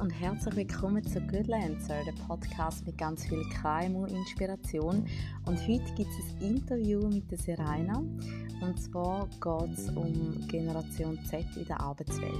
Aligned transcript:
und 0.00 0.10
herzlich 0.10 0.56
willkommen 0.56 1.04
zu 1.04 1.20
Goodlancer, 1.20 2.02
der 2.04 2.14
Podcast 2.26 2.86
mit 2.86 2.96
ganz 2.96 3.26
viel 3.26 3.42
KMU-Inspiration. 3.60 5.06
Und 5.44 5.68
heute 5.68 5.92
gibt 5.94 6.08
es 6.18 6.34
ein 6.34 6.56
Interview 6.56 7.08
mit 7.08 7.30
der 7.30 7.36
Serena. 7.36 7.98
Und 7.98 8.80
zwar 8.80 9.28
geht 9.28 9.78
es 9.78 9.90
um 9.90 10.46
Generation 10.48 11.18
Z 11.26 11.44
in 11.56 11.66
der 11.66 11.78
Arbeitswelt. 11.78 12.32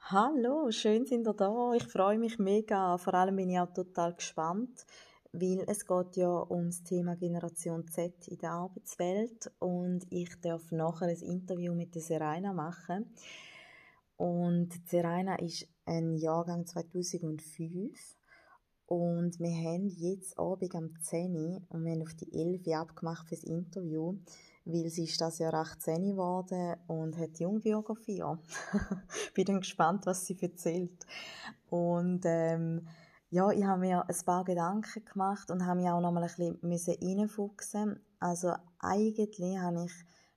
Hallo, 0.00 0.70
schön 0.72 1.06
sind 1.06 1.26
ihr 1.26 1.34
da. 1.34 1.74
Ich 1.74 1.84
freue 1.84 2.18
mich 2.18 2.40
mega. 2.40 2.98
Vor 2.98 3.14
allem 3.14 3.36
bin 3.36 3.50
ich 3.50 3.60
auch 3.60 3.72
total 3.72 4.14
gespannt, 4.14 4.84
weil 5.32 5.64
es 5.66 5.86
geht 5.86 6.16
ja 6.16 6.28
um 6.28 6.66
das 6.66 6.82
Thema 6.82 7.16
Generation 7.16 7.88
Z 7.88 8.28
in 8.28 8.38
der 8.38 8.52
Arbeitswelt 8.52 9.50
und 9.58 10.06
ich 10.10 10.40
darf 10.40 10.70
nachher 10.70 11.06
ein 11.06 11.22
Interview 11.22 11.74
mit 11.74 11.94
der 11.94 12.02
Serena 12.02 12.52
machen. 12.52 13.14
Und 14.16 14.70
Serena 14.86 15.36
ist 15.36 15.66
ein 15.86 16.16
Jahrgang 16.16 16.66
2005 16.66 17.98
und 18.86 19.40
wir 19.40 19.54
haben 19.54 19.88
jetzt 19.88 20.38
Abend 20.38 20.74
am 20.74 20.90
10 21.00 21.64
und 21.70 21.84
wir 21.84 21.92
haben 21.92 22.02
auf 22.02 22.14
die 22.14 22.30
11 22.30 22.68
abgemacht 22.78 23.26
für 23.26 23.34
das 23.34 23.44
Interview, 23.44 24.18
weil 24.66 24.90
sie 24.90 25.04
ist 25.04 25.18
das 25.18 25.38
Jahr 25.38 25.54
18 25.54 26.10
geworden 26.10 26.76
und 26.88 27.16
hat 27.16 27.40
Jungbiografie. 27.40 28.22
Bin 29.34 29.46
dann 29.46 29.60
gespannt, 29.60 30.04
was 30.04 30.26
sie 30.26 30.36
erzählt. 30.42 31.06
Und 31.70 32.20
ähm, 32.26 32.86
ja, 33.32 33.50
ich 33.50 33.64
habe 33.64 33.80
mir 33.80 34.06
ein 34.06 34.24
paar 34.26 34.44
Gedanken 34.44 35.06
gemacht 35.06 35.50
und 35.50 35.64
habe 35.64 35.80
mich 35.80 35.88
auch 35.88 36.02
noch 36.02 36.12
mal 36.12 36.22
ein 36.22 36.58
bisschen 36.60 36.98
reinfuchsen. 37.00 37.98
Also 38.20 38.52
eigentlich 38.78 39.58
habe 39.58 39.86
ich 39.86 39.92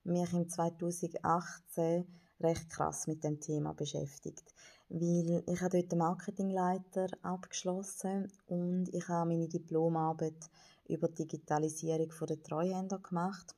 mich 0.05 0.31
im 0.31 0.47
2018 0.47 2.07
recht 2.39 2.69
krass 2.69 3.05
mit 3.07 3.21
dem 3.25 3.41
Thema 3.41 3.73
beschäftigt, 3.73 4.45
weil 4.87 5.43
ich 5.45 5.61
habe 5.61 5.77
dort 5.77 5.91
den 5.91 5.99
Marketingleiter 5.99 7.07
abgeschlossen 7.21 8.31
und 8.45 8.87
ich 8.93 9.09
habe 9.09 9.27
meine 9.27 9.49
Diplomarbeit 9.49 10.49
über 10.87 11.09
Digitalisierung 11.09 12.13
der 12.29 12.43
Treuhänder 12.43 12.99
gemacht 12.99 13.57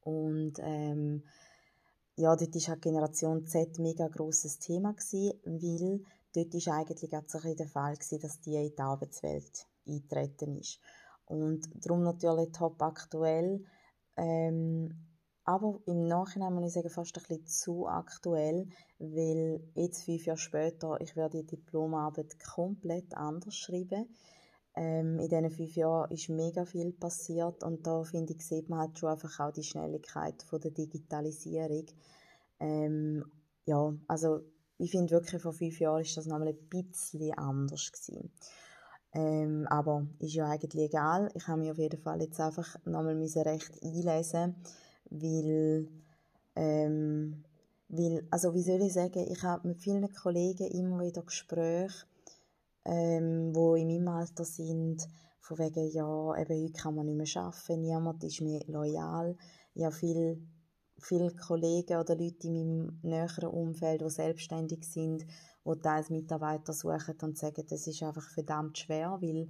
und 0.00 0.54
ähm, 0.58 1.22
ja, 2.16 2.34
dort 2.34 2.52
war 2.56 2.62
halt 2.62 2.82
Generation 2.82 3.46
Z 3.46 3.78
ein 3.78 3.82
mega 3.82 4.08
grosses 4.08 4.58
Thema 4.58 4.94
gewesen, 4.94 5.34
weil 5.44 6.00
dort 6.34 6.54
war 6.54 6.76
eigentlich 6.76 7.16
auch 7.16 7.54
der 7.56 7.68
Fall, 7.68 7.94
gewesen, 7.94 8.20
dass 8.20 8.40
die 8.40 8.54
in 8.54 8.70
die 8.70 8.78
Arbeitswelt 8.80 9.66
eintreten 9.86 10.56
ist. 10.56 10.80
Und 11.26 11.68
darum 11.74 12.02
natürlich 12.02 12.52
top 12.52 12.80
aktuell, 12.82 13.64
ähm, 14.16 15.08
aber 15.48 15.80
im 15.86 16.06
Nachhinein 16.06 16.52
muss 16.52 16.66
ich 16.66 16.72
sagen, 16.74 16.90
fast 16.90 17.16
ein 17.16 17.22
bisschen 17.22 17.46
zu 17.46 17.86
aktuell, 17.86 18.68
weil 18.98 19.62
jetzt, 19.74 20.04
fünf 20.04 20.26
Jahre 20.26 20.36
später, 20.36 21.00
ich 21.00 21.16
werde 21.16 21.42
die 21.42 21.56
Diplomarbeit 21.56 22.38
komplett 22.38 23.16
anders 23.16 23.56
schreiben. 23.56 24.14
Ähm, 24.74 25.18
in 25.18 25.28
diesen 25.28 25.50
fünf 25.50 25.74
Jahren 25.74 26.10
ist 26.10 26.28
mega 26.28 26.66
viel 26.66 26.92
passiert 26.92 27.64
und 27.64 27.86
da, 27.86 28.04
finde 28.04 28.34
ich, 28.34 28.46
sieht 28.46 28.68
man 28.68 28.80
halt 28.80 28.98
schon 28.98 29.08
einfach 29.08 29.40
auch 29.40 29.52
die 29.52 29.62
Schnelligkeit 29.62 30.42
von 30.42 30.60
der 30.60 30.70
Digitalisierung. 30.70 31.86
Ähm, 32.60 33.24
ja, 33.64 33.94
also 34.06 34.40
ich 34.78 34.92
finde 34.92 35.10
wirklich, 35.10 35.42
vor 35.42 35.52
fünf 35.52 35.78
Jahren 35.80 36.02
ist 36.02 36.16
das 36.16 36.26
nochmal 36.26 36.48
ein 36.48 36.68
bisschen 36.68 37.34
anders 37.34 37.90
gewesen. 37.92 38.30
Ähm, 39.12 39.66
aber 39.68 40.06
ist 40.18 40.34
ja 40.34 40.48
eigentlich 40.48 40.90
egal. 40.90 41.30
Ich 41.34 41.48
habe 41.48 41.60
mich 41.60 41.70
auf 41.70 41.78
jeden 41.78 42.00
Fall 42.00 42.20
jetzt 42.20 42.40
einfach 42.40 42.76
nochmal 42.84 43.16
recht 43.16 43.82
einlesen, 43.82 44.54
weil, 45.10 45.88
ähm, 46.54 47.44
weil, 47.88 48.26
also 48.30 48.54
wie 48.54 48.62
soll 48.62 48.82
ich 48.82 48.92
sagen, 48.92 49.26
ich 49.28 49.42
habe 49.42 49.66
mit 49.66 49.80
vielen 49.80 50.12
Kollegen 50.12 50.68
immer 50.68 51.00
wieder 51.00 51.22
Gespräche, 51.22 52.06
ähm, 52.84 53.54
wo 53.54 53.74
in 53.74 53.88
meinem 53.88 54.08
Alter 54.08 54.44
sind, 54.44 55.08
von 55.40 55.58
wegen, 55.58 55.90
ja, 55.90 56.36
eben 56.36 56.62
heute 56.62 56.72
kann 56.82 56.94
man 56.94 57.06
nicht 57.06 57.34
mehr 57.34 57.42
arbeiten, 57.42 57.80
niemand 57.80 58.22
ist 58.22 58.42
mehr 58.42 58.60
loyal. 58.66 59.36
Habe 59.80 59.94
viel 59.94 60.42
viele 61.00 61.30
Kollegen 61.34 61.98
oder 61.98 62.16
Leute 62.16 62.48
in 62.48 62.54
meinem 62.54 62.98
näheren 63.02 63.48
Umfeld, 63.48 64.00
die 64.00 64.10
selbstständig 64.10 64.84
sind, 64.84 65.24
die 65.64 65.80
teils 65.80 66.10
Mitarbeiter 66.10 66.72
suchen 66.72 67.16
und 67.22 67.38
sagen, 67.38 67.64
das 67.68 67.86
ist 67.86 68.02
einfach 68.02 68.28
verdammt 68.30 68.78
schwer, 68.78 69.18
weil 69.20 69.48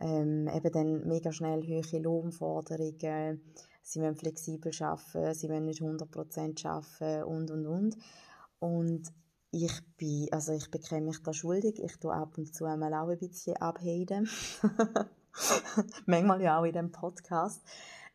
ähm, 0.00 0.48
eben 0.48 0.72
dann 0.72 1.08
mega 1.08 1.32
schnell 1.32 1.62
hohe 1.62 2.00
Lohnforderungen, 2.00 3.42
sie 3.82 4.00
wollen 4.00 4.16
flexibel 4.16 4.72
arbeiten, 4.80 5.34
sie 5.34 5.48
wollen 5.48 5.64
nicht 5.64 5.82
100% 5.82 6.66
arbeiten 6.66 7.24
und, 7.24 7.50
und, 7.50 7.66
und. 7.66 7.96
Und 8.60 9.12
ich 9.50 9.72
bin, 9.96 10.28
also 10.30 10.52
ich 10.52 10.70
bekäme 10.70 11.06
mich 11.06 11.22
da 11.22 11.32
schuldig, 11.32 11.82
ich 11.82 11.96
tue 11.98 12.12
ab 12.12 12.36
und 12.36 12.54
zu 12.54 12.64
einmal 12.66 12.92
auch 12.94 13.08
ein 13.08 13.18
bisschen 13.18 13.56
abhaten. 13.56 14.28
Manchmal 16.06 16.42
ja 16.42 16.58
auch 16.60 16.64
in 16.64 16.72
dem 16.72 16.92
Podcast. 16.92 17.62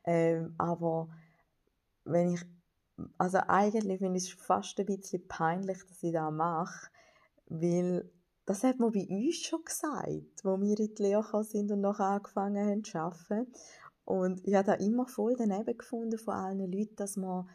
Ähm, 0.06 0.54
aber 0.58 1.08
wenn 2.06 2.34
ich, 2.34 2.42
also 3.18 3.40
eigentlich 3.48 4.00
finde 4.00 4.18
ich 4.18 4.34
es 4.34 4.42
fast 4.42 4.80
ein 4.80 4.86
bisschen 4.86 5.28
peinlich, 5.28 5.80
dass 5.88 6.04
ich 6.04 6.14
das 6.14 6.32
mache, 6.32 6.90
weil 7.48 8.10
das 8.46 8.64
hat 8.64 8.80
man 8.80 8.92
bei 8.92 9.08
uns 9.08 9.38
schon 9.38 9.64
gesagt, 9.64 10.44
wo 10.44 10.60
wir 10.60 10.80
in 10.80 10.96
die 10.96 11.02
Lehre 11.02 11.44
sind 11.44 11.72
und 11.72 11.82
noch 11.82 12.00
angefangen 12.00 12.68
haben 12.68 12.84
zu 12.84 12.98
arbeiten. 13.00 13.54
Und 14.06 14.46
ich 14.46 14.54
habe 14.54 14.66
da 14.66 14.74
immer 14.74 15.08
voll 15.08 15.36
daneben 15.38 15.78
gefunden 15.78 16.18
von 16.18 16.34
allen 16.34 16.72
Leuten, 16.72 16.96
dass 16.98 17.16
man 17.16 17.50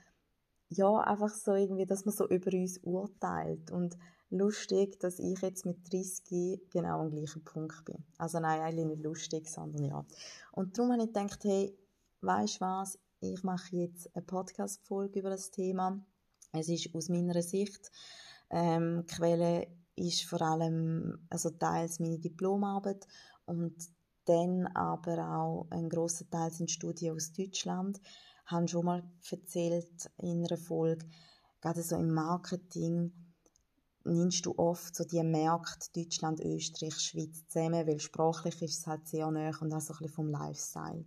ja 0.70 0.98
einfach 0.98 1.34
so 1.34 1.54
irgendwie, 1.54 1.84
dass 1.84 2.06
man 2.06 2.14
so 2.14 2.26
über 2.28 2.52
uns 2.52 2.78
urteilt 2.78 3.70
und 3.70 3.98
lustig, 4.30 4.98
dass 5.00 5.18
ich 5.18 5.40
jetzt 5.40 5.64
mit 5.66 5.92
30 5.92 6.68
genau 6.70 7.00
am 7.00 7.10
gleichen 7.10 7.44
Punkt 7.44 7.84
bin. 7.84 8.04
Also 8.18 8.40
nein, 8.40 8.60
eigentlich 8.60 8.86
nicht 8.86 9.02
lustig, 9.02 9.48
sondern 9.48 9.84
ja. 9.84 10.04
Und 10.52 10.76
darum 10.76 10.92
habe 10.92 11.02
ich 11.02 11.12
gedacht, 11.12 11.44
hey, 11.44 11.76
weißt 12.20 12.56
du 12.56 12.60
was, 12.60 12.98
ich 13.20 13.42
mache 13.42 13.76
jetzt 13.76 14.14
eine 14.14 14.24
Podcast-Folge 14.24 15.20
über 15.20 15.30
das 15.30 15.50
Thema. 15.50 16.00
Es 16.52 16.68
ist 16.68 16.94
aus 16.94 17.08
meiner 17.08 17.42
Sicht, 17.42 17.90
ähm, 18.50 19.04
Quelle 19.06 19.66
ist 19.96 20.24
vor 20.24 20.40
allem, 20.40 21.26
also 21.28 21.50
teils 21.50 21.98
meine 21.98 22.18
Diplomarbeit 22.18 23.06
und 23.46 23.74
dann 24.24 24.66
aber 24.68 25.18
auch 25.36 25.66
ein 25.70 25.88
grosser 25.88 26.28
Teil 26.30 26.50
sind 26.50 26.70
Studien 26.70 27.14
aus 27.14 27.32
Deutschland. 27.32 28.00
Ich 28.44 28.50
habe 28.50 28.68
schon 28.68 28.84
mal 28.84 29.02
erzählt 29.30 30.10
in 30.18 30.44
einer 30.46 30.56
Folge, 30.56 31.06
gerade 31.60 31.82
so 31.82 31.96
im 31.96 32.12
Marketing, 32.12 33.12
nimmst 34.04 34.46
du 34.46 34.54
oft 34.56 34.94
so 34.94 35.04
die 35.04 35.22
Märkte 35.22 35.90
Deutschland, 35.94 36.40
Österreich, 36.40 36.98
Schweiz 36.98 37.46
zusammen, 37.48 37.86
weil 37.86 38.00
sprachlich 38.00 38.62
ist 38.62 38.78
es 38.78 38.86
halt 38.86 39.06
sehr 39.06 39.30
nah 39.30 39.50
und 39.60 39.72
auch 39.72 39.80
so 39.80 39.92
ein 39.92 39.98
bisschen 39.98 40.14
vom 40.14 40.28
Lifestyle. 40.28 41.04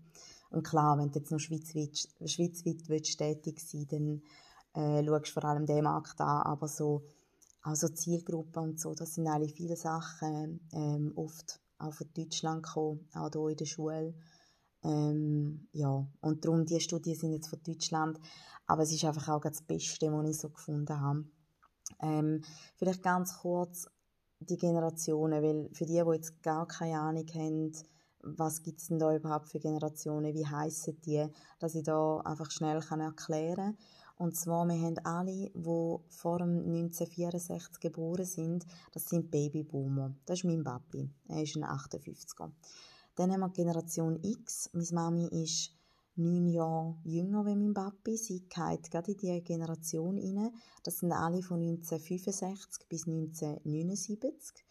Und 0.52 0.64
klar, 0.64 0.98
wenn 0.98 1.12
du 1.12 1.20
jetzt 1.20 1.32
noch 1.32 1.40
schweizweit, 1.40 1.98
schweizweit 2.26 2.88
willst, 2.88 3.18
tätig 3.18 3.60
sein 3.60 3.88
dann 3.90 4.22
äh, 4.74 5.06
schaust 5.06 5.28
du 5.28 5.32
vor 5.32 5.46
allem 5.46 5.66
den 5.66 5.84
Markt 5.84 6.20
an, 6.22 6.44
aber 6.44 6.68
so 6.68 7.04
also 7.64 7.88
Zielgruppen 7.90 8.64
und 8.64 8.80
so, 8.80 8.94
das 8.94 9.16
sind 9.16 9.28
eigentlich 9.28 9.54
viele 9.54 9.76
Sachen 9.76 10.68
ähm, 10.74 11.14
oft 11.16 11.60
auch 11.78 11.94
von 11.94 12.08
Deutschland 12.14 12.64
gekommen, 12.64 13.08
auch 13.14 13.30
hier 13.32 13.50
in 13.50 13.58
der 13.58 13.66
Schule. 13.66 14.14
Ähm, 14.84 15.68
ja, 15.74 16.08
und 16.22 16.44
darum, 16.44 16.66
die 16.66 16.80
Studien 16.80 17.16
sind 17.16 17.34
jetzt 17.34 17.50
von 17.50 17.62
Deutschland, 17.62 18.20
aber 18.66 18.84
es 18.84 18.92
ist 18.92 19.06
einfach 19.06 19.30
auch 19.30 19.42
das 19.42 19.62
Beste, 19.62 20.12
was 20.12 20.30
ich 20.30 20.40
so 20.40 20.50
gefunden 20.50 21.00
habe. 21.00 21.26
Ähm, 22.02 22.44
vielleicht 22.78 23.04
ganz 23.04 23.38
kurz 23.38 23.88
die 24.40 24.58
Generationen, 24.58 25.44
weil 25.44 25.70
für 25.74 25.86
die, 25.86 26.02
die 26.04 26.12
jetzt 26.14 26.42
gar 26.42 26.68
keine 26.68 27.00
Ahnung 27.00 27.28
haben, 27.36 27.74
was 28.24 28.62
gibt 28.64 28.80
es 28.80 28.88
denn 28.88 29.00
da 29.00 29.16
überhaupt 29.16 29.50
für 29.50 29.60
Generationen, 29.60 30.34
wie 30.34 30.46
heissen 30.46 31.00
die, 31.02 31.26
dass 31.60 31.76
ich 31.76 31.84
da 31.84 32.18
einfach 32.22 32.52
schnell 32.52 32.80
kann 32.82 33.02
erklären 33.02 33.76
kann. 33.76 33.78
Und 34.18 34.36
zwar, 34.36 34.68
wir 34.68 34.80
haben 34.80 35.00
alle, 35.00 35.50
die 35.50 35.98
vor 36.10 36.38
dem 36.38 36.60
1964 36.60 37.80
geboren 37.80 38.26
sind, 38.26 38.68
das 38.92 39.10
sind 39.10 39.32
Babyboomer. 39.32 40.14
Das 40.28 40.40
ist 40.40 40.46
mein 40.46 40.64
Papi, 40.64 41.10
er 41.28 41.42
ist 41.42 41.56
ein 41.56 41.64
58er. 41.64 42.52
Dann 43.16 43.32
haben 43.32 43.40
wir 43.40 43.50
Generation 43.50 44.20
X, 44.22 44.70
meine 44.74 44.88
Mami 44.92 45.28
ist 45.44 45.72
neun 46.16 46.48
Jahre 46.48 46.98
jünger 47.04 47.40
als 47.40 47.56
mein 47.56 47.74
Papi. 47.74 48.16
Sie 48.16 48.42
geht 48.42 48.92
gerade 48.92 49.12
in 49.12 49.18
diese 49.18 49.42
Generation 49.42 50.18
rein. 50.18 50.54
Das 50.84 51.00
sind 51.00 51.12
alle 51.12 51.42
von 51.42 51.60
1965 51.60 52.88
bis 52.88 53.08
1979. 53.08 54.64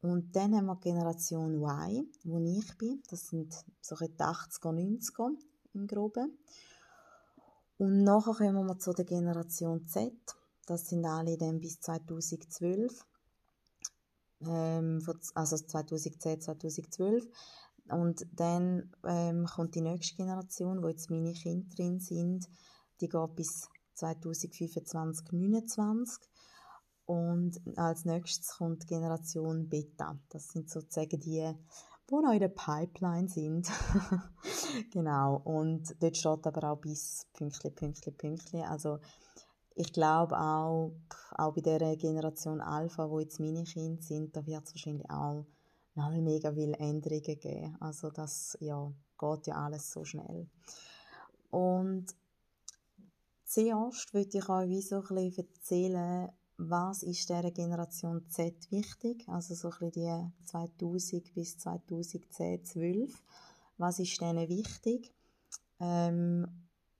Und 0.00 0.36
dann 0.36 0.54
haben 0.54 0.66
wir 0.66 0.76
die 0.76 0.90
Generation 0.90 1.54
Y, 1.54 2.06
wo 2.24 2.38
ich 2.38 2.78
bin. 2.78 3.02
Das 3.10 3.28
sind 3.28 3.52
so 3.80 3.96
die 3.96 4.06
80er, 4.06 4.72
90er 4.72 5.30
im 5.74 5.86
Groben. 5.86 6.38
Und 7.78 8.04
nachher 8.04 8.34
kommen 8.34 8.66
wir 8.66 8.78
zu 8.78 8.92
der 8.92 9.04
Generation 9.04 9.86
Z. 9.86 10.12
Das 10.66 10.88
sind 10.88 11.04
alle 11.04 11.36
dann 11.36 11.60
bis 11.60 11.80
2012. 11.80 13.04
Ähm, 14.40 15.02
also 15.34 15.56
2010, 15.56 16.40
2012. 16.42 17.26
Und 17.88 18.26
dann 18.32 18.92
ähm, 19.04 19.46
kommt 19.46 19.74
die 19.74 19.80
nächste 19.80 20.16
Generation, 20.16 20.82
wo 20.82 20.88
jetzt 20.88 21.10
meine 21.10 21.32
Kinder 21.32 21.74
drin 21.74 22.00
sind. 22.00 22.48
Die 23.00 23.08
geht 23.08 23.34
bis 23.34 23.68
2025, 23.94 24.84
2029. 24.84 26.28
Und 27.08 27.58
als 27.78 28.04
nächstes 28.04 28.58
kommt 28.58 28.86
Generation 28.86 29.66
Beta. 29.66 30.18
Das 30.28 30.50
sind 30.50 30.68
sozusagen 30.68 31.18
die, 31.18 31.50
die 32.10 32.14
noch 32.14 32.32
in 32.34 32.38
der 32.38 32.48
Pipeline 32.48 33.30
sind. 33.30 33.66
genau. 34.92 35.40
Und 35.42 35.96
dort 36.02 36.18
steht 36.18 36.46
aber 36.46 36.70
auch 36.70 36.76
bis 36.76 37.26
Pünktli, 37.32 37.70
Pünktli, 37.70 38.12
Pünktli. 38.12 38.60
Also 38.60 38.98
ich 39.74 39.90
glaube 39.90 40.38
auch, 40.38 40.92
auch 41.30 41.54
bei 41.54 41.62
der 41.62 41.96
Generation 41.96 42.60
Alpha, 42.60 43.08
wo 43.08 43.20
jetzt 43.20 43.40
meine 43.40 43.64
Kinder 43.64 44.02
sind, 44.02 44.36
da 44.36 44.44
wird 44.44 44.66
es 44.66 44.74
wahrscheinlich 44.74 45.08
auch 45.08 45.46
noch 45.94 46.10
mega 46.10 46.52
viele 46.52 46.76
Änderungen 46.76 47.22
geben. 47.22 47.74
Also 47.80 48.10
das 48.10 48.58
ja, 48.60 48.92
geht 49.18 49.46
ja 49.46 49.54
alles 49.54 49.90
so 49.90 50.04
schnell. 50.04 50.46
Und 51.48 52.14
zuerst 53.44 54.12
würde 54.12 54.36
ich 54.36 54.46
euch 54.50 54.68
wie 54.68 54.82
so 54.82 54.96
ein 54.96 55.14
bisschen 55.14 55.48
erzählen, 55.48 56.32
was 56.58 57.04
ist 57.04 57.28
dieser 57.28 57.52
Generation 57.52 58.28
Z 58.28 58.70
wichtig, 58.70 59.24
also 59.28 59.54
so 59.54 59.70
ein 59.80 59.92
die 59.92 60.44
2000 60.44 61.32
bis 61.32 61.56
2010, 61.58 62.64
12. 62.64 63.22
Was 63.78 64.00
ist 64.00 64.20
denen 64.20 64.48
wichtig? 64.48 65.14
Ähm, 65.78 66.46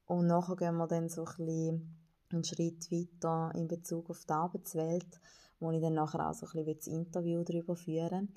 und 0.07 0.27
nachher 0.29 0.55
gehen 0.55 0.77
wir 0.77 0.87
dann 0.87 1.09
so 1.09 1.25
ein 1.25 1.37
bisschen 1.37 1.99
einen 2.31 2.45
Schritt 2.45 2.91
weiter 2.93 3.51
in 3.57 3.67
Bezug 3.67 4.11
auf 4.11 4.25
die 4.25 4.33
Arbeitswelt, 4.33 5.21
wo 5.59 5.73
ich 5.73 5.81
dann 5.81 5.95
nachher 5.95 6.29
auch 6.29 6.35
so 6.35 6.47
ein 6.47 6.65
bisschen 6.65 6.79
das 6.79 6.87
Interview 6.87 7.43
darüber 7.43 7.75
führen 7.75 8.33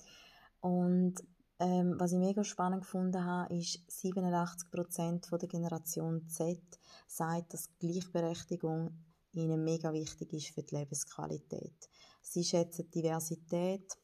Und 0.59 1.15
ähm, 1.59 1.99
was 1.99 2.13
ich 2.13 2.17
mega 2.17 2.43
spannend 2.43 2.81
gefunden 2.81 3.23
habe, 3.23 3.55
ist, 3.55 3.79
87% 3.89 5.37
der 5.37 5.47
Generation 5.47 6.27
Z 6.27 6.59
sagt, 7.05 7.53
dass 7.53 7.69
Gleichberechtigung 7.77 8.97
ihnen 9.33 9.63
mega 9.63 9.93
wichtig 9.93 10.33
ist 10.33 10.49
für 10.49 10.63
die 10.63 10.75
Lebensqualität. 10.75 11.89
Sie 12.21 12.43
schätzen 12.43 12.89
Diversität, 12.91 13.97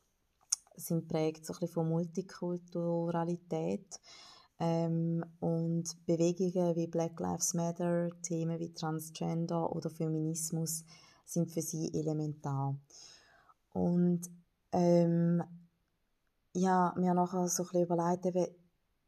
sind 0.75 1.07
prägt 1.07 1.45
so 1.45 1.53
von 1.53 1.89
Multikulturalität, 1.89 3.99
ähm, 4.59 5.23
und 5.39 6.05
Bewegungen 6.05 6.75
wie 6.75 6.87
Black 6.87 7.19
Lives 7.19 7.53
Matter, 7.53 8.09
Themen 8.23 8.59
wie 8.59 8.73
Transgender 8.73 9.75
oder 9.75 9.89
Feminismus 9.89 10.83
sind 11.25 11.51
für 11.51 11.61
sie 11.61 11.91
elementar. 11.93 12.75
Und 13.73 14.21
ähm, 14.71 15.43
ja, 16.53 16.93
mir 16.97 17.13
nachher 17.13 17.47
so 17.47 17.63
ein 17.63 17.67
bisschen 17.67 17.83
überlegt, 17.83 18.51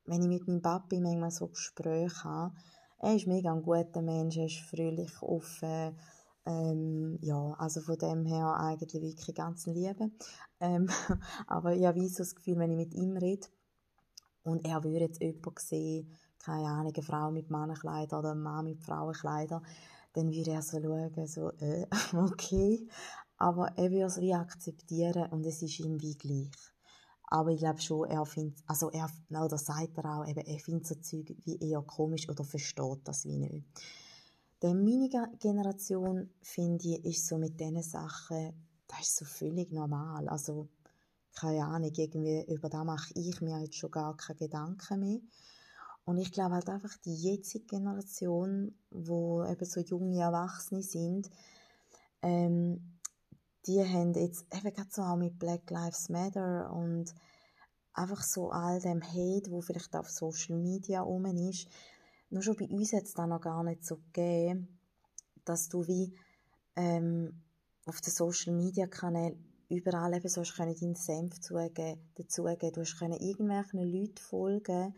wenn 0.05 0.21
ich 0.21 0.27
mit 0.27 0.47
meinem 0.47 0.61
Papi 0.61 0.99
manchmal 0.99 1.31
so 1.31 1.47
Gespräche 1.47 2.23
habe, 2.23 2.55
er 2.99 3.15
ist 3.15 3.27
mega 3.27 3.53
ein 3.53 3.61
guter 3.61 4.01
Mensch, 4.01 4.37
er 4.37 4.45
ist 4.45 4.59
fröhlich, 4.59 5.21
offen, 5.21 5.97
ähm, 6.45 7.17
ja, 7.21 7.55
also 7.57 7.81
von 7.81 7.97
dem 7.97 8.25
her 8.25 8.55
eigentlich 8.57 9.01
wirklich 9.01 9.35
ganz 9.35 9.65
Liebe. 9.65 10.11
Ähm, 10.59 10.89
aber 11.47 11.75
ich 11.75 11.85
habe 11.85 12.07
so 12.07 12.19
das 12.19 12.35
Gefühl, 12.35 12.57
wenn 12.59 12.71
ich 12.71 12.77
mit 12.77 12.93
ihm 12.93 13.17
rede, 13.17 13.47
und 14.43 14.65
er 14.65 14.83
würde 14.83 15.05
jetzt 15.05 15.21
jemanden 15.21 15.59
sehen, 15.59 16.17
keine 16.39 16.67
Ahnung, 16.67 16.93
eine 16.93 17.03
Frau 17.03 17.31
mit 17.31 17.49
Mannenkleidern 17.49 18.19
oder 18.19 18.31
ein 18.31 18.41
Mann 18.41 18.65
mit 18.65 18.81
Frauenkleidern, 18.81 19.65
dann 20.13 20.31
würde 20.31 20.51
er 20.51 20.61
so 20.61 20.81
schauen, 20.81 21.27
so, 21.27 21.51
äh, 21.59 21.85
okay. 22.13 22.87
Aber 23.37 23.77
er 23.77 23.91
würde 23.91 24.05
es 24.05 24.19
wie 24.19 24.33
akzeptieren 24.33 25.31
und 25.31 25.45
es 25.45 25.61
ist 25.61 25.79
ihm 25.79 26.01
wie 26.01 26.17
gleich. 26.17 26.51
Aber 27.31 27.51
ich 27.51 27.59
glaube 27.59 27.79
schon, 27.79 28.09
er 28.09 28.25
findet, 28.25 28.57
also 28.65 28.89
er, 28.89 29.07
oder 29.29 29.57
sagt 29.57 29.97
er 29.97 30.05
auch, 30.05 30.27
eben, 30.27 30.39
er 30.39 30.59
findet 30.59 30.87
so 30.87 30.95
Zeug 30.95 31.35
wie 31.45 31.59
eher 31.59 31.81
komisch 31.83 32.27
oder 32.27 32.43
versteht 32.43 33.01
das 33.03 33.25
wie 33.25 33.37
nicht. 33.37 33.65
Denn 34.61 34.83
meine 34.83 35.09
Generation, 35.39 36.31
finde 36.41 36.87
ich, 36.89 37.05
ist 37.05 37.27
so 37.27 37.37
mit 37.37 37.59
diesen 37.59 37.83
Sachen, 37.83 38.53
das 38.87 39.01
ist 39.01 39.17
so 39.17 39.25
völlig 39.25 39.71
normal. 39.71 40.27
Also, 40.27 40.67
keine 41.33 41.65
Ahnung, 41.65 41.91
irgendwie 41.95 42.43
über 42.51 42.67
das 42.67 42.83
mache 42.83 43.13
ich 43.13 43.39
mir 43.41 43.61
jetzt 43.61 43.75
schon 43.75 43.91
gar 43.91 44.17
keine 44.17 44.39
Gedanken 44.39 44.99
mehr. 44.99 45.19
Und 46.05 46.17
ich 46.17 46.31
glaube 46.31 46.55
halt 46.55 46.67
einfach, 46.67 46.97
die 47.05 47.13
jetzige 47.13 47.65
Generation, 47.65 48.73
wo 48.89 49.45
eben 49.45 49.65
so 49.65 49.79
junge 49.79 50.19
Erwachsene 50.19 50.81
sind, 50.81 51.29
ähm, 52.23 52.98
die 53.65 53.83
haben 53.83 54.13
jetzt 54.13 54.45
eben 54.53 54.73
gerade 54.73 54.89
so 54.91 55.01
auch 55.01 55.17
mit 55.17 55.37
Black 55.37 55.69
Lives 55.69 56.09
Matter 56.09 56.71
und 56.73 57.13
einfach 57.93 58.23
so 58.23 58.51
all 58.51 58.79
dem 58.79 59.01
Hate, 59.03 59.51
wo 59.51 59.61
vielleicht 59.61 59.95
auf 59.95 60.09
Social 60.09 60.57
Media 60.57 61.01
rum 61.01 61.25
ist, 61.25 61.67
nur 62.29 62.43
schon 62.43 62.55
bei 62.55 62.67
uns 62.67 62.93
hat 62.93 63.03
es 63.03 63.13
da 63.13 63.25
noch 63.25 63.41
gar 63.41 63.63
nicht 63.63 63.83
so 63.83 63.97
gegeben, 63.97 64.79
dass 65.45 65.67
du 65.67 65.87
wie 65.87 66.13
ähm, 66.75 67.41
auf 67.85 68.01
den 68.01 68.13
Social 68.13 68.53
Media 68.53 68.87
Kanälen 68.87 69.43
überall 69.69 70.13
eben 70.13 70.29
so 70.29 70.41
hast 70.41 70.57
deinen 70.57 70.95
Senf 70.95 71.39
zugeben, 71.39 71.99
dazugeben. 72.15 72.71
Du 72.71 72.81
hast 72.81 72.97
können 72.97 73.19
irgendwelchen 73.19 73.79
Leuten 73.79 74.17
folgen, 74.17 74.95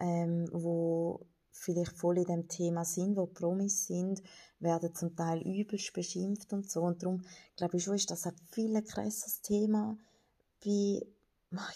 ähm, 0.00 0.48
wo 0.52 1.26
vielleicht 1.52 1.92
voll 1.92 2.18
in 2.18 2.24
dem 2.24 2.48
Thema 2.48 2.84
sind, 2.84 3.16
wo 3.16 3.26
Promis 3.26 3.86
sind, 3.86 4.22
werden 4.58 4.94
zum 4.94 5.14
Teil 5.14 5.42
übelst 5.42 5.92
beschimpft 5.92 6.52
und 6.52 6.70
so. 6.70 6.82
Und 6.82 7.02
darum 7.02 7.22
glaube 7.56 7.76
ich 7.76 7.84
schon, 7.84 7.94
ist 7.94 8.10
das 8.10 8.26
ein 8.26 8.34
viel 8.50 8.80
krasses 8.82 9.40
Thema, 9.42 9.96
wie 10.62 11.06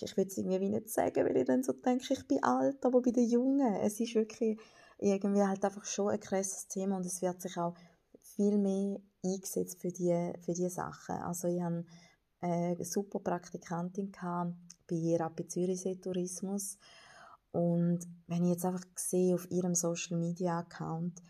ich 0.00 0.16
will 0.16 0.26
es 0.26 0.38
irgendwie 0.38 0.70
nicht 0.70 0.88
sagen, 0.88 1.26
weil 1.26 1.36
ich 1.36 1.44
dann 1.44 1.62
so 1.62 1.72
denke, 1.72 2.14
ich 2.14 2.26
bin 2.26 2.42
alt, 2.42 2.84
aber 2.84 3.02
bei 3.02 3.10
den 3.10 3.28
Jungen, 3.28 3.74
es 3.76 4.00
ist 4.00 4.14
wirklich 4.14 4.58
irgendwie 4.98 5.42
halt 5.42 5.62
einfach 5.64 5.84
schon 5.84 6.08
ein 6.08 6.20
krasses 6.20 6.66
Thema 6.68 6.96
und 6.96 7.04
es 7.04 7.20
wird 7.20 7.42
sich 7.42 7.58
auch 7.58 7.74
viel 8.20 8.56
mehr 8.56 8.98
eingesetzt 9.22 9.78
für 9.78 9.92
die, 9.92 10.32
für 10.40 10.54
die 10.54 10.68
Sachen. 10.70 11.16
Also 11.16 11.48
ich 11.48 11.60
habe 11.60 11.84
eine 12.40 12.84
super 12.84 13.18
Praktikantin 13.18 14.12
bei 14.88 15.16
Rapid 15.18 15.50
Zürichsee 15.50 15.96
Tourismus. 15.96 16.78
Und 17.56 18.00
wenn 18.26 18.44
ich 18.44 18.50
jetzt 18.50 18.66
einfach 18.66 18.84
sehe 18.96 19.34
auf 19.34 19.50
ihrem 19.50 19.74
Social 19.74 20.18
Media 20.18 20.58
Account, 20.58 21.22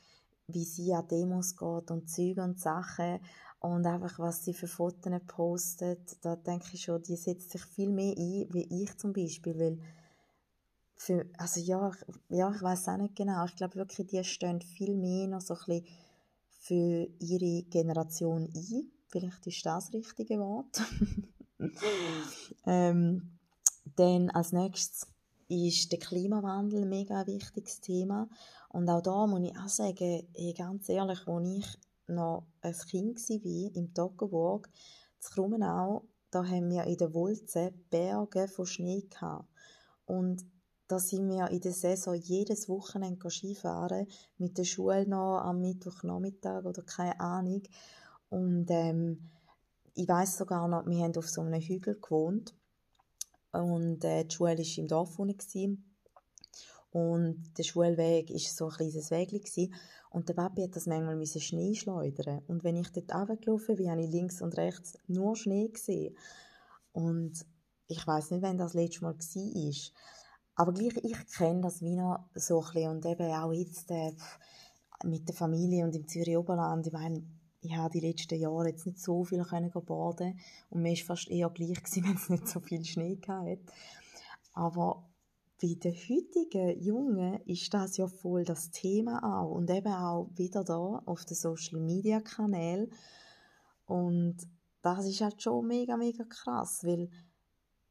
wie 0.49 0.65
sie 0.65 0.93
an 0.93 1.07
Demos 1.07 1.57
geht 1.57 1.93
und 1.93 2.11
Züge 2.11 2.43
und 2.43 2.59
Sachen 2.59 3.21
und 3.61 3.87
einfach 3.87 4.19
was 4.19 4.45
sie 4.45 4.53
für 4.53 4.67
Fotos 4.67 5.21
postet, 5.29 6.25
da 6.25 6.35
denke 6.35 6.67
ich 6.73 6.83
schon, 6.83 7.01
die 7.05 7.15
setzt 7.15 7.53
sich 7.53 7.65
viel 7.67 7.93
mehr 7.93 8.13
ein, 8.19 8.49
wie 8.53 8.83
ich 8.83 8.99
zum 8.99 9.13
Beispiel, 9.13 9.57
weil 9.57 9.79
für, 10.97 11.27
also 11.39 11.61
ja, 11.61 11.93
ja, 12.29 12.53
ich 12.53 12.61
weiß 12.61 12.89
auch 12.89 12.97
nicht 12.97 13.15
genau, 13.15 13.45
ich 13.45 13.55
glaube 13.55 13.77
wirklich, 13.77 14.09
die 14.09 14.25
stehen 14.25 14.61
viel 14.61 14.97
mehr 14.97 15.29
noch 15.29 15.41
so 15.41 15.55
ein 15.55 15.61
bisschen 15.65 15.87
für 16.59 17.07
ihre 17.21 17.63
Generation 17.69 18.51
ein. 18.53 18.91
Vielleicht 19.07 19.47
ist 19.47 19.65
das 19.65 19.85
das 19.85 19.95
richtige 19.95 20.41
Wort. 20.41 20.83
ähm, 22.67 23.39
dann 23.95 24.31
als 24.31 24.51
nächstes 24.51 25.07
ist 25.49 25.93
der 25.93 25.99
Klimawandel 25.99 26.83
ein 26.83 26.89
mega 26.89 27.27
wichtiges 27.27 27.81
Thema. 27.81 28.29
Und 28.69 28.89
auch 28.89 29.03
da 29.03 29.27
muss 29.27 29.49
ich 29.49 29.57
auch 29.57 29.69
sagen, 29.69 30.29
ey, 30.35 30.53
ganz 30.57 30.89
ehrlich, 30.89 31.27
als 31.27 31.49
ich 31.49 31.79
noch 32.09 32.47
ein 32.61 32.73
Kind 32.73 33.19
war, 33.19 33.77
im 33.77 33.95
Toggenburg, 33.95 34.69
zu 35.19 35.33
Krummenau, 35.33 36.05
da 36.31 36.45
haben 36.45 36.71
wir 36.71 36.85
in 36.85 36.97
der 36.97 37.15
Wulze 37.15 37.73
Berge 37.91 38.49
von 38.49 38.67
Schnee 38.67 39.07
gehabt. 39.09 39.49
Und 40.05 40.45
da 40.89 40.99
sind 40.99 41.29
wir 41.29 41.51
in 41.51 41.61
der 41.61 41.73
Saison 41.73 42.15
jedes 42.15 42.69
Wochenende 42.69 43.31
Skifahren, 43.31 44.07
mit 44.39 44.59
der 44.59 44.65
Schule 44.65 45.09
noch 45.09 45.39
am 45.39 45.61
Mittwochnachmittag 45.61 46.65
oder 46.65 46.83
keine 46.83 47.19
Ahnung. 47.19 47.63
Und 48.29 48.67
ähm, 48.71 49.31
ich 49.95 50.07
weiß 50.07 50.39
sogar 50.39 50.69
noch, 50.69 50.87
wir 50.87 51.05
haben 51.05 51.17
auf 51.17 51.29
so 51.29 51.41
einem 51.41 51.61
Hügel 51.61 51.99
gewohnt 52.01 52.55
und 53.63 54.05
äh, 54.05 54.25
die 54.25 54.35
Schule 54.35 54.59
war 54.59 54.79
im 54.79 54.89
Dorf 54.89 55.19
unten. 55.19 55.85
Und 56.91 57.53
der 57.59 57.63
Schulweg 57.63 58.31
war 58.31 58.39
so 58.39 58.69
ein 58.69 58.73
kleines 58.73 59.11
Weg. 59.11 59.33
Und 60.11 60.29
der 60.29 60.35
Papi 60.35 60.63
hat 60.63 60.77
das 60.77 60.87
manchmal 60.87 61.27
Schnee 61.27 61.75
schleudern. 61.75 62.41
Und 62.47 62.65
wenn 62.65 62.77
ich 62.77 62.89
dort 62.91 63.13
runtergelaufen 63.15 63.77
bin, 63.77 63.91
habe 63.91 64.03
ich 64.03 64.11
links 64.11 64.41
und 64.41 64.57
rechts 64.57 64.97
nur 65.07 65.37
Schnee 65.37 65.69
gesehen. 65.69 66.17
Und 66.93 67.45
ich 67.89 68.07
weiß 68.07 68.31
nicht, 68.31 68.43
wann 68.43 68.57
das 68.57 68.75
letzte 68.75 69.05
Mal 69.05 69.15
war. 69.15 69.93
Aber 70.55 70.73
gleich, 70.73 70.97
ich 71.03 71.27
kenne 71.37 71.61
das 71.61 71.83
wie 71.83 71.97
noch 71.97 72.31
so 72.35 72.63
ein 72.63 72.73
bisschen. 72.73 72.91
Und 72.91 73.05
eben 73.05 73.31
auch 73.31 73.53
jetzt 73.53 73.91
äh, 73.91 74.13
mit 75.05 75.29
der 75.29 75.35
Familie 75.35 75.85
und 75.85 75.95
im 75.95 76.09
Zürich 76.09 76.37
Oberland. 76.37 76.87
Ich 76.87 76.93
meine, 76.95 77.23
ich 77.61 77.77
habe 77.77 77.99
die 77.99 78.07
letzten 78.07 78.39
Jahre 78.39 78.69
jetzt 78.69 78.87
nicht 78.87 79.01
so 79.01 79.25
viel 79.25 79.43
können 79.45 79.71
baden. 79.71 80.39
Und 80.71 80.83
mir 80.83 80.91
war 80.91 81.05
fast 81.05 81.29
eher 81.29 81.51
gleich 81.51 81.83
gewesen, 81.83 82.05
wenn 82.09 82.17
es 82.17 82.29
nicht 82.29 82.49
so 82.49 82.61
viel 82.61 82.85
Schnee 82.85 83.17
gab. 83.17 83.59
Aber 84.53 85.05
bei 85.61 85.75
den 85.75 85.95
heutigen 85.95 86.81
Jungen 86.83 87.41
ist 87.47 87.73
das 87.73 87.97
ja 87.97 88.07
voll 88.07 88.45
das 88.45 88.71
Thema 88.71 89.41
auch. 89.41 89.51
Und 89.51 89.71
eben 89.71 89.93
auch 89.93 90.31
wieder 90.35 90.65
da 90.65 91.03
auf 91.05 91.25
den 91.25 91.37
Social 91.37 91.81
Media 91.81 92.21
Kanälen. 92.21 92.93
Und 93.87 94.37
das 94.83 95.07
ist 95.07 95.21
halt 95.21 95.43
schon 95.43 95.67
mega 95.67 95.97
mega 95.97 96.25
krass, 96.25 96.85
weil 96.85 97.11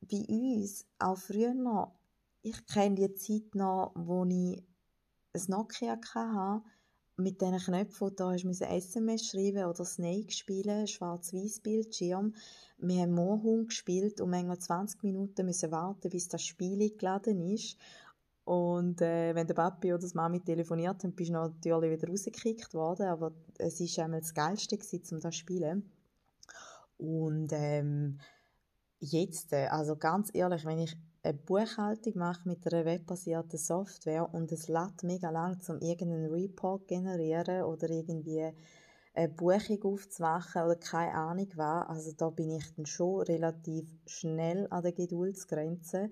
bei 0.02 0.24
uns 0.28 0.86
auch 1.00 1.18
früher 1.18 1.54
noch, 1.54 1.96
ich 2.42 2.66
kenne 2.68 2.96
die 2.96 3.14
Zeit 3.16 3.56
noch, 3.56 3.92
wo 3.96 4.24
ich 4.26 4.64
ein 5.34 5.42
Nokia 5.48 5.98
hatte 6.14 6.64
mit 7.18 7.42
diesen 7.42 7.60
Knöpfen, 7.60 8.16
da 8.16 8.32
hast 8.32 8.44
du 8.44 8.50
SMS 8.50 9.28
schreiben 9.28 9.66
oder 9.66 9.86
Snake 9.86 10.32
spielen, 10.32 10.88
schwarz-weiß 10.88 11.62
Bildschirm. 11.62 12.34
Wir 12.78 13.02
haben 13.02 13.14
Moorhund 13.14 13.70
gespielt 13.70 14.20
und 14.20 14.32
manchmal 14.32 14.60
20 14.60 15.04
Minuten 15.04 15.46
müssen 15.46 15.72
warten, 15.72 16.10
bis 16.10 16.28
das 16.28 16.44
Spiel 16.44 16.96
geladen 16.98 17.40
ist. 17.42 17.78
Und 18.44 19.02
äh, 19.02 19.34
wenn 19.34 19.48
der 19.48 19.56
Papi 19.56 19.94
oder 19.94 20.08
die 20.08 20.14
Mami 20.14 20.40
telefoniert 20.42 21.04
haben, 21.04 21.16
bist 21.16 21.30
du 21.30 21.34
natürlich 21.34 21.92
wieder 21.92 22.12
rausgekickt 22.12 22.74
worden, 22.74 23.08
aber 23.08 23.32
es 23.58 23.80
war 23.80 24.06
einmal 24.06 24.20
das 24.20 24.34
Geilste, 24.34 24.78
gewesen, 24.78 25.16
um 25.16 25.22
das 25.22 25.34
zu 25.34 25.40
spielen. 25.40 25.90
Und 26.98 27.52
ähm, 27.54 28.20
jetzt, 29.00 29.52
äh, 29.54 29.68
also 29.68 29.96
ganz 29.96 30.30
ehrlich, 30.34 30.64
wenn 30.66 30.80
ich 30.80 30.96
eine 31.26 31.34
Buchhaltung 31.34 32.18
mache 32.18 32.48
mit 32.48 32.72
einer 32.72 32.86
webbasierten 32.86 33.58
Software 33.58 34.32
und 34.34 34.52
es 34.52 34.68
lädt 34.68 35.04
mega 35.04 35.32
lang, 35.32 35.58
um 35.68 35.80
irgendeinen 35.80 36.32
Report 36.32 36.82
zu 36.82 36.88
generieren 36.88 37.64
oder 37.64 37.90
irgendwie 37.90 38.52
eine 39.16 39.30
Buchung 39.30 39.84
aufzumachen 39.84 40.64
oder 40.64 40.76
keine 40.76 41.14
Ahnung 41.14 41.48
was, 41.56 41.90
also 41.90 42.12
da 42.16 42.30
bin 42.30 42.52
ich 42.52 42.76
dann 42.76 42.86
schon 42.86 43.22
relativ 43.22 43.90
schnell 44.06 44.68
an 44.70 44.84
der 44.84 44.92
Geduldsgrenze. 44.92 46.12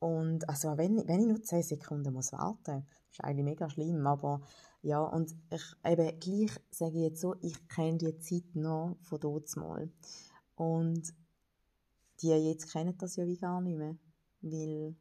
Und 0.00 0.48
also 0.48 0.76
wenn, 0.76 1.06
wenn 1.08 1.20
ich 1.20 1.28
nur 1.28 1.42
10 1.42 1.62
Sekunden 1.62 2.12
muss 2.12 2.32
warten, 2.32 2.84
ist 3.10 3.22
eigentlich 3.22 3.44
mega 3.44 3.70
schlimm, 3.70 4.06
aber 4.06 4.42
ja, 4.82 5.00
und 5.00 5.34
ich 5.50 5.62
eben 5.84 6.18
gleich 6.18 6.50
sage 6.70 6.96
ich 6.96 7.04
jetzt 7.04 7.20
so, 7.20 7.36
ich 7.40 7.68
kenne 7.68 7.98
die 7.98 8.18
Zeit 8.18 8.54
noch 8.54 8.96
von 9.02 9.20
dort 9.20 9.56
mal. 9.56 9.88
Und 10.56 11.14
die 12.20 12.28
jetzt 12.28 12.72
kennen 12.72 12.98
das 12.98 13.16
ja 13.16 13.26
wie 13.26 13.38
gar 13.38 13.60
nicht 13.60 13.78
mehr, 13.78 13.96
weil 14.42 14.96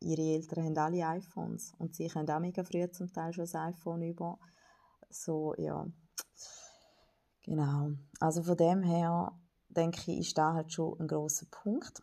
ihre 0.00 0.22
Eltern 0.22 0.64
haben 0.64 0.78
alle 0.78 1.06
iPhones 1.06 1.72
und 1.78 1.94
sie 1.94 2.08
haben 2.08 2.28
auch 2.28 2.40
mega 2.40 2.62
früh 2.64 2.88
zum 2.90 3.12
Teil 3.12 3.32
schon 3.32 3.44
das 3.44 3.54
iPhone 3.54 4.02
über. 4.02 4.38
So, 5.10 5.54
ja. 5.56 5.86
Genau. 7.42 7.90
Also 8.20 8.42
von 8.42 8.56
dem 8.56 8.82
her 8.82 9.32
denke 9.68 10.12
ich, 10.12 10.18
ist 10.20 10.38
da 10.38 10.54
halt 10.54 10.72
schon 10.72 10.98
ein 11.00 11.08
großer 11.08 11.46
Punkt. 11.50 12.02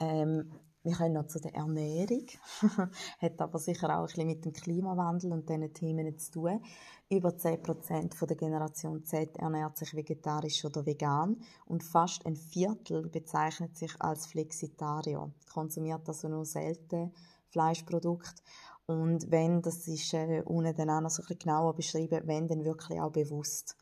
Ähm, 0.00 0.52
wir 0.86 0.94
können 0.94 1.14
noch 1.14 1.26
zu 1.26 1.40
der 1.40 1.54
Ernährung. 1.54 2.26
Hat 3.18 3.40
aber 3.40 3.58
sicher 3.58 3.90
auch 3.90 4.02
ein 4.02 4.06
bisschen 4.06 4.26
mit 4.28 4.44
dem 4.44 4.52
Klimawandel 4.52 5.32
und 5.32 5.48
diesen 5.48 5.74
Themen 5.74 6.16
zu 6.16 6.30
tun. 6.30 6.62
Über 7.10 7.30
10% 7.30 8.24
der 8.26 8.36
Generation 8.36 9.04
Z 9.04 9.36
ernährt 9.36 9.76
sich 9.76 9.94
vegetarisch 9.94 10.64
oder 10.64 10.86
vegan 10.86 11.42
und 11.66 11.82
fast 11.82 12.24
ein 12.24 12.36
Viertel 12.36 13.08
bezeichnet 13.08 13.76
sich 13.76 14.00
als 14.00 14.26
Flexitarier, 14.26 15.30
konsumiert 15.52 16.08
also 16.08 16.28
nur 16.28 16.44
selten 16.44 17.12
Fleischprodukte. 17.48 18.42
Und 18.86 19.30
wenn, 19.32 19.62
das 19.62 19.88
ist 19.88 20.14
äh, 20.14 20.42
unten 20.44 20.76
dann 20.76 20.90
auch 20.90 21.00
noch 21.00 21.10
so 21.10 21.22
ein 21.22 21.26
bisschen 21.26 21.40
genauer 21.40 21.74
beschrieben, 21.74 22.22
wenn, 22.26 22.46
dann 22.46 22.64
wirklich 22.64 23.00
auch 23.00 23.10
bewusst. 23.10 23.76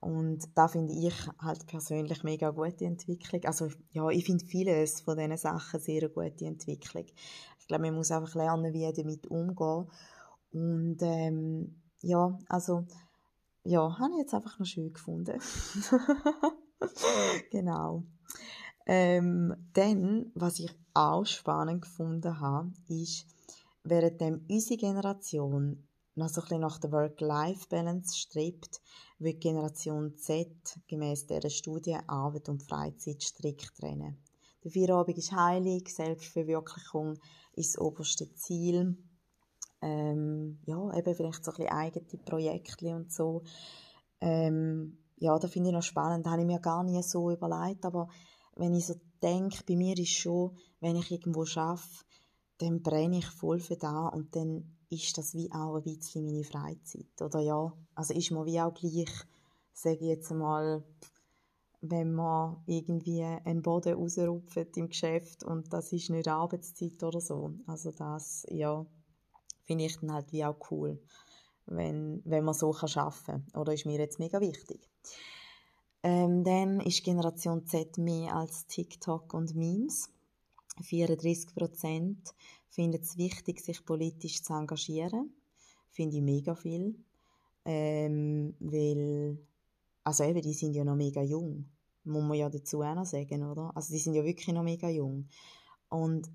Und 0.00 0.44
da 0.54 0.68
finde 0.68 0.92
ich 0.92 1.14
halt 1.40 1.66
persönlich 1.66 2.22
mega 2.22 2.50
gute 2.50 2.84
Entwicklung. 2.84 3.44
Also 3.44 3.68
ja, 3.90 4.08
ich 4.10 4.24
finde 4.24 4.44
vieles 4.44 5.00
von 5.00 5.18
diesen 5.18 5.36
Sachen 5.36 5.80
sehr 5.80 6.08
gute 6.08 6.44
Entwicklung. 6.44 7.06
Ich 7.58 7.66
glaube, 7.66 7.84
man 7.84 7.96
muss 7.96 8.12
einfach 8.12 8.34
lernen, 8.34 8.72
wie 8.72 8.92
damit 8.92 9.26
umgehen. 9.26 9.90
Und 10.52 10.98
ähm, 11.02 11.82
ja, 12.00 12.38
also 12.48 12.84
ja, 13.64 13.98
habe 13.98 14.12
ich 14.12 14.20
jetzt 14.20 14.34
einfach 14.34 14.58
noch 14.58 14.66
schön 14.66 14.92
gefunden. 14.92 15.40
genau. 17.50 18.04
Ähm, 18.86 19.54
dann, 19.74 20.30
was 20.34 20.60
ich 20.60 20.70
auch 20.94 21.26
spannend 21.26 21.82
gefunden 21.82 22.40
habe, 22.40 22.72
ist, 22.88 23.26
während 23.82 24.22
unsere 24.48 24.78
Generation 24.78 25.87
noch 26.18 26.28
so 26.28 26.40
ein 26.40 26.44
bisschen 26.44 26.60
nach 26.60 26.78
der 26.78 26.92
Work-Life-Balance 26.92 28.16
strebt, 28.16 28.80
wird 29.18 29.40
Generation 29.40 30.16
Z 30.16 30.48
gemäß 30.86 31.26
dieser 31.26 31.50
Studie 31.50 31.96
Arbeit 32.06 32.48
und 32.48 32.62
Freizeit 32.62 33.22
strikt 33.22 33.76
trennen. 33.76 34.18
Der 34.64 34.70
Feierabend 34.70 35.16
ist 35.16 35.32
heilig, 35.32 35.94
Selbstverwirklichung 35.94 37.18
ist 37.54 37.74
das 37.74 37.80
oberste 37.80 38.32
Ziel. 38.34 38.98
Ähm, 39.80 40.58
ja, 40.66 40.92
eben 40.96 41.14
vielleicht 41.14 41.44
so 41.44 41.52
ein 41.52 41.56
bisschen 41.56 41.72
eigene 41.72 42.22
Projekte 42.24 42.96
und 42.96 43.12
so. 43.12 43.42
Ähm, 44.20 44.98
ja, 45.16 45.38
das 45.38 45.50
finde 45.52 45.68
ich 45.70 45.74
noch 45.74 45.82
spannend. 45.82 46.26
Das 46.26 46.32
habe 46.32 46.42
ich 46.42 46.48
mir 46.48 46.60
gar 46.60 46.82
nicht 46.82 47.04
so 47.04 47.30
überlegt, 47.30 47.84
aber 47.84 48.08
wenn 48.56 48.74
ich 48.74 48.86
so 48.86 48.94
denke, 49.22 49.62
bei 49.66 49.76
mir 49.76 49.96
ist 49.96 50.10
schon, 50.10 50.56
wenn 50.80 50.96
ich 50.96 51.10
irgendwo 51.10 51.44
arbeite, 51.56 52.04
dann 52.58 52.82
brenne 52.82 53.18
ich 53.18 53.26
voll 53.26 53.60
für 53.60 53.76
da 53.76 54.08
und 54.08 54.34
dann 54.34 54.77
ist 54.90 55.18
das 55.18 55.34
wie 55.34 55.50
auch 55.52 55.76
ein 55.76 55.82
bisschen 55.82 56.24
meine 56.24 56.44
Freizeit. 56.44 57.20
Oder 57.20 57.40
ja, 57.40 57.72
also 57.94 58.14
ist 58.14 58.30
mir 58.30 58.44
wie 58.46 58.60
auch 58.60 58.74
gleich, 58.74 59.10
sage 59.72 59.96
ich 59.96 60.02
jetzt 60.02 60.30
mal, 60.30 60.82
wenn 61.80 62.12
man 62.12 62.56
irgendwie 62.66 63.22
einen 63.22 63.62
Boden 63.62 63.94
rausrupft 63.94 64.76
im 64.76 64.88
Geschäft 64.88 65.44
und 65.44 65.72
das 65.72 65.92
ist 65.92 66.10
nicht 66.10 66.26
Arbeitszeit 66.26 67.02
oder 67.02 67.20
so. 67.20 67.52
Also 67.66 67.92
das, 67.92 68.46
ja, 68.50 68.84
finde 69.64 69.84
ich 69.84 69.98
dann 70.00 70.12
halt 70.12 70.32
wie 70.32 70.44
auch 70.44 70.56
cool, 70.70 70.98
wenn, 71.66 72.22
wenn 72.24 72.44
man 72.44 72.54
so 72.54 72.72
kann 72.72 72.90
arbeiten 72.96 73.44
kann. 73.52 73.60
Oder 73.60 73.74
ist 73.74 73.86
mir 73.86 73.98
jetzt 73.98 74.18
mega 74.18 74.40
wichtig. 74.40 74.88
Ähm, 76.02 76.42
dann 76.42 76.80
ist 76.80 77.04
Generation 77.04 77.66
Z 77.66 77.98
mehr 77.98 78.34
als 78.34 78.66
TikTok 78.66 79.34
und 79.34 79.54
Memes. 79.54 80.10
34 80.80 81.54
Prozent 81.54 82.34
finden 82.68 83.02
es 83.02 83.16
wichtig, 83.16 83.60
sich 83.60 83.84
politisch 83.84 84.42
zu 84.42 84.54
engagieren. 84.54 85.32
Finde 85.90 86.16
ich 86.16 86.22
mega 86.22 86.54
viel. 86.54 86.94
Ähm, 87.64 88.54
weil, 88.60 89.38
also 90.04 90.24
eben, 90.24 90.42
die 90.42 90.54
sind 90.54 90.74
ja 90.74 90.84
noch 90.84 90.96
mega 90.96 91.22
jung. 91.22 91.68
Muss 92.04 92.22
man 92.22 92.38
ja 92.38 92.48
dazu 92.48 92.80
auch 92.82 92.94
noch 92.94 93.04
sagen, 93.04 93.44
oder? 93.44 93.72
Also 93.74 93.92
die 93.92 93.98
sind 93.98 94.14
ja 94.14 94.24
wirklich 94.24 94.54
noch 94.54 94.62
mega 94.62 94.88
jung. 94.88 95.28
Und 95.88 96.30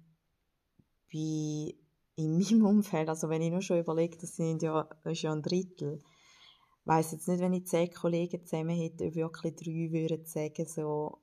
bei, 1.11 1.73
in 2.15 2.37
meinem 2.37 2.65
Umfeld, 2.65 3.09
also 3.09 3.29
wenn 3.29 3.41
ich 3.41 3.51
nur 3.51 3.61
schon 3.61 3.79
überlege, 3.79 4.17
das 4.17 4.35
sind 4.35 4.61
ja, 4.61 4.87
das 5.03 5.13
ist 5.13 5.21
ja 5.23 5.31
ein 5.31 5.41
Drittel, 5.41 6.01
ich 6.83 6.87
weiss 6.87 7.13
jetzt 7.13 7.27
nicht, 7.29 7.39
wenn 7.39 7.53
ich 7.53 7.65
zehn 7.65 7.91
Kollegen 7.91 8.45
zusammen 8.45 8.75
hätte, 8.75 9.07
ob 9.07 9.15
wirklich 9.15 9.55
drei 9.55 9.91
würden 9.91 10.25
sagen, 10.25 10.65
so, 10.67 11.19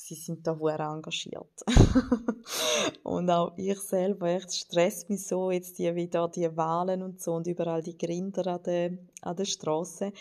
sie 0.00 0.14
sind 0.14 0.46
da 0.46 0.56
sehr 0.56 0.80
engagiert. 0.80 1.64
und 3.02 3.30
auch 3.30 3.52
ich 3.56 3.78
selber, 3.80 4.28
echt 4.28 4.52
stresst 4.52 5.10
mich 5.10 5.26
so, 5.26 5.50
jetzt 5.50 5.78
die, 5.78 5.94
wieder 5.94 6.28
die 6.28 6.56
Wahlen 6.56 7.02
und 7.02 7.20
so 7.20 7.34
und 7.34 7.46
überall 7.46 7.82
die 7.82 7.98
Grinder 7.98 8.46
an 8.46 8.62
der, 8.62 8.98
an 9.22 9.36
der 9.36 9.44
Straße, 9.44 10.12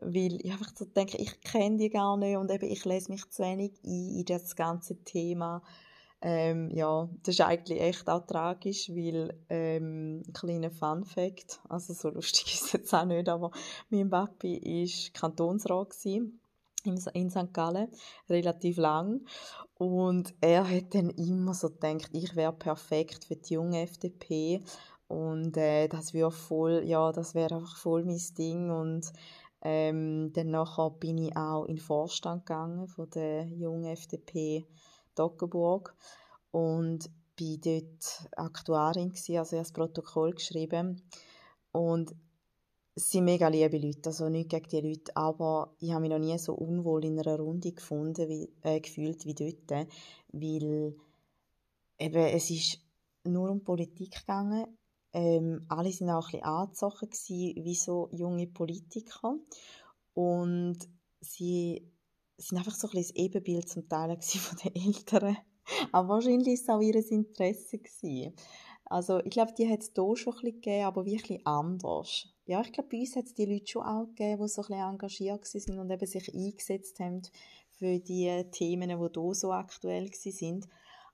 weil 0.00 0.40
ich 0.40 0.52
einfach 0.52 0.72
so 0.74 0.84
denke, 0.84 1.18
ich 1.18 1.40
kenne 1.40 1.76
die 1.76 1.90
gar 1.90 2.16
nicht 2.16 2.36
und 2.36 2.50
eben 2.50 2.70
ich 2.70 2.84
lese 2.84 3.12
mich 3.12 3.28
zu 3.30 3.42
wenig 3.42 3.72
ein 3.84 4.18
in 4.18 4.24
das 4.24 4.56
ganze 4.56 4.96
Thema. 5.04 5.62
Ähm, 6.22 6.70
ja, 6.70 7.08
das 7.22 7.34
ist 7.34 7.40
eigentlich 7.42 7.80
echt 7.80 8.08
auch 8.08 8.26
tragisch, 8.26 8.88
weil, 8.88 9.38
ähm, 9.50 10.22
ein 10.26 10.32
kleiner 10.32 10.70
Fun 10.70 11.04
Fact, 11.04 11.60
also 11.68 11.92
so 11.92 12.08
lustig 12.08 12.46
ist 12.54 12.64
es 12.64 12.72
jetzt 12.72 12.94
auch 12.94 13.04
nicht, 13.04 13.28
aber 13.28 13.50
mein 13.90 14.08
Papi 14.08 14.60
war 14.60 15.20
Kantonsrat 15.20 15.90
gewesen 15.90 16.40
in 16.86 17.30
St. 17.30 17.52
Gallen, 17.52 17.88
relativ 18.28 18.76
lang. 18.78 19.26
Und 19.78 20.34
er 20.40 20.68
hat 20.68 20.94
dann 20.94 21.10
immer 21.10 21.54
so 21.54 21.68
gedacht, 21.68 22.08
ich 22.12 22.34
wäre 22.34 22.52
perfekt 22.52 23.24
für 23.24 23.36
die 23.36 23.54
junge 23.54 23.82
FDP. 23.82 24.62
Und 25.08 25.56
äh, 25.56 25.88
das 25.88 26.14
wäre 26.14 26.30
voll, 26.30 26.82
ja, 26.84 27.12
das 27.12 27.34
wäre 27.34 27.56
einfach 27.56 27.76
voll 27.76 28.04
mein 28.04 28.20
Ding. 28.38 28.70
Und 28.70 29.12
ähm, 29.62 30.32
dann 30.32 30.50
nachher 30.50 30.90
bin 30.90 31.18
ich 31.18 31.36
auch 31.36 31.64
in 31.64 31.76
den 31.76 31.82
Vorstand 31.82 32.46
gegangen 32.46 32.86
von 32.88 33.10
der 33.10 33.46
jungen 33.46 33.86
FDP 33.86 34.66
Dockenburg 35.14 35.94
und 36.50 37.10
bin 37.36 37.60
dort 37.60 38.28
Aktuarin 38.36 39.10
gewesen, 39.10 39.38
also 39.38 39.56
das 39.56 39.72
Protokoll 39.72 40.32
geschrieben. 40.32 41.02
Und 41.72 42.14
es 42.96 43.10
sind 43.10 43.24
mega 43.24 43.48
liebe 43.48 43.76
Leute, 43.76 44.08
also 44.08 44.30
nicht 44.30 44.48
gegen 44.48 44.68
die 44.68 44.80
Leute, 44.80 45.14
aber 45.14 45.74
ich 45.80 45.92
habe 45.92 46.00
mich 46.00 46.10
noch 46.10 46.18
nie 46.18 46.38
so 46.38 46.54
unwohl 46.54 47.04
in 47.04 47.20
einer 47.20 47.38
Runde 47.38 47.72
gefunden, 47.72 48.26
wie, 48.26 48.50
äh, 48.62 48.80
gefühlt 48.80 49.26
wie 49.26 49.34
dort, 49.34 49.86
weil 50.32 50.96
eben, 51.98 52.24
es 52.24 52.50
ist 52.50 52.80
nur 53.24 53.50
um 53.50 53.62
Politik 53.62 54.20
gegangen. 54.20 54.78
Ähm, 55.12 55.66
alle 55.68 55.90
waren 55.90 56.10
auch 56.10 56.26
ein 56.28 56.30
bisschen 56.32 56.44
angezogen 56.44 57.64
wie 57.64 57.74
so 57.74 58.08
junge 58.12 58.46
Politiker 58.46 59.36
und 60.14 60.78
sie 61.20 61.86
sind 62.38 62.58
einfach 62.58 62.74
so 62.74 62.88
ein 62.88 62.92
bisschen 62.92 63.14
das 63.14 63.22
Ebenbild 63.24 63.68
zum 63.68 63.88
Teil 63.90 64.16
von 64.20 64.58
den 64.58 64.74
Eltern. 64.74 65.36
Aber 65.92 66.08
wahrscheinlich 66.08 66.66
war 66.66 66.80
es 66.80 66.80
auch 66.80 66.80
ihr 66.80 67.12
Interesse. 67.12 67.78
Gewesen. 67.78 68.34
Also 68.86 69.18
ich 69.18 69.30
glaube, 69.30 69.52
die 69.52 69.68
hat 69.68 69.80
es 69.80 69.92
hier 69.94 70.16
schon 70.16 70.32
ein 70.32 70.40
bisschen 70.40 70.60
gegeben, 70.60 70.84
aber 70.84 71.04
wirklich 71.04 71.46
anders. 71.46 72.35
Ja, 72.48 72.60
ich 72.60 72.72
glaube, 72.72 72.90
bei 72.90 73.00
uns 73.00 73.16
hat 73.16 73.24
es 73.26 73.34
die 73.34 73.44
Leute 73.44 73.66
schon 73.66 73.82
auch 73.82 74.06
gegeben, 74.06 74.42
die 74.42 74.48
so 74.48 74.62
ein 74.62 74.66
bisschen 74.68 74.88
engagiert 74.88 75.54
waren 75.68 75.78
und 75.80 75.90
eben 75.90 76.06
sich 76.06 76.32
eingesetzt 76.32 77.00
haben 77.00 77.22
für 77.70 77.98
die 77.98 78.44
Themen, 78.52 78.88
die 78.88 79.20
hier 79.20 79.34
so 79.34 79.52
aktuell 79.52 80.14
sind, 80.14 80.68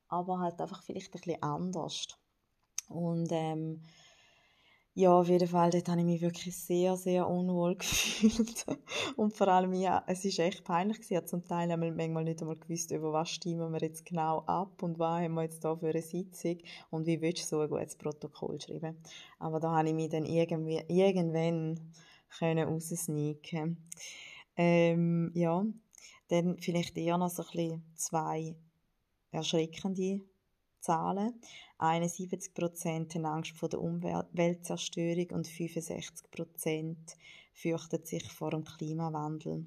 aber 0.09 0.41
halt 0.41 0.61
einfach 0.61 0.83
vielleicht 0.83 1.09
ein 1.09 1.19
bisschen 1.19 1.43
anders. 1.43 2.07
Und 2.89 3.29
ähm, 3.31 3.81
ja, 4.95 5.19
auf 5.19 5.29
jeden 5.29 5.49
Fall, 5.49 5.71
dort 5.71 5.89
habe 5.89 6.01
ich 6.01 6.07
mich 6.07 6.21
wirklich 6.21 6.55
sehr, 6.55 6.97
sehr 6.97 7.27
unwohl 7.27 7.77
gefühlt. 7.79 8.67
Und 9.17 9.35
vor 9.35 9.49
allem, 9.49 9.73
ja, 9.73 10.05
es 10.07 10.25
ist 10.25 10.39
echt 10.39 10.65
peinlich 10.65 11.01
gewesen. 11.01 11.27
Zum 11.27 11.45
Teil 11.47 11.73
haben 11.73 11.81
wir 11.81 11.93
manchmal 11.93 12.25
nicht 12.25 12.43
einmal 12.43 12.57
gewusst, 12.57 12.91
über 12.91 13.13
was 13.13 13.31
stimmen 13.31 13.73
wir 13.73 13.81
jetzt 13.81 14.05
genau 14.05 14.41
ab 14.41 14.83
und 14.83 14.99
was 14.99 15.23
haben 15.23 15.35
wir 15.35 15.45
jetzt 15.45 15.65
da 15.65 15.75
für 15.77 15.89
eine 15.89 16.03
Sitzung 16.03 16.59
und 16.91 17.07
wie 17.07 17.21
willst 17.23 17.45
du 17.45 17.57
so 17.57 17.61
ein 17.61 17.71
gutes 17.71 17.97
Protokoll 17.97 18.61
schreiben. 18.61 18.97
Aber 19.39 19.61
da 19.61 19.71
habe 19.71 19.89
ich 19.89 19.95
mich 19.95 20.11
dann 20.11 20.27
irgendwie, 20.27 20.83
irgendwann 20.89 21.81
können 22.39 22.69
raussneaken. 22.69 23.79
Ähm, 24.57 25.31
ja, 25.35 25.65
dann 26.29 26.59
vielleicht 26.59 26.99
eher 26.99 27.17
noch 27.17 27.31
so 27.31 27.43
ein 27.43 27.49
bisschen 27.51 27.83
zwei 27.95 28.57
erschreckende 29.31 30.21
Zahlen. 30.83 31.41
71% 31.79 33.15
haben 33.15 33.27
Angst 33.27 33.57
vor 33.57 33.69
der 33.69 33.81
Umweltzerstörung 33.81 35.31
und 35.31 35.49
65% 35.49 36.97
fürchten 37.55 38.05
sich 38.05 38.31
vor 38.31 38.51
dem 38.51 38.65
Klimawandel. 38.65 39.67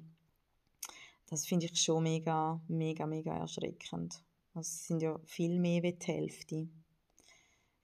Das 1.28 1.46
finde 1.46 1.66
ich 1.66 1.80
schon 1.80 2.04
mega, 2.04 2.60
mega, 2.68 3.06
mega 3.06 3.36
erschreckend. 3.36 4.22
Also 4.54 4.68
es 4.68 4.86
sind 4.86 5.02
ja 5.02 5.18
viel 5.24 5.58
mehr 5.58 5.82
wie 5.82 5.92
die 5.92 6.06
Hälfte. 6.06 6.68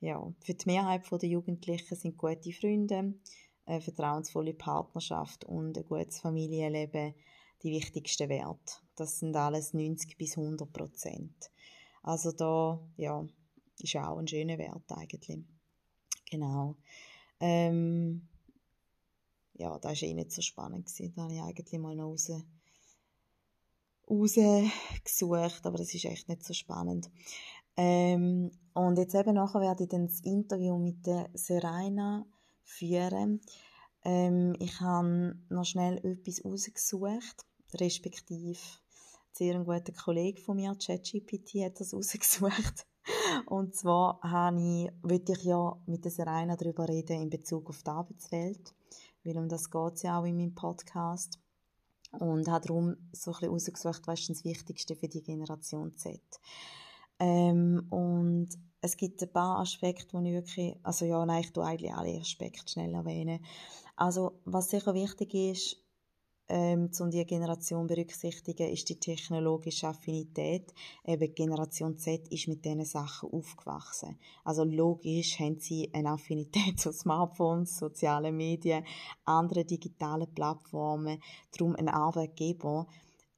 Ja, 0.00 0.32
für 0.40 0.54
die 0.54 0.66
Mehrheit 0.66 1.10
der 1.10 1.28
Jugendlichen 1.28 1.96
sind 1.96 2.18
gute 2.18 2.52
Freunde, 2.52 3.14
eine 3.66 3.80
vertrauensvolle 3.80 4.54
Partnerschaft 4.54 5.44
und 5.44 5.76
ein 5.78 5.84
gutes 5.84 6.20
Familienleben 6.20 7.14
die 7.62 7.70
wichtigsten 7.70 8.28
Werte. 8.28 8.74
Das 8.96 9.20
sind 9.20 9.36
alles 9.36 9.72
90 9.72 10.16
bis 10.18 10.36
100 10.36 10.72
Prozent. 10.72 11.51
Also 12.02 12.32
da, 12.32 12.80
ja, 12.96 13.24
ist 13.78 13.96
auch 13.96 14.18
ein 14.18 14.28
schöner 14.28 14.58
Wert 14.58 14.90
eigentlich. 14.92 15.38
Genau. 16.30 16.76
Ähm, 17.40 18.28
ja, 19.54 19.78
das 19.78 20.02
war 20.02 20.08
eh 20.08 20.14
nicht 20.14 20.32
so 20.32 20.42
spannend. 20.42 20.86
Gewesen. 20.86 21.14
Da 21.14 21.22
habe 21.22 21.34
ich 21.34 21.40
eigentlich 21.40 21.80
mal 21.80 21.94
noch 21.94 22.10
raus, 22.10 22.30
rausgesucht, 24.08 25.66
aber 25.66 25.78
das 25.78 25.94
ist 25.94 26.04
echt 26.04 26.28
nicht 26.28 26.44
so 26.44 26.54
spannend. 26.54 27.10
Ähm, 27.76 28.50
und 28.74 28.98
jetzt 28.98 29.14
eben 29.14 29.34
nachher 29.34 29.60
werde 29.60 29.84
ich 29.84 29.88
dann 29.88 30.06
das 30.06 30.20
Interview 30.20 30.76
mit 30.78 31.06
der 31.06 31.30
Serena 31.34 32.26
führen. 32.64 33.40
Ähm, 34.04 34.54
ich 34.58 34.80
habe 34.80 35.36
noch 35.48 35.64
schnell 35.64 35.98
etwas 35.98 36.44
rausgesucht, 36.44 37.46
respektive 37.74 38.58
sehr 39.32 39.54
ein 39.54 39.64
guter 39.64 39.92
Kollege 39.92 40.40
von 40.40 40.56
mir, 40.56 40.74
ChatGPT, 40.74 41.64
hat 41.64 41.80
das 41.80 41.94
rausgesucht. 41.94 42.86
Und 43.46 43.74
zwar 43.74 44.20
habe 44.22 44.60
ich, 44.60 44.92
wollte 45.02 45.32
ich 45.32 45.44
ja 45.44 45.76
mit 45.86 46.04
der 46.04 46.12
Serena 46.12 46.56
darüber 46.56 46.88
reden 46.88 47.22
in 47.22 47.30
Bezug 47.30 47.68
auf 47.68 47.82
die 47.82 47.90
Arbeitswelt, 47.90 48.74
weil 49.24 49.38
um 49.38 49.48
das 49.48 49.70
geht 49.70 49.94
es 49.94 50.02
ja 50.02 50.20
auch 50.20 50.24
in 50.24 50.36
meinem 50.36 50.54
Podcast. 50.54 51.38
Und 52.12 52.46
habe 52.48 52.66
darum 52.66 52.96
so 53.12 53.32
ein 53.32 53.48
rausgesucht, 53.48 54.06
was 54.06 54.20
ist 54.20 54.28
das 54.28 54.44
Wichtigste 54.44 54.94
für 54.94 55.08
die 55.08 55.22
Generation 55.22 55.96
Z. 55.96 56.20
Ähm, 57.18 57.86
und 57.88 58.50
es 58.82 58.96
gibt 58.98 59.22
ein 59.22 59.32
paar 59.32 59.60
Aspekte, 59.60 60.20
die 60.20 60.28
ich 60.28 60.34
wirklich, 60.34 60.76
also 60.82 61.06
ja, 61.06 61.24
nein, 61.24 61.40
ich 61.40 61.52
tue 61.52 61.64
eigentlich 61.64 61.94
alle 61.94 62.20
Aspekte 62.20 62.70
schnell 62.70 62.92
erwähnen. 62.92 63.42
Also, 63.96 64.40
was 64.44 64.70
sicher 64.70 64.92
wichtig 64.92 65.32
ist, 65.32 65.81
ähm, 66.54 66.90
um 67.00 67.10
diese 67.10 67.24
Generation 67.24 67.86
berücksichtigen, 67.86 68.70
ist 68.70 68.86
die 68.90 69.00
technologische 69.00 69.88
Affinität. 69.88 70.74
Eben 71.02 71.34
Generation 71.34 71.96
Z 71.96 72.28
ist 72.28 72.46
mit 72.46 72.62
diesen 72.62 72.84
Sachen 72.84 73.32
aufgewachsen. 73.32 74.18
Also 74.44 74.62
logisch 74.62 75.40
haben 75.40 75.58
sie 75.58 75.88
eine 75.94 76.10
Affinität 76.10 76.78
zu 76.78 76.92
Smartphones, 76.92 77.78
sozialen 77.78 78.36
Medien, 78.36 78.84
anderen 79.24 79.66
digitalen 79.66 80.32
Plattformen. 80.34 81.22
Darum 81.56 81.74
ein 81.74 81.88
Arbeitgeber 81.88 82.86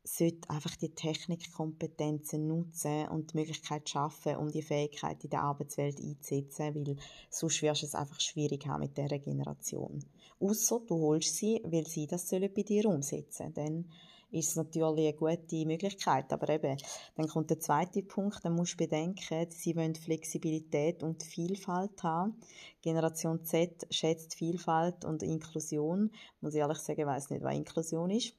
sollte 0.03 0.51
einfach 0.51 0.75
die 0.75 0.93
Technikkompetenzen 0.93 2.49
nutzen 2.49 3.07
und 3.09 3.33
die 3.33 3.39
Möglichkeit 3.39 3.89
schaffen, 3.89 4.37
um 4.37 4.51
die 4.51 4.63
Fähigkeit 4.63 5.23
in 5.23 5.31
der 5.31 5.43
Arbeitswelt 5.43 6.01
einzusetzen, 6.01 6.75
weil 6.75 6.97
sonst 7.31 7.63
wirst 7.63 7.83
du 7.83 7.87
es 7.87 7.95
einfach 7.95 8.21
schwierig 8.21 8.67
haben 8.67 8.81
mit 8.81 8.99
dieser 8.99 9.21
Generation. 9.21 10.05
Außer 10.45 10.81
du 10.87 10.99
holst 10.99 11.37
sie, 11.37 11.63
weil 11.65 11.87
sie 11.87 12.07
das 12.07 12.29
sollen 12.29 12.53
bei 12.55 12.63
dir 12.63 12.85
umsetzen 12.85 13.55
Dann 13.55 13.87
ist 14.31 14.51
es 14.51 14.57
natürlich 14.57 14.85
eine 14.85 15.15
gute 15.15 15.65
Möglichkeit. 15.65 16.31
Aber 16.33 16.49
eben, 16.51 16.77
dann 17.17 17.29
kommt 17.29 17.49
der 17.49 17.61
zweite 17.61 18.03
Punkt, 18.03 18.45
dann 18.45 18.55
musst 18.55 18.75
du 18.75 18.85
bedenken, 18.85 19.47
sie 19.51 19.75
wollen 19.75 19.95
Flexibilität 19.95 21.03
und 21.03 21.23
Vielfalt 21.23 22.03
haben. 22.03 22.37
Generation 22.83 23.43
Z 23.45 23.87
schätzt 23.91 24.35
Vielfalt 24.35 25.05
und 25.07 25.23
Inklusion. 25.23 26.11
Muss 26.43 26.55
ich 26.55 26.61
ehrlich 26.61 26.79
sagen, 26.79 27.01
ich 27.01 27.07
weiss 27.07 27.31
nicht, 27.31 27.43
was 27.43 27.55
Inklusion 27.55 28.11
ist. 28.11 28.35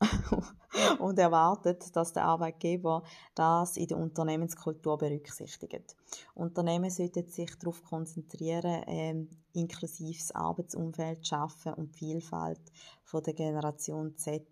und 0.98 1.18
erwartet, 1.18 1.94
dass 1.94 2.12
der 2.12 2.24
Arbeitgeber 2.24 3.04
das 3.34 3.76
in 3.76 3.86
der 3.86 3.98
Unternehmenskultur 3.98 4.96
berücksichtigt. 4.98 5.94
Unternehmen 6.34 6.90
sollten 6.90 7.28
sich 7.28 7.54
darauf 7.58 7.84
konzentrieren, 7.84 8.82
ähm, 8.86 9.28
inklusives 9.52 10.32
Arbeitsumfeld 10.32 11.26
schaffen 11.26 11.74
und 11.74 11.94
die 11.94 11.98
Vielfalt 11.98 12.60
von 13.02 13.22
der 13.22 13.34
Generation 13.34 14.16
Z 14.16 14.46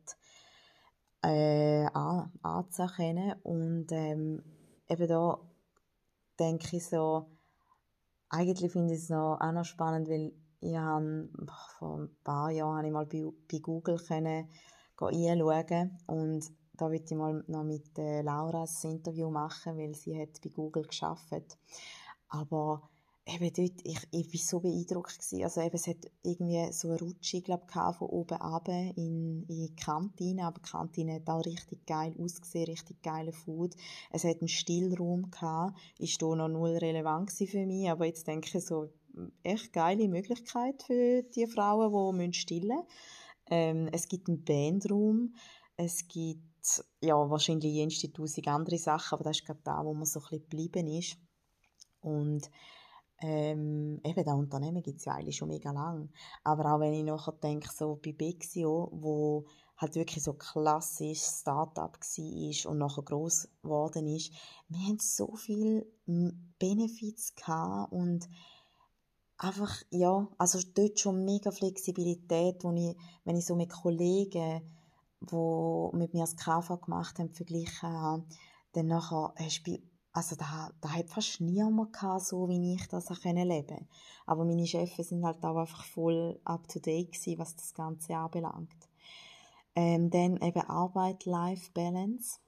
äh, 1.23 1.87
an, 1.87 2.33
anzuerkennen. 2.43 3.35
Und 3.43 3.93
ähm, 3.93 4.43
eben 4.89 5.09
da 5.09 5.39
denke 6.39 6.77
ich 6.77 6.87
so, 6.87 7.27
eigentlich 8.29 8.73
finde 8.73 8.95
ich 8.95 9.03
es 9.03 9.09
noch, 9.09 9.39
auch 9.41 9.53
noch 9.53 9.65
spannend, 9.65 10.09
weil 10.09 10.33
ich 10.61 10.77
habe, 10.77 11.29
vor 11.79 12.01
ein 12.01 12.17
paar 12.25 12.51
Jahren 12.51 12.79
habe 12.79 12.87
ich 12.87 12.93
mal 12.93 13.07
bei, 13.07 13.25
bei 13.51 13.59
Google 13.59 13.99
können, 13.99 14.49
einschauen 15.01 15.97
und 16.07 16.51
da 16.79 16.91
würde 16.91 17.05
ich 17.05 17.17
mal 17.17 17.45
noch 17.49 17.65
mit 17.65 17.99
äh, 17.99 18.23
Laura 18.23 18.65
ein 18.65 18.91
Interview 18.91 19.31
machen, 19.31 19.77
weil 19.77 19.95
sie 19.95 20.21
hat 20.21 20.41
bei 20.43 20.51
Google 20.51 20.85
geschafft. 20.85 21.59
Aber 22.29 22.89
eben 23.29 23.53
dort, 23.53 23.81
ich, 23.85 23.99
ich 24.11 24.33
war 24.33 24.41
so 24.41 24.61
beeindruckt 24.61 25.19
gewesen. 25.19 25.45
Also 25.45 25.61
eben, 25.61 25.75
es 25.75 25.87
hat 25.87 26.11
irgendwie 26.23 26.73
so 26.73 26.89
eine 26.89 26.99
Rutsche, 26.99 27.43
glaube 27.43 27.65
ich, 27.69 27.97
von 27.97 28.09
oben 28.09 28.41
runter 28.41 28.93
in, 28.97 29.45
in 29.45 29.47
die 29.49 29.77
Kantine, 29.77 30.45
aber 30.45 30.61
die 30.61 30.71
Kantine 30.71 31.15
hat 31.15 31.29
auch 31.29 31.45
richtig 31.45 31.87
geil 31.87 32.15
ausgesehen, 32.19 32.67
richtig 32.67 33.03
geile 33.03 33.33
Food. 33.33 33.75
Es 34.11 34.25
hat 34.25 34.41
einen 34.41 34.49
Stillraum 34.49 35.31
gehabt, 35.31 35.79
ist 35.99 36.21
da 36.23 36.35
noch 36.35 36.49
null 36.49 36.77
relevant 36.77 37.31
für 37.31 37.67
mich, 37.67 37.91
aber 37.91 38.07
jetzt 38.07 38.27
denke 38.27 38.57
ich 38.57 38.65
so, 38.65 38.89
echt 39.43 39.73
geile 39.73 40.09
Möglichkeit 40.09 40.83
für 40.83 41.23
die 41.23 41.47
Frauen, 41.47 42.19
die 42.19 42.33
stillen 42.33 42.69
müssen. 42.69 42.87
Ähm, 43.51 43.89
es 43.93 44.09
gibt 44.09 44.29
einen 44.29 44.45
Bandraum, 44.45 45.35
es 45.77 46.07
gibt 46.07 46.49
ja, 47.01 47.15
wahrscheinlich 47.31 47.73
jenste 47.73 48.13
tausend 48.13 48.49
andere 48.49 48.79
Sachen, 48.79 49.15
aber 49.15 49.25
das 49.25 49.39
ist 49.39 49.47
gerade 49.47 49.61
da, 49.65 49.85
wo 49.85 49.95
man 49.95 50.05
so 50.05 50.21
ein 50.21 50.25
bisschen 50.25 50.43
geblieben 50.43 50.87
ist. 50.87 51.17
Und 52.01 52.51
ähm, 53.21 54.01
eben, 54.05 54.25
das 54.25 54.35
Unternehmen 54.35 54.83
gibt 54.83 54.99
es 54.99 55.05
ja 55.05 55.15
eigentlich 55.15 55.37
schon 55.37 55.49
mega 55.49 55.73
lang. 55.73 56.11
Aber 56.45 56.73
auch 56.73 56.81
wenn 56.81 56.95
ich 56.95 57.05
nachher 57.05 57.33
denke, 57.33 57.69
so 57.73 57.99
bei 58.03 58.13
Bexio, 58.13 58.91
wo 58.93 59.47
halt 59.77 59.95
wirklich 59.95 60.23
so 60.23 60.35
klassisch 60.35 61.21
Start-up 61.21 61.99
war 62.01 62.71
und 62.71 62.79
nachher 62.79 63.03
gross 63.03 63.49
geworden 63.63 64.07
ist, 64.07 64.33
wir 64.69 64.87
haben 64.87 64.99
so 64.99 65.35
viele 65.37 65.87
Benefits 66.59 67.35
gehabt 67.35 67.93
und 67.93 68.29
einfach, 69.37 69.83
ja, 69.91 70.29
also 70.37 70.61
dort 70.75 70.99
schon 70.99 71.25
mega 71.25 71.51
Flexibilität, 71.51 72.63
wo 72.65 72.73
ich, 72.73 72.97
wenn 73.25 73.37
ich 73.37 73.47
so 73.47 73.55
mit 73.55 73.71
Kollegen, 73.71 74.63
die 75.21 75.97
mit 75.97 76.13
mir 76.15 76.21
das 76.21 76.37
KV 76.37 76.81
gemacht 76.81 77.19
haben, 77.19 77.31
verglichen 77.31 77.89
habe, 77.89 78.25
dann 78.73 78.87
nachher 78.87 79.33
hast 79.37 79.63
du 79.65 79.79
also 80.19 80.35
da, 80.35 80.73
da 80.81 80.91
hat 80.91 81.11
fast 81.11 81.41
niemand 81.41 81.93
gehabt, 81.93 82.25
so 82.25 82.49
wie 82.49 82.75
ich 82.75 82.89
das 82.89 83.09
leben 83.23 83.47
konnte. 83.47 83.87
Aber 84.27 84.45
meine 84.45 84.67
Chefs 84.67 84.97
sind 85.09 85.25
halt 85.25 85.45
auch 85.45 85.57
einfach 85.57 85.85
voll 85.85 86.41
up 86.45 86.67
to 86.67 86.81
date 86.81 87.13
gewesen, 87.13 87.39
was 87.39 87.55
das 87.55 87.73
Ganze 87.73 88.17
anbelangt. 88.17 88.89
Ähm, 89.77 90.11
dann 90.11 90.37
eben 90.39 90.61
Arbeit-Life-Balance 90.61 92.41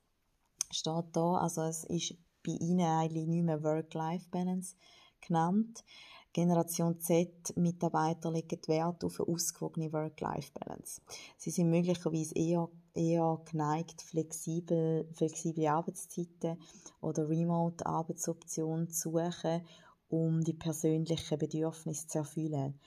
steht 0.72 1.04
da, 1.12 1.34
also 1.36 1.62
es 1.62 1.84
ist 1.84 2.16
bei 2.44 2.52
ihnen 2.52 2.80
eigentlich 2.80 3.28
nicht 3.28 3.44
mehr 3.44 3.62
Work-Life-Balance 3.62 4.74
genannt. 5.20 5.84
Generation 6.32 6.98
Z 6.98 7.56
Mitarbeiter 7.56 8.32
legen 8.32 8.60
Wert 8.66 9.04
auf 9.04 9.20
eine 9.20 9.28
ausgewogene 9.28 9.92
Work-Life-Balance. 9.92 11.02
Sie 11.36 11.50
sind 11.50 11.70
möglicherweise 11.70 12.34
eher, 12.34 12.68
eher 12.94 13.40
geneigt, 13.50 14.02
flexibel, 14.02 15.08
flexible 15.12 15.66
Arbeitszeiten 15.66 16.60
oder 17.00 17.28
Remote-Arbeitsoptionen 17.28 18.90
zu 18.90 19.10
suchen, 19.10 19.62
um 20.08 20.40
die 20.42 20.54
persönlichen 20.54 21.38
Bedürfnisse 21.38 22.06
zu 22.06 22.18
erfüllen. 22.18 22.78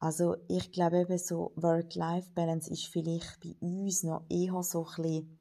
Also 0.00 0.36
ich 0.48 0.70
glaube 0.70 0.98
eben 1.00 1.18
so 1.18 1.52
Work-Life-Balance 1.56 2.70
ist 2.70 2.86
vielleicht 2.86 3.40
bei 3.40 3.54
uns 3.60 4.04
noch 4.04 4.24
eher 4.28 4.62
so 4.62 4.86
ein 4.86 5.02
bisschen, 5.02 5.38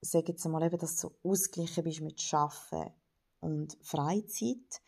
sage 0.00 0.32
jetzt 0.32 0.44
mal 0.46 0.62
eben, 0.62 0.78
dass 0.78 0.96
du 0.96 1.08
so 1.08 1.30
ausgeglichen 1.30 1.84
bist 1.84 2.00
mit 2.00 2.20
Schaffen 2.20 2.90
und 3.40 3.76
Freizeit 3.82 4.80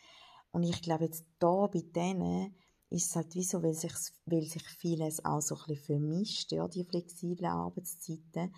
Und 0.50 0.62
ich 0.62 0.82
glaube 0.82 1.04
jetzt 1.04 1.24
da 1.38 1.66
bei 1.66 1.82
denen 1.82 2.54
ist 2.90 3.10
es 3.10 3.16
halt 3.16 3.34
wie 3.34 3.44
so, 3.44 3.62
weil 3.62 3.74
sich, 3.74 3.92
weil 4.26 4.44
sich 4.44 4.62
vieles 4.62 5.24
auch 5.24 5.40
so 5.40 5.54
ein 5.54 5.62
bisschen 5.66 5.84
vermischt, 5.84 6.52
ja, 6.52 6.66
die 6.68 6.84
flexiblen 6.84 7.50
Arbeitszeiten 7.50 8.54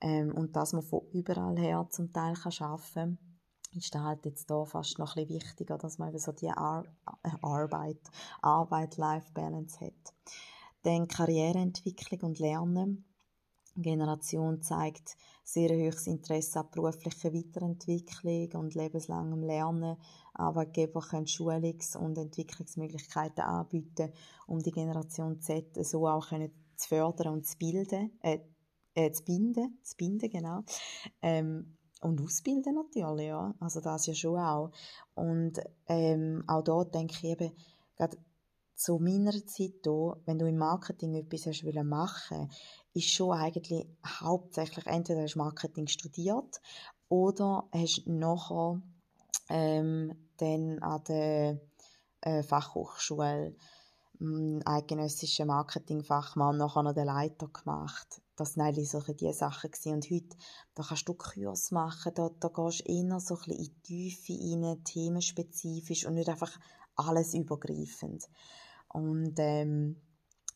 ähm, 0.00 0.32
und 0.34 0.56
dass 0.56 0.72
man 0.72 0.82
von 0.82 1.06
überall 1.12 1.58
her 1.58 1.86
zum 1.90 2.12
Teil 2.12 2.34
kann 2.34 2.52
arbeiten 2.58 2.94
kann, 2.94 3.18
ist 3.72 3.94
da 3.94 4.02
halt 4.02 4.24
jetzt 4.24 4.50
da 4.50 4.64
fast 4.64 4.98
noch 4.98 5.16
ein 5.16 5.26
bisschen 5.26 5.42
wichtiger, 5.42 5.78
dass 5.78 5.98
man 5.98 6.08
eben 6.08 6.18
so 6.18 6.32
die 6.32 6.50
Ar 6.50 6.84
äh, 7.22 7.30
Arbeit, 7.42 8.00
Arbeit-Life-Balance 8.42 9.80
hat. 9.80 10.14
Dann 10.82 11.08
Karriereentwicklung 11.08 12.20
und 12.22 12.38
Lernen. 12.38 13.04
Generation 13.76 14.62
zeigt 14.62 15.16
sehr 15.52 15.70
hohes 15.70 16.06
Interesse 16.06 16.60
an 16.60 16.70
beruflicher 16.70 17.32
Weiterentwicklung 17.32 18.52
und 18.54 18.74
lebenslangem 18.74 19.42
Lernen. 19.42 19.96
Arbeitgeber 20.34 21.00
können 21.00 21.26
Schulungs- 21.26 21.96
und 21.96 22.16
Entwicklungsmöglichkeiten 22.16 23.42
anbieten, 23.42 24.12
um 24.46 24.60
die 24.60 24.70
Generation 24.70 25.40
Z 25.40 25.84
so 25.84 26.06
auch 26.06 26.28
zu 26.76 26.88
fördern 26.88 27.34
und 27.34 27.46
zu 27.46 27.58
bilden, 27.58 28.12
äh, 28.22 28.38
äh, 28.94 29.10
zu 29.10 29.24
binden, 29.24 29.78
zu 29.82 29.96
binden, 29.96 30.30
genau. 30.30 30.62
Ähm, 31.20 31.76
und 32.00 32.20
ausbilden 32.22 32.74
natürlich, 32.74 33.26
ja. 33.26 33.54
Also 33.58 33.80
das 33.80 34.06
ja 34.06 34.14
schon 34.14 34.38
auch. 34.38 34.70
Und 35.14 35.60
ähm, 35.86 36.44
auch 36.46 36.62
da 36.62 36.84
denke 36.84 37.14
ich 37.14 37.24
eben, 37.24 37.52
gerade 37.96 38.16
zu 38.76 38.98
meiner 38.98 39.32
Zeit 39.32 39.82
hier, 39.84 40.16
wenn 40.24 40.38
du 40.38 40.46
im 40.46 40.56
Marketing 40.56 41.14
etwas 41.14 41.46
hast 41.46 41.64
machen 41.64 42.48
ist 42.94 43.10
schon 43.10 43.32
eigentlich 43.32 43.86
hauptsächlich, 44.04 44.86
entweder 44.86 45.22
hast 45.22 45.34
du 45.34 45.38
Marketing 45.38 45.86
studiert 45.86 46.60
oder 47.08 47.68
hast 47.72 48.06
nachher 48.06 48.80
ähm, 49.48 50.14
dann 50.38 50.78
an 50.80 51.04
der 51.04 51.60
äh, 52.22 52.42
Fachhochschule 52.42 53.54
ähm, 54.20 54.60
eidgenössischen 54.64 55.46
Marketingfachmann 55.46 56.56
nachher 56.56 56.82
noch 56.82 56.94
den 56.94 57.06
Leiter 57.06 57.48
gemacht. 57.48 58.20
Das 58.36 58.56
waren 58.56 58.68
eigentlich 58.68 58.90
solche 58.90 59.14
die 59.14 59.32
Sachen 59.32 59.70
gewesen. 59.70 59.94
Und 59.94 60.10
heute, 60.10 60.36
da 60.74 60.82
kannst 60.82 61.08
du 61.08 61.14
Kurs 61.14 61.70
machen, 61.70 62.12
da, 62.14 62.30
da 62.40 62.48
gehst 62.48 62.80
du 62.80 62.92
eher 62.92 63.20
so 63.20 63.34
ein 63.34 63.40
bisschen 63.40 63.58
in 63.58 63.64
die 63.64 63.82
Tiefe 63.82 64.32
rein, 64.32 64.84
themenspezifisch 64.84 66.06
und 66.06 66.14
nicht 66.14 66.28
einfach 66.28 66.58
alles 66.96 67.34
übergreifend. 67.34 68.28
Und 68.88 69.34
ähm, 69.38 69.96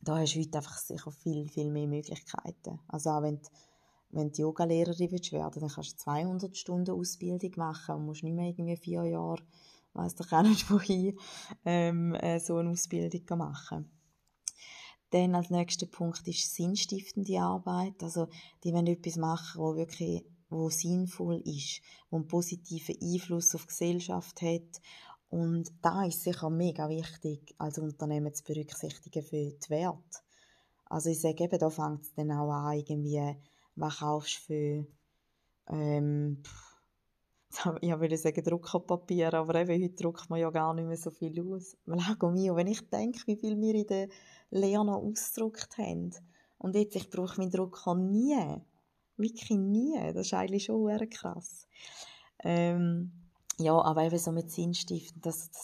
da 0.05 0.19
hast 0.19 0.35
du 0.35 0.41
heute 0.41 0.59
einfach 0.59 0.79
sicher 0.79 1.11
viel, 1.11 1.49
viel 1.49 1.71
mehr 1.71 1.87
Möglichkeiten. 1.87 2.81
Also 2.89 3.11
auch 3.11 3.23
wenn 3.23 3.41
du, 3.41 3.49
wenn 4.11 4.31
du 4.31 4.43
Yoga-Lehrerin 4.43 5.11
werden 5.11 5.61
dann 5.61 5.71
kannst 5.71 5.93
du 5.93 5.97
200 5.97 6.57
Stunden 6.57 6.91
Ausbildung 6.93 7.53
machen 7.57 7.97
und 7.97 8.07
musst 8.07 8.23
nicht 8.23 8.35
mehr 8.35 8.49
irgendwie 8.49 8.77
vier 8.77 9.05
Jahre, 9.05 9.43
weiss 9.93 10.15
doch 10.15 10.31
auch 10.33 10.43
nicht 10.43 10.71
wohin, 10.71 11.19
ähm, 11.65 12.15
äh, 12.15 12.39
so 12.39 12.57
eine 12.57 12.71
Ausbildung 12.71 13.39
machen. 13.39 13.91
Dann 15.11 15.35
als 15.35 15.51
nächster 15.51 15.87
Punkt 15.87 16.27
ist 16.27 16.55
sinnstiftende 16.55 17.41
Arbeit. 17.41 18.03
Also, 18.03 18.27
die 18.65 18.73
wollen 18.73 18.89
etwas 18.89 19.17
machen, 19.17 19.61
wo 19.61 19.77
wirklich 19.77 20.25
wo 20.51 20.71
sinnvoll 20.71 21.41
ist, 21.45 21.81
wo 22.11 22.17
einen 22.17 22.29
positiven 22.29 22.97
Einfluss 23.01 23.55
auf 23.55 23.63
die 23.63 23.69
Gesellschaft 23.69 24.43
hat 24.43 24.81
und 25.31 25.73
da 25.83 26.05
ist 26.05 26.23
sicher 26.23 26.51
mega 26.51 26.89
wichtig, 26.89 27.55
als 27.59 27.79
Unternehmen 27.79 28.33
zu 28.35 28.45
berücksichtigen 28.45 29.23
für 29.23 29.51
die 29.51 29.71
Werte. 29.71 30.21
Also 30.87 31.11
ich 31.11 31.21
sage 31.21 31.45
eben, 31.45 31.59
da 31.59 31.71
fängt 31.71 32.03
es 32.03 32.15
dann 32.15 32.31
auch 32.31 32.51
an, 32.51 32.79
irgendwie, 32.79 33.37
was 33.75 33.99
kaufst 33.99 34.39
du 34.39 34.43
für, 34.43 34.87
ähm, 35.69 36.43
ich 37.81 38.01
würde 38.01 38.17
sagen 38.17 38.45
Druckerpapier, 38.45 39.35
aber 39.35 39.55
eben 39.57 39.83
heute 39.83 39.95
druckt 39.95 40.31
man 40.31 40.41
ja 40.41 40.51
gar 40.51 40.75
nicht 40.75 40.87
mehr 40.87 40.97
so 40.97 41.11
viel 41.11 41.41
aus. 41.41 41.77
Mio, 41.87 42.57
wenn 42.57 42.67
ich 42.67 42.89
denke, 42.89 43.21
wie 43.27 43.37
viel 43.37 43.61
wir 43.61 43.75
in 43.75 43.87
der 43.87 44.09
Lehre 44.51 44.85
noch 44.85 45.03
ausgedruckt 45.03 45.79
haben. 45.79 46.13
Und 46.59 46.77
jetzt, 46.77 46.97
ich 46.97 47.11
brauche 47.11 47.41
meinen 47.41 47.51
Drucker 47.51 47.95
nie. 47.95 48.37
Wirklich 49.17 49.51
nie. 49.51 49.95
Das 50.13 50.27
ist 50.27 50.35
eigentlich 50.35 50.65
schon 50.65 51.11
krass. 51.11 51.67
Ähm, 52.43 53.24
ja, 53.59 53.81
aber 53.81 54.05
eben 54.05 54.19
so 54.19 54.33
mit 54.33 54.51
Sinnstiften, 54.51 55.21
dass 55.21 55.51
du 55.51 55.59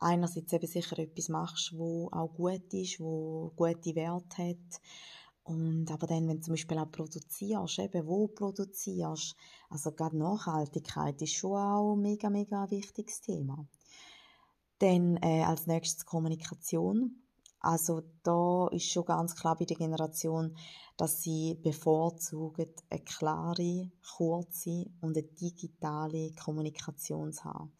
einerseits 0.00 0.52
eben 0.52 0.66
sicher 0.66 0.98
etwas 0.98 1.28
machst, 1.28 1.72
wo 1.76 2.08
auch 2.10 2.28
gut 2.34 2.72
ist, 2.72 3.00
wo 3.00 3.52
gute 3.56 3.94
Werte 3.94 4.48
hat. 4.48 4.80
Und 5.44 5.90
aber 5.90 6.06
dann, 6.06 6.28
wenn 6.28 6.36
du 6.36 6.42
zum 6.42 6.54
Beispiel 6.54 6.78
auch 6.78 6.90
produzierst, 6.90 7.78
eben 7.78 8.06
wo 8.06 8.28
produzierst, 8.28 9.34
also 9.70 9.92
gerade 9.92 10.18
Nachhaltigkeit 10.18 11.22
ist 11.22 11.32
schon 11.32 11.56
auch 11.56 11.94
ein 11.94 12.02
mega, 12.02 12.28
mega 12.28 12.70
wichtiges 12.70 13.20
Thema. 13.20 13.66
Dann 14.78 15.16
äh, 15.16 15.42
als 15.44 15.66
nächstes 15.66 16.04
Kommunikation. 16.04 17.22
Also 17.60 18.02
da 18.22 18.68
ist 18.68 18.90
schon 18.90 19.04
ganz 19.04 19.34
klar 19.34 19.56
bei 19.56 19.64
der 19.64 19.76
Generation, 19.76 20.56
dass 20.96 21.22
sie 21.22 21.56
bevorzugen, 21.62 22.68
eine 22.88 23.00
klare, 23.00 23.90
kurze 24.16 24.86
und 25.00 25.16
eine 25.16 25.26
digitale 25.26 26.32
Kommunikation 26.32 27.32
zu 27.32 27.44
haben. 27.44 27.72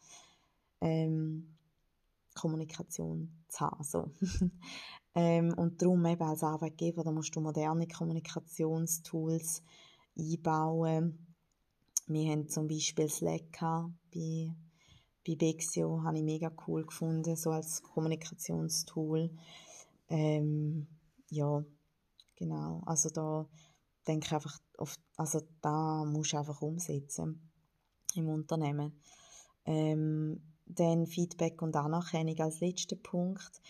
Ähm, 0.80 1.58
Kommunikation 2.34 3.44
zu 3.48 3.60
haben. 3.60 3.84
So. 3.84 4.10
ähm, 5.14 5.54
und 5.54 5.82
darum 5.82 6.04
eben 6.06 6.22
als 6.22 6.42
Arbeitgeber, 6.42 7.02
da 7.02 7.10
musst 7.10 7.34
du 7.34 7.40
moderne 7.40 7.86
Kommunikationstools 7.86 9.62
einbauen. 10.16 11.26
Wir 12.06 12.32
haben 12.32 12.48
zum 12.48 12.68
Beispiel 12.68 13.08
Slack 13.08 13.60
bei, 13.60 14.50
bei 15.26 15.34
Bexio, 15.34 16.02
habe 16.02 16.18
ich 16.18 16.24
mega 16.24 16.50
cool 16.66 16.86
gefunden, 16.86 17.36
so 17.36 17.50
als 17.50 17.82
Kommunikationstool. 17.82 19.30
Ähm, 20.08 20.86
ja, 21.30 21.64
genau. 22.36 22.82
Also 22.86 23.10
da 23.10 23.46
denke 24.06 24.26
ich 24.26 24.32
einfach, 24.32 24.58
oft, 24.78 25.00
also 25.16 25.40
da 25.60 26.04
musst 26.04 26.32
du 26.32 26.38
einfach 26.38 26.62
umsetzen 26.62 27.50
im 28.14 28.28
Unternehmen. 28.28 29.00
Ähm, 29.64 30.40
dann 30.66 31.06
Feedback 31.06 31.62
und 31.62 31.76
Anerkennung 31.76 32.38
als 32.40 32.60
letzter 32.60 32.96
Punkt. 32.96 33.60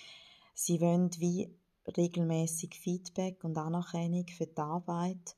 Sie 0.55 0.81
wollen 0.81 1.11
wie 1.19 1.55
regelmäßig 1.97 2.75
Feedback 2.75 3.45
und 3.45 3.57
Anerkennung 3.57 4.27
für 4.27 4.47
die 4.47 4.59
Arbeit 4.59 5.37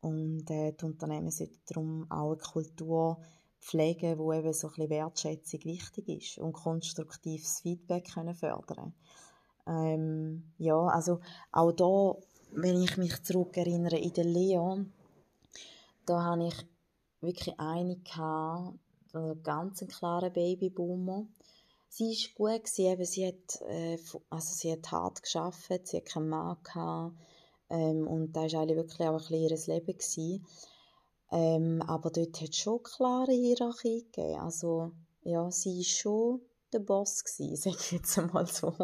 und 0.00 0.50
äh, 0.50 0.72
die 0.72 0.84
Unternehmen 0.84 1.30
sollten 1.30 1.60
darum 1.66 2.10
auch 2.10 2.32
eine 2.32 2.38
Kultur 2.38 3.20
pflegen, 3.60 4.18
wo 4.18 4.32
eben 4.32 4.52
so 4.52 4.66
ein 4.66 4.72
bisschen 4.72 4.90
Wertschätzung 4.90 5.64
wichtig 5.64 6.08
ist 6.08 6.38
und 6.38 6.54
konstruktives 6.54 7.60
Feedback 7.60 8.12
können 8.12 8.34
fördern 8.34 8.94
ähm, 9.66 10.52
ja, 10.58 10.78
also 10.86 11.20
auch 11.50 11.72
da, 11.72 12.16
wenn 12.52 12.82
ich 12.82 12.96
mich 12.96 13.22
zurückerinnere, 13.22 13.98
in 13.98 14.12
der 14.12 14.24
Leon, 14.24 14.92
da 16.06 16.22
habe 16.22 16.48
ich 16.48 16.66
wirklich 17.20 17.58
eine 17.58 17.96
gehabt, 17.96 18.78
einen 19.12 19.42
ganz 19.42 19.84
klaren 19.86 20.32
Babyboomer. 20.32 21.26
Sie 21.88 22.16
war 22.36 22.56
gut, 22.56 22.64
gewesen, 22.64 23.04
sie 23.04 23.26
hat, 23.26 23.60
äh, 23.68 23.98
also 24.30 24.54
sie 24.54 24.72
hat 24.72 24.90
hart 24.90 25.22
geschafft, 25.22 25.86
sie 25.86 25.98
hat 25.98 26.06
keinen 26.06 26.28
Mann 26.28 26.56
gehabt, 26.62 27.14
ähm, 27.72 28.06
und 28.06 28.32
da 28.32 28.42
war 28.42 28.60
eigentlich 28.60 28.76
wirklich 28.76 29.08
auch 29.08 29.12
ein 29.12 29.18
bisschen 29.18 29.68
ihr 29.68 29.74
Leben. 29.74 29.98
Gewesen. 29.98 30.46
Ähm, 31.30 31.82
aber 31.86 32.10
dort 32.10 32.40
hat 32.42 32.50
es 32.50 32.56
schon 32.56 32.82
klare 32.82 33.32
Hierarchie 33.32 34.04
gegeben. 34.12 34.38
Also, 34.38 34.92
ja, 35.22 35.50
sie 35.50 35.80
ist 35.80 35.96
schon 35.96 36.42
der 36.72 36.80
Boss 36.80 37.24
gewesen, 37.24 37.56
sage 37.56 37.76
ich 37.78 37.92
jetzt 37.92 38.18
einmal 38.18 38.46
so. 38.46 38.74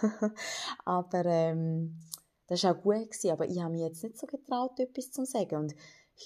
aber 0.84 1.24
ähm, 1.24 2.00
das 2.46 2.64
war 2.64 2.76
auch 2.76 2.82
gut, 2.82 3.10
gewesen, 3.10 3.30
aber 3.30 3.48
ich 3.48 3.60
habe 3.60 3.72
mich 3.72 3.82
jetzt 3.82 4.02
nicht 4.02 4.18
so 4.18 4.26
getraut, 4.26 4.78
etwas 4.78 5.10
zu 5.10 5.24
sagen. 5.24 5.56
Und 5.56 5.74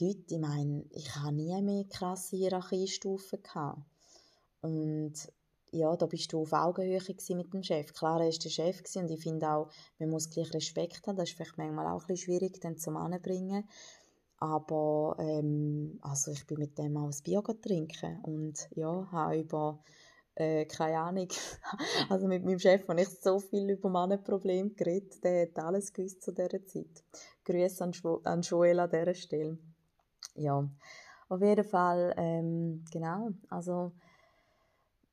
heute, 0.01 0.35
ich 0.35 0.38
meine, 0.38 0.85
ich 0.90 1.14
habe 1.14 1.33
nie 1.33 1.61
mehr 1.62 1.85
krasse 1.85 2.37
Hierarchiestufen 2.37 3.42
gehabt. 3.42 3.83
Und 4.61 5.14
ja, 5.70 5.94
da 5.96 6.07
bist 6.07 6.33
du 6.33 6.42
auf 6.42 6.53
Augenhöhe 6.53 7.01
mit 7.37 7.53
dem 7.53 7.62
Chef. 7.62 7.92
Klar, 7.92 8.20
er 8.20 8.27
war 8.27 8.38
der 8.38 8.48
Chef 8.48 8.83
und 8.96 9.11
ich 9.11 9.22
finde 9.22 9.51
auch, 9.51 9.70
man 9.98 10.11
muss 10.11 10.31
gleich 10.31 10.53
Respekt 10.55 11.07
haben. 11.07 11.16
Das 11.16 11.29
ist 11.29 11.37
vielleicht 11.37 11.59
manchmal 11.59 11.87
auch 11.87 12.03
ein 12.03 12.07
bisschen 12.07 12.24
schwierig, 12.24 12.61
dann 12.61 12.79
zum 12.79 12.96
Anbringen. 12.96 13.68
Aber 14.38 15.16
ähm, 15.18 15.98
also 16.01 16.31
ich 16.31 16.46
bin 16.46 16.59
mit 16.59 16.79
dem 16.79 16.96
auch 16.96 17.11
ein 17.11 17.22
Bier 17.24 17.42
trinken 17.61 18.20
und 18.22 18.68
ja, 18.77 19.09
habe 19.11 19.38
über 19.38 19.83
äh, 20.38 20.64
keine 20.66 20.98
Ahnung. 20.98 21.29
Also 22.09 22.27
mit 22.27 22.44
meinem 22.44 22.59
Chef 22.59 22.87
habe 22.88 23.01
ich 23.01 23.09
so 23.20 23.38
viel 23.38 23.70
über 23.70 23.88
meine 23.88 24.18
Probleme 24.18 24.70
geredet. 24.70 25.22
Der 25.22 25.48
hat 25.48 25.59
alles 25.59 25.92
gewusst 25.92 26.22
zu 26.22 26.33
dieser 26.33 26.64
Zeit. 26.64 27.05
Grüße 27.44 27.85
an, 27.85 27.92
jo 27.92 28.20
an 28.24 28.42
Joel 28.42 28.81
an 28.81 28.90
dieser 28.90 29.14
Stelle. 29.14 29.59
Ja, 30.35 30.68
auf 31.29 31.42
jeden 31.42 31.64
Fall, 31.64 32.14
ähm, 32.16 32.85
genau, 32.92 33.31
also 33.51 33.92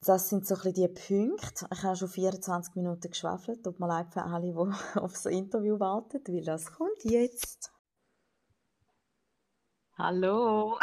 das 0.06 0.30
sind 0.30 0.46
so 0.46 0.56
ein 0.56 0.74
die 0.74 0.88
Punkte. 0.88 1.68
Ich 1.74 1.84
habe 1.84 1.96
schon 1.96 2.08
24 2.08 2.76
Minuten 2.76 3.10
geschwafelt. 3.10 3.64
Tut 3.64 3.80
mir 3.80 3.88
leid 3.88 4.14
für 4.14 4.24
alle, 4.24 4.44
die 4.44 4.56
auf 5.00 5.14
das 5.14 5.26
Interview 5.26 5.80
warten, 5.80 6.22
weil 6.28 6.44
das 6.44 6.72
kommt 6.72 7.04
jetzt. 7.04 7.72
Hallo. 9.98 10.78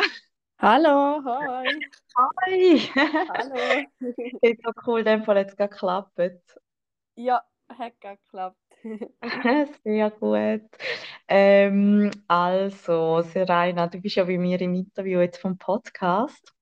Hallo, 0.63 1.21
hoi. 1.25 1.85
Hi! 2.17 2.91
Hallo. 3.29 3.87
Hey, 4.43 4.57
so 4.65 4.73
cool, 4.87 5.05
Fall 5.25 5.39
hat 5.39 5.49
es 5.51 5.57
geklappt. 5.57 6.19
Ja, 7.17 7.43
hat 7.71 8.01
geklappt. 8.01 8.59
Sehr 9.85 10.11
gut. 10.11 10.63
Ähm, 11.29 12.11
also, 12.29 13.23
Serena, 13.23 13.87
du 13.87 14.01
bist 14.01 14.17
ja 14.17 14.25
bei 14.25 14.39
mir 14.39 14.61
im 14.61 14.75
Interview 14.75 15.21
jetzt 15.21 15.39
vom 15.41 15.59
Podcast. 15.59 16.53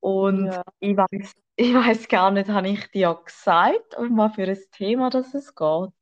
Und 0.00 0.54
Ja, 0.54 0.62
ich 0.80 0.96
weiß, 0.96 1.32
ich 1.56 1.74
weiß 1.74 2.08
gar 2.08 2.30
nicht, 2.30 2.48
habe 2.48 2.68
ich 2.68 2.90
dir 2.90 3.20
gesagt, 3.24 3.96
um 3.98 4.16
was 4.18 4.34
für 4.34 4.44
ein 4.44 4.58
Thema 4.72 5.10
das 5.10 5.34
es 5.34 5.54
geht? 5.54 5.92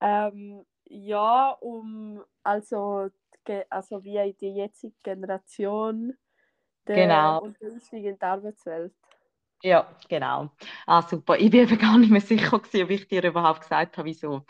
ähm, 0.00 0.64
ja, 0.86 1.50
um 1.60 2.22
also, 2.42 3.08
also 3.70 4.04
wie 4.04 4.16
in 4.16 4.36
die 4.38 4.54
jetzige 4.56 4.94
Generation 5.02 6.16
der 6.86 6.96
Genau. 6.96 7.40
Unterrichtung 7.40 8.04
in 8.04 8.16
die 8.16 8.22
Arbeitswelt. 8.22 8.94
Ja, 9.62 9.86
genau. 10.08 10.50
Ah, 10.86 11.02
super. 11.02 11.38
Ich 11.38 11.50
bin 11.50 11.60
eben 11.62 11.78
gar 11.78 11.98
nicht 11.98 12.10
mehr 12.10 12.20
sicher 12.20 12.58
gewesen, 12.58 12.84
ob 12.84 12.90
ich 12.90 13.08
dir 13.08 13.22
überhaupt 13.24 13.60
gesagt 13.62 13.96
habe, 13.98 14.08
wieso. 14.08 14.44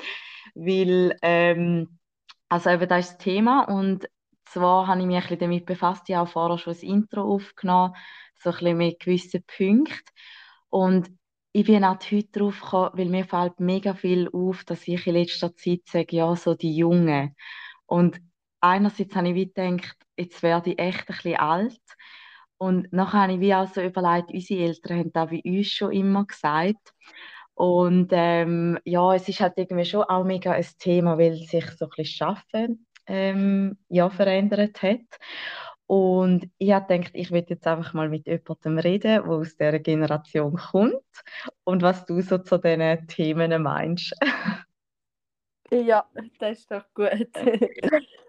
Weil, 0.55 1.17
ähm, 1.23 1.99
also 2.49 2.71
eben 2.71 2.89
das 2.89 3.07
ist 3.07 3.13
das 3.15 3.19
Thema 3.19 3.65
und 3.69 4.09
zwar 4.45 4.87
habe 4.87 5.01
ich 5.01 5.07
mich 5.07 5.17
ein 5.17 5.23
bisschen 5.23 5.39
damit 5.41 5.67
befasst, 5.67 6.09
ich 6.09 6.15
habe 6.15 6.29
auch 6.29 6.33
vorher 6.33 6.59
schon 6.59 6.75
ein 6.75 6.81
Intro 6.81 7.23
aufgenommen, 7.23 7.95
so 8.37 8.51
ein 8.51 8.57
bisschen 8.57 8.77
mit 8.77 9.01
gewissen 9.01 9.45
Punkten. 9.47 10.13
Und 10.69 11.11
ich 11.53 11.67
bin 11.67 11.85
auch 11.85 11.99
heute 12.11 12.25
drauf 12.33 12.61
gekommen, 12.61 12.91
weil 12.95 13.09
mir 13.09 13.25
fällt 13.25 13.61
mega 13.61 13.95
viel 13.95 14.29
auf, 14.33 14.65
dass 14.65 14.89
ich 14.89 15.07
in 15.07 15.15
letzter 15.15 15.55
Zeit 15.57 15.83
sage, 15.87 16.17
ja, 16.17 16.35
so 16.37 16.55
die 16.55 16.75
Jungen. 16.77 17.37
Und 17.87 18.21
einerseits 18.61 19.15
habe 19.15 19.29
ich 19.31 19.55
gedacht, 19.55 19.97
jetzt 20.17 20.43
werde 20.43 20.71
ich 20.73 20.79
echt 20.79 21.09
ein 21.11 21.17
bisschen 21.17 21.37
alt. 21.37 21.81
Und 22.63 22.93
nachher 22.93 23.23
habe 23.23 23.33
ich 23.33 23.41
wie 23.41 23.55
auch 23.55 23.67
so 23.67 23.81
überlegt, 23.81 24.31
unsere 24.31 24.61
Eltern 24.61 24.99
haben 24.99 25.13
das 25.13 25.31
bei 25.31 25.43
uns 25.45 25.67
schon 25.67 25.91
immer 25.91 26.25
gesagt. 26.25 26.95
Und 27.55 28.11
ähm, 28.13 28.79
ja, 28.85 29.15
es 29.17 29.29
ist 29.29 29.41
halt 29.41 29.55
irgendwie 29.57 29.85
schon 29.85 30.05
auch 30.05 30.23
mega 30.23 30.53
ein 30.53 30.65
Thema, 30.79 31.19
weil 31.19 31.35
sich 31.35 31.69
so 31.73 31.87
ein 31.87 31.91
bisschen 31.97 32.29
Arbeiten 32.29 32.87
ähm, 33.09 33.79
ja, 33.89 34.09
verändert 34.11 34.81
hat. 34.81 35.01
Und 35.89 36.49
ich 36.59 36.71
habe 36.71 36.87
gedacht, 36.87 37.11
ich 37.15 37.33
will 37.33 37.45
jetzt 37.49 37.67
einfach 37.67 37.95
mal 37.95 38.09
mit 38.09 38.29
jemandem 38.29 38.79
reden, 38.79 39.25
der 39.25 39.27
aus 39.27 39.57
dieser 39.57 39.81
Generation 39.81 40.55
kommt 40.55 41.03
und 41.65 41.83
was 41.83 42.07
du 42.07 42.21
so 42.21 42.39
zu 42.39 42.59
diesen 42.59 43.09
Themen 43.09 43.61
meinst. 43.61 44.15
Ja, 45.75 46.05
das 46.39 46.59
ist 46.59 46.71
doch 46.71 46.85
gut. 46.93 47.31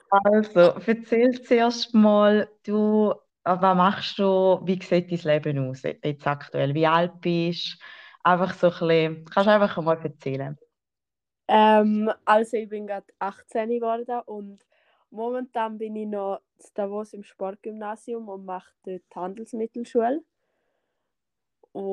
Also, 0.10 0.80
erzähl 0.86 1.42
zuerst 1.42 1.94
mal, 1.94 2.48
du, 2.64 3.16
was 3.46 3.76
machst 3.78 4.20
du, 4.20 4.62
wie 4.66 4.82
sieht 4.82 5.12
dein 5.12 5.20
Leben 5.44 5.70
aus 5.70 5.84
jetzt 5.84 6.28
aktuell? 6.28 6.74
Wie 6.74 6.88
alt 6.88 7.22
bist 7.22 7.74
du? 7.80 7.86
Einfach 8.30 8.54
so 8.54 8.68
ein 8.68 8.74
bisschen, 8.74 9.26
kannst 9.26 9.48
du 9.48 9.52
einfach 9.54 9.78
mal 9.84 9.98
erzählen? 10.04 10.58
Ähm, 11.48 12.12
also 12.26 12.58
ich 12.58 12.70
bin 12.70 12.88
gerade 12.88 13.08
18 13.20 13.70
geworden 13.70 14.22
und 14.26 14.66
momentan 15.12 15.78
bin 15.78 15.96
ich 15.96 16.08
noch 16.08 16.42
in 16.58 16.66
Davos 16.76 17.14
im 17.14 17.24
Sportgymnasium 17.24 18.30
und 18.30 18.46
mache 18.46 18.72
dort 18.86 19.02
die 19.14 19.16
Handelsmittelschule. 19.20 20.24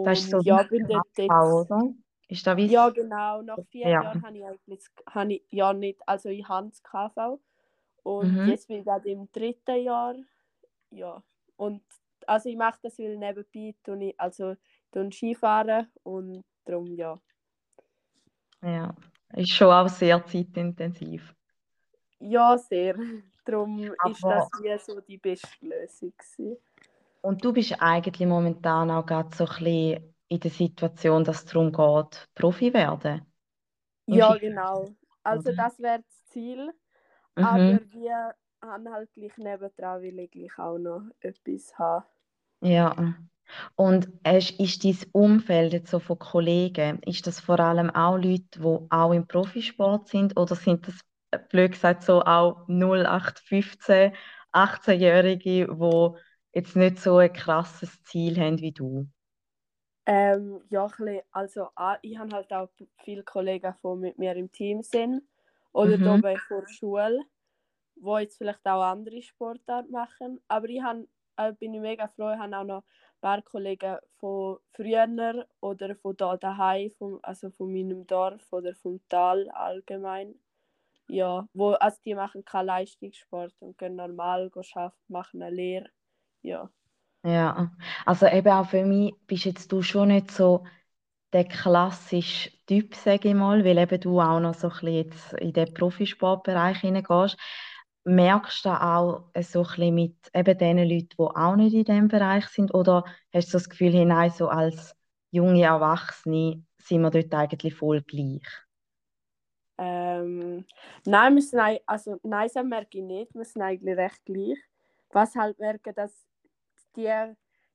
Das 0.03 0.21
ist 0.21 0.31
Und 0.31 0.43
so 0.43 0.43
ja, 0.43 0.63
bin 0.63 0.87
dort 0.87 1.07
jetzt 1.19 1.37
oder? 1.39 1.95
Ist 2.29 2.47
das 2.47 2.57
wie 2.57 2.71
Ja, 2.71 2.91
genau. 2.91 3.43
Nach 3.43 3.61
vier 3.71 3.91
Ja. 3.91 4.01
Jahren 4.01 4.23
habe 4.23 4.39
ich 4.39 4.45
eigentlich 4.45 4.85
habe 5.09 5.35
ich, 5.35 5.43
ja 5.51 5.73
nicht, 5.73 6.01
also 6.07 6.29
ich 6.29 6.47
habe 6.49 6.69
das 6.69 6.83
KV 6.83 7.41
und 8.05 8.39
Mhm. 8.39 8.47
jetzt 8.47 8.69
bin 8.69 8.79
ich 8.81 8.85
gerade 8.85 9.11
im 9.11 9.31
dritten 9.33 9.83
Jahr. 9.85 10.17
Ja. 10.91 11.23
Und 11.61 11.83
also 12.27 12.49
ich 12.49 12.57
mache 12.57 12.79
das, 12.83 12.99
weil 12.99 13.18
nebenbei 13.18 13.75
tue 13.85 14.05
ich, 14.05 14.18
also 14.18 14.57
tue 14.90 15.12
Skifahren 15.12 15.88
und 16.05 16.42
darum 16.64 16.87
ja. 16.96 17.20
Ja, 18.62 18.94
ist 19.35 19.51
schon 19.53 19.68
auch 19.70 19.88
sehr 19.88 20.25
zeitintensiv. 20.25 21.35
Ja, 22.18 22.57
sehr. 22.57 22.94
Darum 23.44 23.79
ist 23.79 24.25
Aber- 24.25 24.49
das 24.51 24.62
wie 24.62 24.79
so 24.79 25.01
die 25.01 25.18
beste 25.18 25.49
Lösung. 25.61 26.12
gewesen. 26.16 26.57
Und 27.23 27.44
du 27.44 27.53
bist 27.53 27.75
eigentlich 27.81 28.27
momentan 28.27 28.90
auch 28.90 29.05
gerade 29.05 29.35
so 29.37 29.44
ein 29.44 29.49
bisschen 29.51 30.14
in 30.29 30.40
der 30.40 30.51
Situation, 30.51 31.25
dass 31.25 31.44
es 31.44 31.46
darum 31.46 31.73
geht, 31.73 32.29
Profi 32.35 32.73
werden. 32.73 33.27
Ja, 34.07 34.33
Skifahren, 34.33 34.40
genau. 34.40 34.88
Also 35.23 35.51
oder? 35.51 35.57
das 35.57 35.79
wäre 35.79 35.99
das 36.03 36.25
Ziel. 36.27 36.73
Mhm. 37.37 37.44
Aber 37.44 37.81
wir 37.92 38.35
haben 38.62 38.90
halt 38.92 39.12
gleich 39.14 39.37
nebendran, 39.38 40.03
will 40.03 40.18
ich 40.20 40.31
gleich 40.31 40.59
auch 40.59 40.79
noch 40.79 41.03
etwas 41.20 41.79
haben. 41.79 42.05
Ja. 42.62 43.14
Und 43.77 44.09
ist, 44.27 44.61
ist 44.61 44.85
dein 44.85 44.96
Umfeld 45.12 45.73
jetzt 45.73 45.90
so 45.90 45.99
von 45.99 46.18
Kollegen, 46.18 47.01
ist 47.05 47.27
das 47.27 47.40
vor 47.40 47.59
allem 47.61 47.90
auch 47.90 48.16
Leute, 48.16 48.61
die 48.61 48.79
auch 48.90 49.12
im 49.12 49.27
Profisport 49.27 50.09
sind 50.09 50.37
oder 50.38 50.55
sind 50.57 50.87
das, 50.88 51.01
äh, 51.33 51.38
blöd 51.51 51.73
gesagt, 51.73 52.05
so 52.05 52.23
auch 52.23 52.68
0815, 52.68 54.12
18-Jährige, 54.53 55.68
die 55.68 56.09
jetzt 56.55 56.77
nicht 56.77 56.99
so 57.01 57.18
ein 57.18 57.33
krasses 57.33 58.03
Ziel 58.05 58.38
haben 58.40 58.61
wie 58.61 58.73
du? 58.73 59.09
Ähm, 60.07 60.62
ja, 60.70 60.88
also 61.31 61.68
ich 62.03 62.18
habe 62.18 62.35
halt 62.35 62.53
auch 62.53 62.68
viele 63.05 63.23
Kollegen, 63.23 63.75
die 63.83 63.96
mit 63.96 64.18
mir 64.18 64.35
im 64.37 64.51
Team 64.53 64.83
sind 64.83 65.23
oder 65.73 65.99
Mhm. 65.99 65.99
da 65.99 66.14
oben 66.14 66.40
vor 66.49 66.62
der 66.62 66.68
Schule, 66.68 67.20
die 68.01 68.23
jetzt 68.23 68.39
vielleicht 68.39 68.67
auch 68.67 68.83
andere 68.83 69.23
Sportarten 69.23 69.91
machen. 69.93 70.41
Aber 70.49 70.69
ich 70.69 70.83
habe, 70.83 71.09
äh, 71.37 71.53
bin 71.53 71.75
ich 71.75 71.81
mega 71.81 72.09
froh, 72.09 72.33
ich 72.33 72.39
habe 72.39 72.57
auch 72.59 72.65
noch 72.65 72.83
ein 72.83 73.21
paar 73.21 73.43
Kollegen 73.43 73.99
von 74.19 74.59
früher 74.73 75.47
oder 75.61 75.97
von 75.97 76.17
da 76.17 76.37
daheim, 76.37 76.91
vom, 76.99 77.21
also 77.23 77.51
von 77.51 77.73
meinem 77.73 78.07
Dorf 78.07 78.53
oder 78.53 78.75
vom 78.75 79.01
Tal 79.09 79.49
allgemein. 79.51 80.35
Ja, 81.09 81.49
wo, 81.55 81.73
also 81.73 81.99
die 82.05 82.15
machen 82.15 82.45
keinen 82.45 82.67
Leistungssport 82.67 83.55
und 83.61 83.77
können 83.79 83.97
normal 83.97 84.51
arbeiten, 84.55 84.95
machen 85.09 85.43
eine 85.43 85.55
Lehre. 85.55 85.91
Ja. 86.43 86.71
Ja, 87.23 87.71
also 88.07 88.27
eben 88.27 88.49
auch 88.49 88.69
für 88.71 88.85
mich 88.85 89.15
bist 89.27 89.45
jetzt 89.45 89.71
du 89.73 89.83
schon 89.83 90.09
nicht 90.09 90.31
so 90.31 90.65
der 91.33 91.45
klassische 91.45 92.51
Typ, 92.67 92.95
sage 92.95 93.29
ich 93.31 93.35
mal, 93.35 93.65
weil 93.65 93.79
eben 93.79 94.01
du 94.01 94.21
auch 94.21 94.41
noch 94.41 94.55
so 94.55 94.69
ein 94.69 94.73
bisschen 94.73 94.95
jetzt 94.95 95.33
in 95.35 95.53
den 95.53 95.75
Profisportbereich 95.75 96.81
hineingehst. 96.81 97.37
Merkst 98.11 98.64
du 98.64 98.70
auch 98.70 99.25
so 99.40 99.64
ein 99.64 99.94
mit 99.94 100.16
eben 100.35 100.59
den 100.59 100.79
Leuten, 100.79 101.09
die 101.11 101.16
auch 101.18 101.55
nicht 101.57 101.75
in 101.75 101.85
diesem 101.85 102.09
Bereich 102.09 102.46
sind, 102.49 102.75
oder 102.75 103.05
hast 103.33 103.49
du 103.49 103.53
so 103.53 103.59
das 103.59 103.68
Gefühl, 103.68 103.92
hey, 103.92 104.05
nein, 104.05 104.31
so 104.31 104.49
als 104.49 104.96
junge 105.31 105.62
Erwachsene 105.62 106.64
sind 106.79 107.03
wir 107.03 107.11
dort 107.11 107.33
eigentlich 107.33 107.75
voll 107.75 108.03
gleich? 108.03 108.42
Ähm, 109.79 110.64
nein, 111.07 111.35
wir 111.37 111.42
sind, 111.42 111.81
also, 111.87 112.18
nein, 112.23 112.51
das 112.53 112.64
merke 112.64 112.99
ich 112.99 113.05
nicht. 113.05 113.35
Wir 113.35 113.44
sind 113.44 113.62
eigentlich 113.62 113.96
recht 113.96 114.25
gleich. 114.25 114.59
Was 115.11 115.35
halt 115.37 115.59
merke, 115.59 115.92
dass 115.92 116.12
die, 116.96 117.11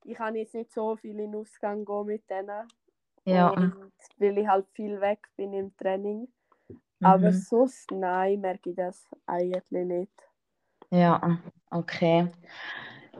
ich 0.04 0.16
kann 0.16 0.34
jetzt 0.36 0.54
nicht 0.54 0.72
so 0.72 0.96
viel 0.96 1.18
in 1.18 1.32
den 1.32 1.40
Ausgang 1.40 1.84
gehen 1.84 2.06
mit 2.06 2.28
denen. 2.30 2.68
Ja, 3.24 3.48
Und 3.50 3.92
weil 4.18 4.38
ich 4.38 4.46
halt 4.46 4.66
viel 4.72 5.00
weg 5.00 5.26
bin 5.36 5.52
im 5.52 5.76
Training. 5.76 6.28
Aber 7.00 7.30
mhm. 7.30 7.36
sonst, 7.36 7.90
nein, 7.90 8.40
merke 8.40 8.70
ich 8.70 8.76
das 8.76 9.04
eigentlich 9.26 9.86
nicht. 9.86 10.25
Ja, 10.90 11.38
okay. 11.70 12.28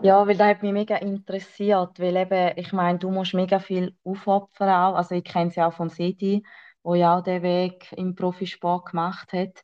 Ja, 0.02 0.26
weil 0.26 0.36
das 0.36 0.48
hat 0.48 0.62
mich 0.62 0.72
mega 0.72 0.96
interessiert, 0.96 1.98
weil 1.98 2.16
eben, 2.16 2.52
ich 2.56 2.72
meine, 2.72 2.98
du 2.98 3.10
musst 3.10 3.34
mega 3.34 3.58
viel 3.58 3.96
aufopfern 4.04 4.68
auch. 4.68 4.94
Also 4.96 5.14
ich 5.14 5.24
kenne 5.24 5.48
es 5.50 5.56
ja 5.56 5.68
auch 5.68 5.72
vom 5.72 5.88
Sedi, 5.88 6.44
wo 6.82 6.94
ja 6.94 7.16
auch 7.18 7.22
den 7.22 7.42
Weg 7.42 7.92
im 7.96 8.14
Profisport 8.14 8.90
gemacht 8.90 9.32
hat. 9.32 9.62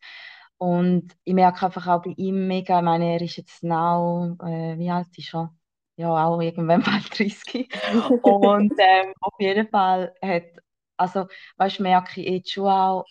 Und 0.58 1.12
ich 1.24 1.34
merke 1.34 1.66
einfach 1.66 1.86
auch 1.86 2.02
bei 2.02 2.14
ihm 2.16 2.46
mega, 2.46 2.78
ich 2.78 2.84
meine, 2.84 3.14
er 3.14 3.20
ist 3.20 3.36
jetzt 3.36 3.62
now, 3.62 4.36
äh, 4.42 4.78
wie 4.78 4.90
alt 4.90 5.08
ist 5.18 5.34
er? 5.34 5.54
Ja, 5.96 6.26
auch 6.26 6.40
irgendwann 6.40 6.82
bald 6.84 7.18
30. 7.18 7.68
Und 8.22 8.72
ähm, 8.78 9.12
auf 9.20 9.34
jeden 9.38 9.68
Fall 9.68 10.14
hat, 10.22 10.44
also, 10.96 11.26
weißt 11.56 11.78
du, 11.78 11.82
merke 11.82 12.20
ich 12.20 12.28
jetzt 12.28 12.52
schon 12.52 12.68
auch, 12.68 13.04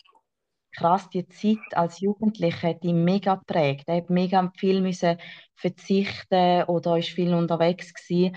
krass, 0.72 1.08
die 1.10 1.26
Zeit 1.28 1.76
als 1.76 2.00
Jugendlicher 2.00 2.68
hat 2.70 2.84
ihn 2.84 3.04
mega 3.04 3.36
geprägt. 3.36 3.84
Er 3.88 3.96
hat 3.98 4.10
mega 4.10 4.52
viel 4.56 4.80
müssen 4.80 5.18
verzichten 5.56 6.64
oder 6.64 6.98
ist 6.98 7.10
viel 7.10 7.34
unterwegs 7.34 7.94
gewesen, 7.94 8.36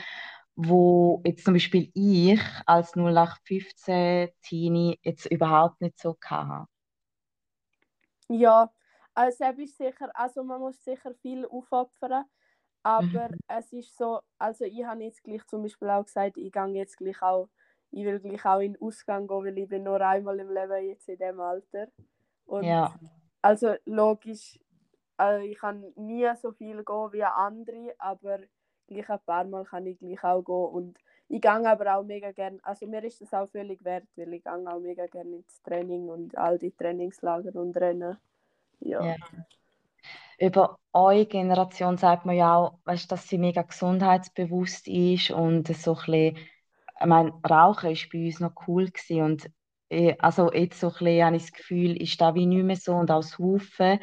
wo 0.55 1.21
jetzt 1.25 1.45
zum 1.45 1.53
Beispiel 1.55 1.91
ich 1.93 2.41
als 2.65 2.95
0815 2.95 4.29
Teenie 4.41 4.99
jetzt 5.03 5.25
überhaupt 5.27 5.81
nicht 5.81 5.99
so 5.99 6.15
hatte. 6.25 6.67
Ja, 8.29 8.71
also 9.13 9.43
es 9.45 9.57
ist 9.59 9.77
sicher, 9.77 10.09
also 10.15 10.43
man 10.43 10.59
muss 10.61 10.83
sicher 10.83 11.13
viel 11.21 11.45
aufopfern, 11.45 12.25
aber 12.83 13.29
Mhm. 13.29 13.39
es 13.47 13.71
ist 13.73 13.95
so, 13.97 14.21
also 14.37 14.65
ich 14.65 14.83
habe 14.85 15.03
jetzt 15.03 15.23
gleich 15.23 15.45
zum 15.47 15.63
Beispiel 15.63 15.89
auch 15.89 16.05
gesagt, 16.05 16.37
ich 16.37 16.51
gehe 16.51 16.65
jetzt 16.73 16.97
gleich 16.97 17.21
auch, 17.21 17.49
ich 17.91 18.05
will 18.05 18.19
gleich 18.19 18.45
auch 18.45 18.59
in 18.59 18.73
den 18.73 18.81
Ausgang 18.81 19.27
gehen, 19.27 19.43
weil 19.45 19.57
ich 19.57 19.69
bin 19.69 19.83
nur 19.83 20.01
einmal 20.01 20.39
im 20.39 20.49
Leben 20.51 20.85
jetzt 20.87 21.07
in 21.09 21.17
dem 21.17 21.39
Alter. 21.39 21.87
Und 22.45 22.77
Ja, 22.77 22.93
also 23.41 23.75
logisch, 23.85 24.59
also 25.17 25.45
ich 25.45 25.57
kann 25.59 25.85
nie 25.95 26.27
so 26.41 26.51
viel 26.53 26.83
gehen 26.83 27.13
wie 27.13 27.23
andere, 27.23 27.95
aber 27.99 28.39
gleich 28.87 29.09
ein 29.09 29.19
paar 29.25 29.45
Mal 29.45 29.65
kann 29.65 29.85
ich 29.87 29.99
gleich 29.99 30.23
auch 30.23 30.43
gehen 30.43 30.55
und 30.75 30.99
ich 31.29 31.41
gehe 31.41 31.51
aber 31.51 31.95
auch 31.97 32.03
mega 32.03 32.31
gerne, 32.31 32.59
also 32.63 32.87
mir 32.87 33.03
ist 33.03 33.21
das 33.21 33.33
auch 33.33 33.49
völlig 33.49 33.83
wert, 33.83 34.05
weil 34.15 34.33
ich 34.33 34.43
gehe 34.43 34.53
auch 34.53 34.79
mega 34.79 35.07
gerne 35.07 35.37
ins 35.37 35.61
Training 35.63 36.09
und 36.09 36.37
all 36.37 36.59
die 36.59 36.71
Trainingslager 36.71 37.55
und 37.55 37.75
Rennen. 37.77 38.17
Ja. 38.81 39.05
Ja. 39.05 39.15
Über 40.39 40.79
eure 40.93 41.25
Generation 41.25 41.97
sagt 41.97 42.25
man 42.25 42.35
ja 42.35 42.55
auch, 42.55 42.79
weißt, 42.85 43.11
dass 43.11 43.27
sie 43.29 43.37
mega 43.37 43.61
gesundheitsbewusst 43.61 44.87
ist 44.87 45.31
und 45.31 45.67
so 45.75 45.91
ein 45.93 45.95
bisschen, 45.95 46.37
ich 46.99 47.05
meine, 47.05 47.31
Rauchen 47.49 47.91
ist 47.91 48.09
bei 48.11 48.25
uns 48.25 48.39
noch 48.39 48.53
cool 48.67 48.89
gewesen 48.89 49.21
und 49.23 49.49
also 50.19 50.51
jetzt 50.53 50.79
so 50.79 50.87
ein 50.87 50.93
bisschen 50.93 51.25
habe 51.25 51.35
ich 51.37 51.43
das 51.43 51.51
Gefühl, 51.53 52.01
ist 52.01 52.19
das 52.21 52.33
wie 52.35 52.45
nicht 52.45 52.63
mehr 52.63 52.75
so 52.75 52.93
und 52.95 53.11
als 53.11 53.37
Haufen 53.39 53.99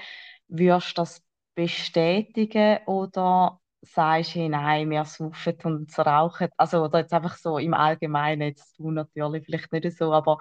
würdest 0.49 0.91
du 0.99 1.03
das 1.03 1.23
bestätigen 1.55 2.79
oder 2.87 3.61
sagst 3.83 4.35
du, 4.35 4.41
hey, 4.41 4.49
nein, 4.49 4.91
wir 4.91 5.05
saufen 5.05 5.57
und 5.65 5.99
rauchen, 5.99 6.49
also 6.57 6.85
oder 6.85 7.01
jetzt 7.01 7.13
einfach 7.13 7.37
so 7.37 7.59
im 7.59 7.75
Allgemeinen, 7.75 8.43
jetzt 8.49 8.79
du 8.79 8.91
natürlich 8.91 9.45
vielleicht 9.45 9.73
nicht 9.73 9.97
so, 9.97 10.13
aber 10.13 10.39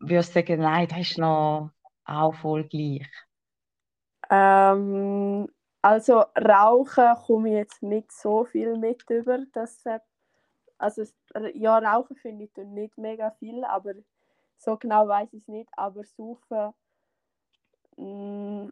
würdest 0.00 0.30
du 0.30 0.40
sagen, 0.40 0.60
nein, 0.62 0.88
das 0.88 0.98
ist 1.00 1.18
noch 1.18 1.70
auch 2.04 2.34
voll 2.34 2.64
gleich? 2.68 3.06
Ähm, 4.30 5.48
also 5.82 6.24
Rauchen 6.38 7.14
komme 7.26 7.48
ich 7.50 7.54
jetzt 7.56 7.82
nicht 7.82 8.12
so 8.12 8.44
viel 8.44 8.76
mit 8.78 9.04
über. 9.10 9.38
Das, 9.52 9.82
also 10.78 11.04
ja, 11.54 11.78
Rauchen 11.78 12.16
finde 12.16 12.44
ich 12.44 12.56
nicht 12.56 12.98
mega 12.98 13.30
viel, 13.32 13.64
aber 13.64 13.94
so 14.56 14.76
genau 14.76 15.08
weiß 15.08 15.32
ich 15.32 15.42
es 15.42 15.48
nicht. 15.48 15.68
Aber 15.76 16.04
Saufen, 16.04 16.72
mm, 17.96 18.68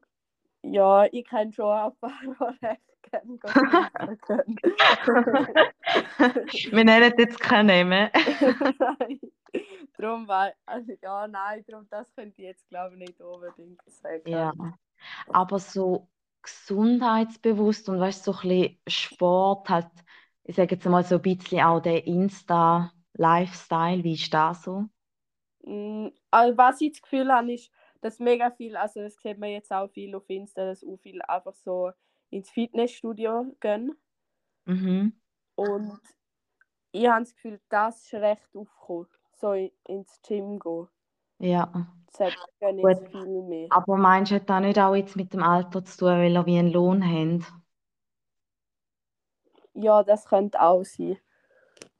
ja, 0.62 1.06
ich 1.12 1.26
kenne 1.26 1.52
schon 1.52 1.66
ein 1.70 1.92
paar, 2.00 2.12
die 2.22 2.66
recht 2.66 2.82
gerne 3.10 3.38
können. 3.38 4.56
Wir 6.70 6.84
nennen 6.84 7.14
jetzt 7.18 7.40
keinen 7.40 7.66
Namen. 7.66 8.10
nein, 8.78 9.20
darum, 9.98 10.28
also, 10.66 10.92
ja, 11.02 11.28
nein, 11.28 11.64
darum, 11.68 11.86
das 11.90 12.14
könnte 12.14 12.40
ich 12.40 12.48
jetzt 12.48 12.68
glaube 12.68 12.94
ich 12.94 13.00
nicht 13.00 13.20
unbedingt 13.20 13.80
sagen. 13.86 14.22
Ja, 14.26 14.52
aber 15.32 15.58
so 15.58 16.08
gesundheitsbewusst 16.42 17.88
und 17.88 18.00
weißt 18.00 18.24
so 18.24 18.32
ein 18.32 18.48
bisschen 18.48 18.78
Sport, 18.88 19.68
halt, 19.68 19.88
ich 20.44 20.56
sage 20.56 20.74
jetzt 20.74 20.86
mal 20.86 21.04
so 21.04 21.16
ein 21.16 21.22
bisschen 21.22 21.60
auch 21.60 21.80
der 21.80 22.06
Insta-Lifestyle, 22.06 24.02
wie 24.02 24.14
ist 24.14 24.32
das 24.32 24.62
so? 24.62 24.88
Mm, 25.62 26.08
also 26.30 26.56
was 26.56 26.80
ich 26.80 26.92
das 26.92 27.02
Gefühl 27.02 27.32
habe, 27.32 27.52
ist, 27.52 27.70
dass 28.00 28.18
mega 28.18 28.50
viel, 28.50 28.76
also 28.76 29.00
das 29.00 29.16
sieht 29.16 29.38
man 29.38 29.50
jetzt 29.50 29.72
auch 29.72 29.88
viel 29.88 30.14
auf 30.14 30.28
Insta, 30.28 30.66
dass 30.66 30.84
auch 30.84 30.96
viel 30.96 31.22
einfach 31.22 31.54
so 31.54 31.92
ins 32.30 32.50
Fitnessstudio 32.50 33.54
gehen. 33.60 33.96
Mhm. 34.64 35.12
Und 35.54 36.00
ich 36.92 37.06
habe 37.08 37.22
das 37.22 37.34
Gefühl, 37.34 37.60
das 37.68 38.02
ist 38.02 38.14
recht 38.14 38.48
aufgekommen, 38.54 39.06
so 39.34 39.52
ins 39.52 40.20
Gym 40.26 40.58
gehen. 40.58 40.88
Ja. 41.38 41.88
Jetzt 42.18 43.08
viel 43.08 43.42
mehr. 43.42 43.68
Aber 43.70 43.96
meinst 43.96 44.30
du, 44.30 44.36
hat 44.36 44.50
das 44.50 44.60
nicht 44.60 44.78
auch 44.78 44.94
jetzt 44.94 45.16
mit 45.16 45.32
dem 45.32 45.42
Alter 45.42 45.84
zu 45.84 45.98
tun, 45.98 46.08
weil 46.08 46.36
er 46.36 46.46
wie 46.46 46.58
einen 46.58 46.72
Lohn 46.72 47.02
haben? 47.04 47.44
Ja, 49.74 50.02
das 50.02 50.26
könnte 50.26 50.60
auch 50.60 50.84
sein. 50.84 51.18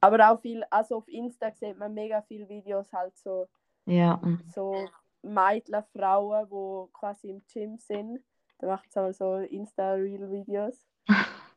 Aber 0.03 0.31
auch 0.31 0.41
viel, 0.41 0.65
also 0.69 0.97
auf 0.97 1.09
Insta 1.09 1.53
sieht 1.53 1.79
man 1.79 1.95
mega 1.95 2.23
viele 2.23 2.49
Videos 2.49 2.93
halt 2.93 3.17
so, 3.17 3.47
Ja. 3.87 4.21
so 4.53 4.89
Mädchen, 5.23 5.83
Frauen, 5.97 6.49
die 6.51 6.93
quasi 6.93 7.31
im 7.31 7.43
Gym 7.53 7.79
sind. 7.79 8.19
Da 8.59 8.67
macht 8.67 8.89
es 8.89 8.97
auch 8.97 9.13
so 9.13 9.37
Insta-Real-Videos. 9.37 10.87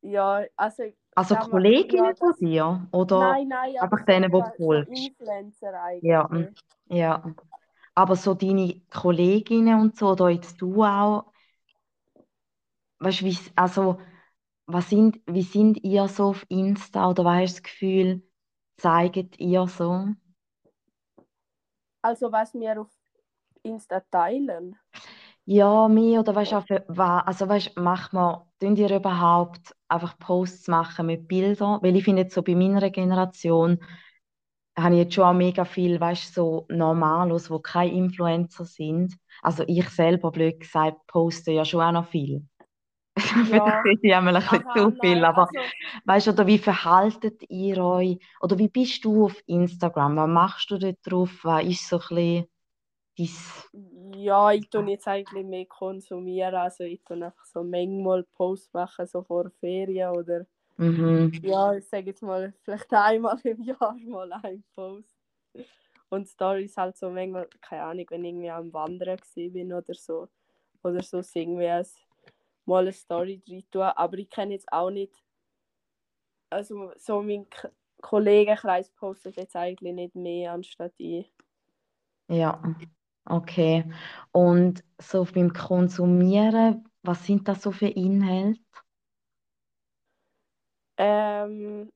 Ja, 0.00 0.44
also. 0.56 0.84
Also 1.16 1.34
Kolleginnen 1.34 2.04
ja, 2.04 2.14
von 2.14 2.34
dir? 2.38 2.86
Oder? 2.92 3.18
Nein, 3.18 3.48
nein, 3.48 3.74
aber 3.78 3.96
einfach 3.96 4.06
denen, 4.06 4.30
die 4.30 4.38
du 4.38 4.44
folgst. 4.56 5.08
Influencer 5.08 5.82
eigentlich. 5.82 6.08
Ja. 6.08 6.30
Ja. 6.86 7.34
Aber 7.96 8.14
so 8.14 8.34
deine 8.34 8.80
Kolleginnen 8.92 9.80
und 9.80 9.96
so, 9.96 10.10
oder 10.10 10.28
jetzt 10.28 10.60
du 10.62 10.84
auch, 10.84 11.32
weißt 13.00 13.22
du, 13.22 13.24
wie, 13.24 13.38
also, 13.56 13.98
was 14.68 14.90
sind, 14.90 15.20
wie 15.26 15.42
sind 15.42 15.82
ihr 15.82 16.06
so 16.08 16.26
auf 16.26 16.44
Insta 16.48 17.08
oder 17.08 17.24
du 17.24 17.40
das 17.40 17.62
Gefühl, 17.62 18.22
zeigt 18.76 19.40
ihr 19.40 19.66
so? 19.66 20.08
Also 22.02 22.30
was 22.30 22.54
wir 22.54 22.82
auf 22.82 22.90
Insta 23.62 24.00
teilen. 24.10 24.76
Ja, 25.46 25.88
mir 25.88 26.20
oder 26.20 26.34
weißt 26.34 26.52
du, 26.52 26.98
also 27.00 27.48
weißt, 27.48 27.78
macht 27.78 28.12
man, 28.12 28.42
tun 28.60 28.76
ihr 28.76 28.94
überhaupt 28.94 29.74
einfach 29.88 30.18
Posts 30.18 30.68
machen 30.68 31.06
mit 31.06 31.26
Bildern? 31.26 31.82
Weil 31.82 31.96
ich 31.96 32.04
finde 32.04 32.22
jetzt 32.22 32.34
so 32.34 32.42
bei 32.42 32.54
meiner 32.54 32.90
Generation 32.90 33.78
habe 34.78 34.94
ich 34.94 35.00
jetzt 35.00 35.14
schon 35.14 35.24
auch 35.24 35.32
mega 35.32 35.64
viel, 35.64 35.98
weißt 35.98 36.34
so 36.34 36.66
Normalos, 36.68 37.50
wo 37.50 37.58
keine 37.58 37.92
Influencer 37.92 38.66
sind. 38.66 39.16
Also 39.42 39.64
ich 39.66 39.88
selber, 39.88 40.30
blöd 40.30 40.60
gesagt, 40.60 41.06
poste 41.06 41.52
ja 41.52 41.64
schon 41.64 41.80
auch 41.80 41.92
noch 41.92 42.08
viel. 42.08 42.46
Ja. 43.52 43.82
Vielleicht 43.82 44.04
ja 44.04 44.18
ein 44.18 44.24
bisschen 44.26 44.64
Aha, 44.66 44.90
zu 44.90 44.90
viel, 45.00 45.20
nein, 45.20 45.24
aber 45.24 45.42
also, 45.42 45.60
weißt 46.04 46.28
oder 46.28 46.46
wie 46.46 46.58
verhaltet 46.58 47.42
ihr 47.48 47.78
euch? 47.82 48.18
Oder 48.40 48.58
wie 48.58 48.68
bist 48.68 49.04
du 49.04 49.26
auf 49.26 49.42
Instagram? 49.46 50.16
Was 50.16 50.28
machst 50.28 50.70
du 50.70 50.78
dort 50.78 50.98
drauf? 51.04 51.30
Was 51.42 51.64
ist 51.64 51.88
so 51.88 52.00
ein 52.10 52.46
bisschen 53.16 53.40
dein... 53.72 54.12
ja, 54.14 54.52
ich 54.52 54.68
tue 54.70 54.88
jetzt 54.90 55.08
eigentlich 55.08 55.44
mehr 55.44 55.66
konsumieren. 55.66 56.54
Also 56.54 56.84
ich 56.84 57.02
tue 57.04 57.16
einfach 57.24 57.44
so 57.44 57.62
manchmal 57.62 58.24
Posts 58.34 58.72
machen, 58.72 59.06
so 59.06 59.22
vor 59.22 59.50
Ferien 59.60 60.10
oder 60.10 60.46
Mhm. 60.78 61.32
ja, 61.42 61.74
ich 61.74 61.88
sage 61.88 62.06
jetzt 62.06 62.22
mal, 62.22 62.54
vielleicht 62.62 62.92
einmal 62.92 63.38
im 63.42 63.62
Jahr 63.62 63.96
mal 64.06 64.32
ein 64.32 64.62
Post. 64.74 65.16
Und 66.08 66.28
Stories 66.28 66.76
halt 66.76 66.96
so 66.96 67.10
manchmal, 67.10 67.48
keine 67.60 67.82
Ahnung, 67.82 68.06
wenn 68.10 68.24
ich 68.24 68.30
irgendwie 68.30 68.50
am 68.50 68.72
Wandern 68.72 69.18
bin 69.36 69.72
oder 69.72 69.94
so. 69.94 70.28
Oder 70.82 71.02
so 71.02 71.20
irgendwie 71.34 71.66
als 71.66 71.96
mal 72.68 72.82
eine 72.82 72.92
Story 72.92 73.42
drin 73.44 73.64
tun. 73.70 73.82
Aber 73.82 74.18
ich 74.18 74.30
kenne 74.30 74.52
jetzt 74.52 74.72
auch 74.72 74.90
nicht. 74.90 75.12
Also 76.50 76.92
so 76.96 77.22
mein 77.22 77.48
K 77.50 77.70
Kollegenkreis 78.00 78.90
postet 78.90 79.36
jetzt 79.36 79.56
eigentlich 79.56 79.92
nicht 79.92 80.14
mehr 80.14 80.52
anstatt 80.52 80.92
ich. 80.98 81.32
Ja, 82.28 82.62
okay. 83.24 83.84
Und 84.32 84.84
so 85.00 85.24
beim 85.24 85.52
Konsumieren, 85.52 86.88
was 87.02 87.26
sind 87.26 87.48
das 87.48 87.62
so 87.62 87.72
für 87.72 87.88
Inhalte? 87.88 88.60
Ähm, 90.96 91.90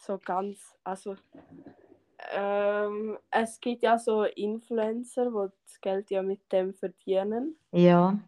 so 0.00 0.18
ganz, 0.18 0.74
also 0.84 1.16
ähm, 2.30 3.18
es 3.30 3.60
gibt 3.60 3.82
ja 3.82 3.98
so 3.98 4.24
Influencer, 4.24 5.30
die 5.30 5.52
das 5.66 5.80
Geld 5.80 6.10
ja 6.10 6.22
mit 6.22 6.40
dem 6.52 6.74
verdienen. 6.74 7.58
Ja, 7.72 8.18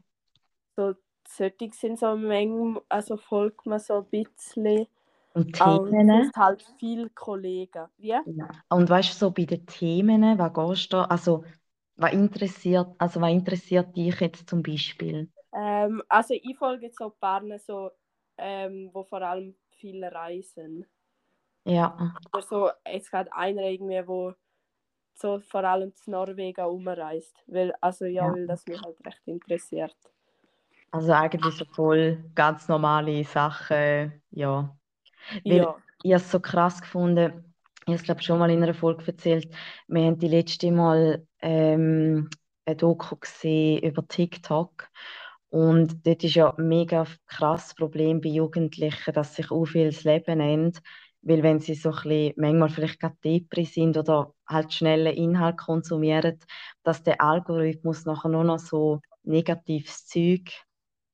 So, 0.76 0.94
solche 1.28 1.70
sind 1.72 1.98
so 1.98 2.14
Mengen, 2.16 2.78
also 2.88 3.16
folgt 3.16 3.66
man 3.66 3.80
so 3.80 3.94
ein 3.98 4.06
bisschen. 4.10 4.86
und 5.34 5.52
Themen? 5.52 6.06
sonst 6.06 6.36
halt 6.36 6.62
viele 6.78 7.10
Kollegen. 7.10 7.88
Wie? 7.98 8.14
Ja. 8.24 8.48
Und 8.68 8.90
weißt 8.90 9.14
du, 9.14 9.18
so 9.26 9.30
bei 9.30 9.44
den 9.46 9.64
Themen, 9.66 10.38
was 10.38 10.52
gehst 10.52 10.92
du, 10.92 10.98
also 11.10 11.44
was 11.96 12.12
interessiert, 12.12 12.88
also 12.98 13.20
was 13.20 13.32
interessiert 13.32 13.96
dich 13.96 14.20
jetzt 14.20 14.48
zum 14.50 14.62
Beispiel? 14.62 15.30
Ähm, 15.52 16.02
also 16.08 16.34
ich 16.34 16.56
folge 16.58 16.86
jetzt 16.86 16.98
so 16.98 17.06
ein 17.06 17.18
paar, 17.20 17.42
so, 17.58 17.90
ähm, 18.38 18.90
wo 18.92 19.02
vor 19.04 19.22
allem 19.22 19.56
viele 19.70 20.12
reisen. 20.12 20.86
Ja, 21.64 21.96
Oder 22.32 22.42
so, 22.42 22.70
jetzt 22.86 23.10
gerade 23.10 23.32
einer 23.32 23.62
irgendwie, 23.62 24.06
wo 24.06 24.32
so 25.14 25.40
vor 25.40 25.64
allem 25.64 25.94
zu 25.94 26.10
Norwegen 26.10 26.64
umreist. 26.66 27.36
Weil, 27.46 27.74
also 27.80 28.06
ja, 28.06 28.28
Ja. 28.28 28.32
weil 28.32 28.46
das 28.48 28.66
mich 28.66 28.80
halt 28.82 29.04
recht 29.06 29.22
interessiert. 29.26 29.96
Also 30.96 31.12
eigentlich 31.12 31.56
so 31.56 31.64
voll 31.74 32.24
ganz 32.34 32.68
normale 32.68 33.24
Sachen, 33.24 34.22
ja. 34.30 34.76
Weil 35.48 35.62
Ja. 35.62 35.76
ich 36.02 36.12
habe 36.12 36.22
es 36.24 36.30
so 36.30 36.40
krass 36.40 36.80
gefunden, 36.82 37.54
ich 37.82 37.88
habe 37.88 37.96
es 37.96 38.02
glaube 38.04 38.22
schon 38.22 38.38
mal 38.38 38.50
in 38.50 38.62
einer 38.62 38.74
Folge 38.74 39.06
erzählt, 39.08 39.54
wir 39.88 40.04
haben 40.06 40.18
die 40.18 40.28
letzte 40.28 40.70
Mal 40.72 41.26
ähm, 41.40 42.30
eine 42.66 42.76
Doku 42.76 43.16
gesehen 43.16 43.82
über 43.82 44.06
TikTok 44.06 44.88
und 45.50 46.06
dort 46.06 46.24
ist 46.24 46.34
ja 46.34 46.50
ein 46.54 46.68
mega 46.68 47.06
krasses 47.26 47.74
Problem 47.74 48.20
bei 48.20 48.28
Jugendlichen, 48.30 49.14
dass 49.14 49.36
sich 49.36 49.50
auch 49.50 49.66
viel 49.66 49.86
das 49.90 50.04
Leben 50.04 50.38
nimmt, 50.38 50.82
weil 51.22 51.42
wenn 51.42 51.60
sie 51.60 51.74
so 51.74 51.90
ein 51.90 51.96
bisschen, 51.96 52.34
manchmal 52.36 52.68
vielleicht 52.70 53.00
gerade 53.00 53.16
Depri 53.24 53.64
sind 53.64 53.96
oder 53.96 54.34
halt 54.48 54.72
schnelle 54.72 55.12
Inhalt 55.12 55.58
konsumieren, 55.58 56.38
dass 56.84 57.02
der 57.02 57.20
Algorithmus 57.20 58.04
nachher 58.06 58.28
nur 58.30 58.44
noch 58.44 58.58
so 58.58 59.00
negatives 59.24 60.06
Zeug 60.06 60.52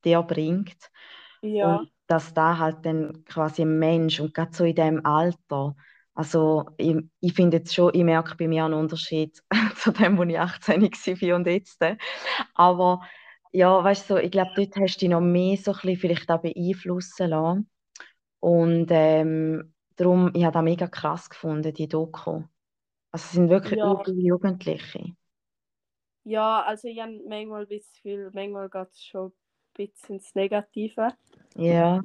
dir 0.05 0.23
bringt. 0.23 0.91
Ja. 1.43 1.79
Und 1.79 1.91
dass 2.07 2.35
da 2.35 2.59
halt 2.59 2.85
dann 2.85 3.25
quasi 3.25 3.63
ein 3.63 3.79
Mensch 3.79 4.21
und 4.21 4.35
gerade 4.35 4.53
so 4.55 4.65
in 4.65 4.75
dem 4.75 5.07
Alter, 5.07 5.77
also 6.15 6.67
ich, 6.77 6.97
ich 7.21 7.33
finde 7.35 7.59
jetzt 7.59 7.75
schon, 7.75 7.95
ich 7.95 8.05
merke 8.05 8.37
bei 8.37 8.49
mir 8.49 8.65
einen 8.65 8.75
Unterschied 8.75 9.41
zu 9.77 9.93
dem, 9.93 10.19
wo 10.19 10.25
ich 10.25 10.39
18 10.39 10.83
war 10.83 11.37
und 11.37 11.47
jetzt. 11.47 11.81
Aber 12.55 13.01
ja, 13.53 13.83
weißt 13.83 14.11
du, 14.11 14.15
so, 14.15 14.21
ich 14.21 14.31
glaube, 14.31 14.53
dort 14.57 14.77
hast 14.77 14.97
du 14.97 15.01
dich 15.01 15.09
noch 15.11 15.21
mehr 15.21 15.57
so 15.57 15.73
ein 15.73 15.79
bisschen 15.83 15.97
vielleicht 15.99 16.31
auch 16.31 16.41
beeinflussen 16.43 17.31
lassen. 17.31 17.71
Und 18.41 18.89
ähm, 18.91 19.75
darum, 19.97 20.31
ich 20.35 20.45
habe 20.45 20.55
das 20.55 20.65
mega 20.65 20.89
krass 20.89 21.31
gefunden, 21.31 21.73
die 21.75 21.89
Doku. 21.89 22.45
Also 23.13 23.25
es 23.27 23.33
sind 23.33 23.51
wirklich 23.51 23.79
Ja. 23.79 24.05
Jugendliche. 24.07 25.15
Ja, 26.25 26.63
also 26.63 26.89
ich 26.89 27.01
habe 27.01 27.21
manchmal 27.29 27.67
das 27.67 27.93
Gefühl, 27.95 28.31
manchmal 28.33 28.69
geht 28.71 28.89
es 28.91 29.03
schon 29.05 29.33
bisschen 29.75 30.17
ins 30.17 30.35
Negative. 30.35 31.09
Ja, 31.57 32.03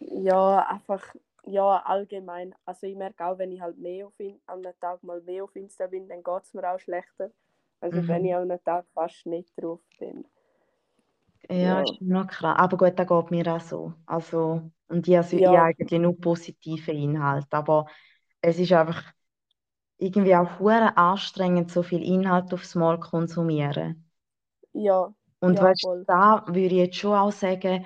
Ja, 0.00 0.66
einfach, 0.68 1.02
ja, 1.44 1.78
allgemein. 1.84 2.54
Also 2.64 2.86
ich 2.86 2.96
merke 2.96 3.24
auch, 3.26 3.38
wenn 3.38 3.52
ich 3.52 3.60
halt 3.60 3.78
mehr 3.78 4.06
auf 4.06 4.18
in, 4.18 4.40
an 4.46 4.64
einem 4.64 4.78
Tag 4.80 5.02
mal 5.02 5.20
mehr 5.22 5.44
auf 5.44 5.54
Insta 5.56 5.86
bin, 5.86 6.08
dann 6.08 6.22
geht 6.22 6.42
es 6.44 6.54
mir 6.54 6.68
auch 6.70 6.78
schlechter. 6.80 7.30
Also 7.80 8.02
Mhm. 8.02 8.06
wenn 8.06 8.24
ich 8.24 8.34
an 8.34 8.50
einem 8.50 8.62
Tag 8.64 8.86
fast 8.94 9.26
nicht 9.26 9.52
drauf 9.60 9.80
bin. 9.98 10.24
ja, 11.48 11.80
Ja. 11.80 11.82
ist 11.82 12.00
noch 12.00 12.26
krass. 12.26 12.58
Aber 12.58 12.76
gut, 12.76 12.98
das 12.98 13.06
geht 13.08 13.30
mir 13.30 13.46
auch 13.54 13.60
so. 13.60 13.94
Also, 14.06 14.70
und 14.88 15.08
ich 15.08 15.16
habe 15.16 15.26
Ja. 15.30 15.62
eigentlich 15.62 16.00
nur 16.00 16.18
positive 16.20 16.92
Inhalte. 16.92 17.56
Aber 17.56 17.86
es 18.40 18.58
ist 18.58 18.72
einfach 18.72 19.02
irgendwie 19.98 20.36
auch 20.36 20.60
anstrengend, 20.96 21.70
so 21.72 21.82
viel 21.82 22.02
Inhalt 22.04 22.52
aufs 22.54 22.74
Mal 22.74 23.00
konsumieren. 23.00 24.10
Ja, 24.74 25.12
Und 25.46 25.60
ja, 25.60 25.62
weißt 25.62 25.88
du, 25.88 25.88
voll. 25.88 26.06
da 26.06 26.44
würde 26.48 26.66
ich 26.66 26.72
jetzt 26.74 26.96
schon 26.96 27.14
auch 27.14 27.32
sagen, 27.32 27.84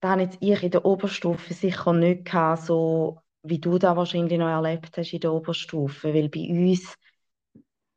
da 0.00 0.10
habe 0.10 0.22
jetzt 0.22 0.38
ich 0.40 0.62
in 0.62 0.70
der 0.70 0.84
Oberstufe 0.84 1.52
sicher 1.54 1.92
nicht 1.92 2.26
gehabt, 2.26 2.62
so 2.62 3.20
wie 3.42 3.58
du 3.58 3.78
da 3.78 3.96
wahrscheinlich 3.96 4.38
noch 4.38 4.46
erlebt 4.48 4.96
hast 4.96 5.12
in 5.12 5.20
der 5.20 5.32
Oberstufe. 5.32 6.14
Weil 6.14 6.28
bei 6.28 6.48
uns, 6.48 6.94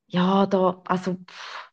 ja, 0.08 0.46
da, 0.46 0.82
also 0.86 1.14
pff, 1.16 1.72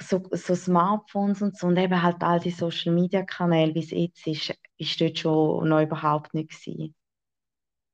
so, 0.00 0.22
so 0.32 0.54
Smartphones 0.54 1.42
und 1.42 1.56
so 1.58 1.66
und 1.66 1.76
eben 1.78 2.02
halt 2.02 2.22
all 2.22 2.40
die 2.40 2.50
Social 2.50 2.92
Media 2.94 3.22
Kanäle, 3.24 3.74
wie 3.74 3.80
es 3.80 3.90
jetzt 3.90 4.26
ist, 4.26 4.54
ist 4.78 5.00
dort 5.00 5.18
schon 5.18 5.68
noch 5.68 5.82
überhaupt 5.82 6.34
nicht 6.34 6.50
gewesen. 6.50 6.94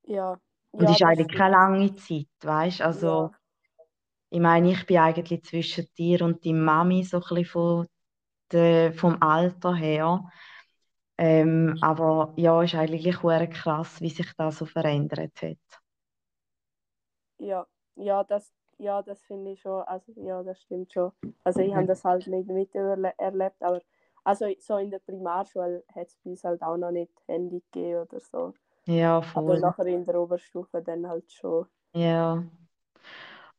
Ja, 0.04 0.38
Und 0.76 0.88
ja, 0.88 0.90
ist 0.90 1.02
das 1.02 1.02
eigentlich 1.02 1.28
stimmt. 1.28 1.36
keine 1.36 1.52
lange 1.52 1.94
Zeit, 1.94 2.26
weißt 2.42 2.80
du? 2.80 2.84
Also, 2.84 3.30
Ja, 3.30 3.32
ich 4.32 4.40
meine, 4.40 4.72
ich 4.72 4.86
bin 4.86 4.98
eigentlich 4.98 5.44
zwischen 5.44 5.86
dir 5.98 6.22
und 6.22 6.44
deiner 6.46 6.58
Mami 6.60 7.04
so 7.04 7.18
ein 7.18 7.22
bisschen 7.22 7.44
von 7.46 7.88
der, 8.52 8.92
vom 8.94 9.22
Alter 9.22 9.74
her. 9.76 10.24
Ähm, 11.18 11.78
aber 11.82 12.34
ja, 12.36 12.62
ist 12.62 12.74
eigentlich 12.74 13.16
krass, 13.52 14.00
wie 14.00 14.10
sich 14.10 14.32
das 14.36 14.58
so 14.58 14.66
verändert 14.66 15.42
hat. 15.42 15.58
ja, 17.38 17.66
ja, 17.96 18.24
das, 18.24 18.52
ja, 18.78 19.02
das 19.02 19.22
finde 19.22 19.52
ich 19.52 19.60
schon, 19.60 19.82
also 19.82 20.12
ja, 20.16 20.42
das 20.42 20.60
stimmt 20.62 20.92
schon. 20.92 21.12
Also 21.44 21.60
ich 21.60 21.74
habe 21.74 21.86
das 21.86 22.04
halt 22.04 22.26
nicht 22.26 22.48
miterlebt, 22.48 23.62
aber 23.62 23.80
also 24.24 24.46
so 24.60 24.76
in 24.76 24.90
der 24.90 25.00
Primarschule 25.00 25.84
hat 25.94 26.08
es 26.08 26.16
bei 26.24 26.30
uns 26.30 26.44
halt 26.44 26.62
auch 26.62 26.76
noch 26.76 26.90
nicht 26.92 27.12
Handy 27.26 27.60
gegeben 27.72 28.02
oder 28.02 28.20
so. 28.20 28.54
Ja, 28.86 29.22
Aber 29.34 29.56
voll. 29.56 29.58
nachher 29.58 29.86
in 29.86 30.04
der 30.06 30.20
Oberstufe 30.20 30.82
dann 30.82 31.08
halt 31.08 31.30
schon. 31.32 31.66
Ja. 31.94 32.44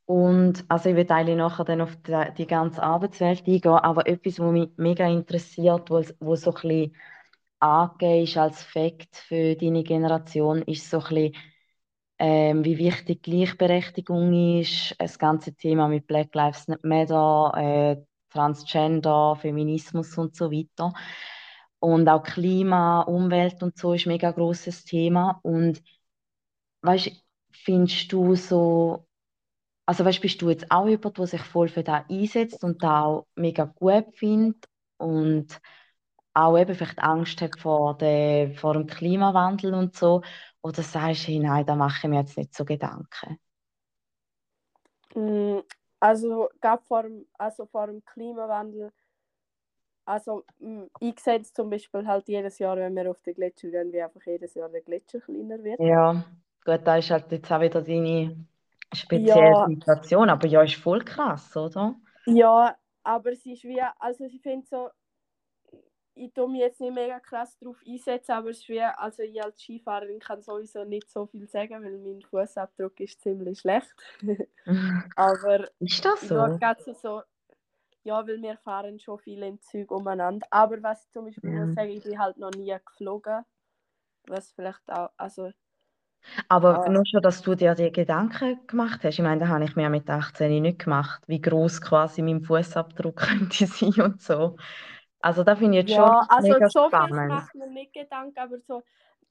Und 0.05 0.65
also 0.67 0.89
ich 0.89 0.95
eigentlich 1.11 1.37
nachher 1.37 1.63
dann 1.65 1.81
auf 1.81 1.95
die, 1.97 2.13
die 2.37 2.47
ganze 2.47 2.83
Arbeitswelt 2.83 3.47
eingehen, 3.47 3.71
aber 3.71 4.05
etwas, 4.07 4.39
was 4.39 4.51
mich 4.51 4.69
mega 4.77 5.07
interessiert, 5.07 5.89
wo 5.89 6.35
so 6.35 6.51
ein 6.51 6.53
bisschen 6.55 6.95
angegeben 7.59 8.23
ist 8.23 8.37
als 8.37 8.63
Fakt 8.63 9.15
für 9.15 9.55
deine 9.55 9.83
Generation, 9.83 10.61
ist 10.63 10.89
so 10.89 10.97
ein 10.99 11.03
bisschen, 11.03 11.35
ähm, 12.19 12.65
wie 12.65 12.77
wichtig 12.77 13.23
Gleichberechtigung 13.23 14.59
ist, 14.61 14.95
das 14.99 15.19
ganze 15.19 15.55
Thema 15.55 15.87
mit 15.87 16.07
Black 16.07 16.33
Lives 16.35 16.67
Matter, 16.83 17.53
äh, 17.57 17.97
Transgender, 18.31 19.35
Feminismus 19.37 20.17
und 20.17 20.35
so 20.35 20.51
weiter. 20.51 20.93
Und 21.79 22.07
auch 22.09 22.23
Klima, 22.23 23.01
Umwelt 23.01 23.61
und 23.63 23.77
so 23.77 23.93
ist 23.93 24.05
ein 24.05 24.09
mega 24.09 24.31
großes 24.31 24.85
Thema. 24.85 25.39
Und 25.43 25.81
weißt, 26.81 27.11
findest 27.51 28.11
du 28.11 28.35
so, 28.35 29.07
also 29.85 30.05
weißt, 30.05 30.21
bist 30.21 30.41
du 30.41 30.49
jetzt 30.49 30.71
auch 30.71 30.87
jemand, 30.87 31.17
der 31.17 31.27
sich 31.27 31.41
voll 31.41 31.67
für 31.69 31.83
das 31.83 32.03
einsetzt 32.09 32.63
und 32.63 32.83
da 32.83 33.03
auch 33.03 33.27
mega 33.35 33.65
gut 33.65 34.05
findet 34.15 34.65
und 34.97 35.59
auch 36.33 36.57
eben 36.57 36.75
vielleicht 36.75 36.99
Angst 36.99 37.41
hat 37.41 37.57
vor, 37.57 37.97
der, 37.97 38.53
vor 38.55 38.73
dem 38.73 38.87
Klimawandel 38.87 39.73
und 39.73 39.95
so? 39.95 40.23
Oder 40.63 40.83
sagst 40.83 41.23
du, 41.27 41.33
hey, 41.33 41.39
nein, 41.39 41.65
da 41.65 41.75
mache 41.75 41.99
ich 42.03 42.09
mir 42.09 42.19
jetzt 42.21 42.37
nicht 42.37 42.55
so 42.55 42.65
Gedanken? 42.65 43.39
Mm, 45.15 45.61
Also, 45.99 46.49
gab 46.61 46.85
vor 46.85 47.03
dem, 47.03 47.25
also 47.37 47.65
vor 47.65 47.87
dem 47.87 48.03
Klimawandel, 48.05 48.91
also 50.05 50.45
ich 51.01 51.19
sehe 51.19 51.39
es 51.41 51.53
zum 51.53 51.69
Beispiel 51.69 52.07
halt 52.07 52.27
jedes 52.29 52.57
Jahr, 52.59 52.77
wenn 52.77 52.95
wir 52.95 53.09
auf 53.11 53.21
den 53.21 53.33
Gletscher 53.35 53.69
gehen, 53.69 53.91
wie 53.91 54.01
einfach 54.01 54.21
jedes 54.25 54.53
Jahr 54.55 54.69
der 54.69 54.81
Gletscher 54.81 55.19
kleiner 55.21 55.61
wird. 55.63 55.77
Ja, 55.77 56.25
gut, 56.65 56.81
da 56.87 56.97
ist 56.97 57.09
halt 57.11 57.31
jetzt 57.31 57.51
auch 57.51 57.61
wieder 57.61 57.81
deine 57.81 58.45
spezielle 58.95 59.55
Ja, 59.55 59.67
Situation, 59.67 60.29
aber 60.29 60.47
ja, 60.47 60.61
ist 60.63 60.75
voll 60.75 61.03
krass, 61.03 61.55
oder? 61.57 61.95
ja, 62.25 62.77
aber 63.03 63.31
es 63.31 63.45
ist 63.45 63.63
wie, 63.63 63.81
also 63.99 64.25
ich 64.25 64.41
finde 64.41 64.65
so, 64.67 64.89
ich 66.15 66.31
tue 66.33 66.47
mich 66.49 66.61
jetzt 66.61 66.79
nicht 66.79 66.93
mega 66.93 67.19
krass 67.19 67.57
darauf 67.59 67.77
einsetzen, 67.87 68.31
aber 68.33 68.49
es 68.51 68.59
ist 68.59 68.69
wie, 68.69 68.81
also 68.81 69.23
ich 69.23 69.41
als 69.43 69.61
Skifahrerin 69.61 70.19
kann 70.19 70.41
sowieso 70.41 70.83
nicht 70.85 71.09
so 71.09 71.25
viel 71.27 71.47
sagen, 71.47 71.83
weil 71.83 71.97
mein 71.99 72.21
Fußabdruck 72.21 72.99
ist 72.99 73.21
ziemlich 73.21 73.59
schlecht. 73.59 73.93
aber 75.15 75.69
Ist 75.79 76.03
das 76.05 76.27
ich 76.27 76.29
so? 76.29 76.59
gerade 76.59 76.81
so, 76.83 76.93
so, 76.93 77.23
ja, 78.03 78.27
weil 78.27 78.41
wir 78.41 78.57
fahren 78.59 78.99
schon 78.99 79.19
viele 79.19 79.47
im 79.47 79.61
Zug 79.61 79.91
umeinander. 79.91 80.47
Aber 80.51 80.81
was 80.83 81.05
ich 81.05 81.11
zum 81.11 81.25
Beispiel 81.25 81.51
Ja. 81.51 81.51
muss 81.51 81.73
sagen, 81.73 81.91
ich 81.91 82.03
bin 82.03 82.19
halt 82.19 82.37
noch 82.37 82.51
nie 82.51 82.75
geflogen. 82.85 83.43
Was 84.27 84.51
vielleicht 84.53 84.89
auch, 84.91 85.11
also, 85.17 85.51
Aber 86.47 86.85
ja, 86.85 86.89
nur 86.89 87.05
schon, 87.05 87.21
dass 87.21 87.41
du 87.41 87.55
dir 87.55 87.75
die 87.75 87.91
Gedanken 87.91 88.59
gemacht 88.67 89.03
hast. 89.03 89.13
Ich 89.13 89.19
meine, 89.19 89.41
da 89.41 89.47
habe 89.47 89.63
ich 89.63 89.75
mir 89.75 89.89
mit 89.89 90.09
18 90.09 90.61
nicht 90.61 90.79
gemacht, 90.79 91.23
wie 91.27 91.41
groß 91.41 91.81
quasi 91.81 92.21
mein 92.21 92.41
Fußabdruck 92.41 93.15
könnte 93.17 93.65
sein 93.67 94.01
und 94.01 94.21
so. 94.21 94.57
Also 95.21 95.43
da 95.43 95.55
finde 95.55 95.79
ich 95.79 95.85
jetzt 95.85 95.95
schon 95.95 96.09
ja, 96.09 96.25
also 96.29 96.53
mega 96.53 96.69
so 96.69 96.83
viel 96.89 96.89
spannend. 96.89 97.29
macht 97.29 97.55
mir 97.55 97.67
nicht 97.67 97.93
Gedanken, 97.93 98.37
aber 98.37 98.59
so, 98.59 98.83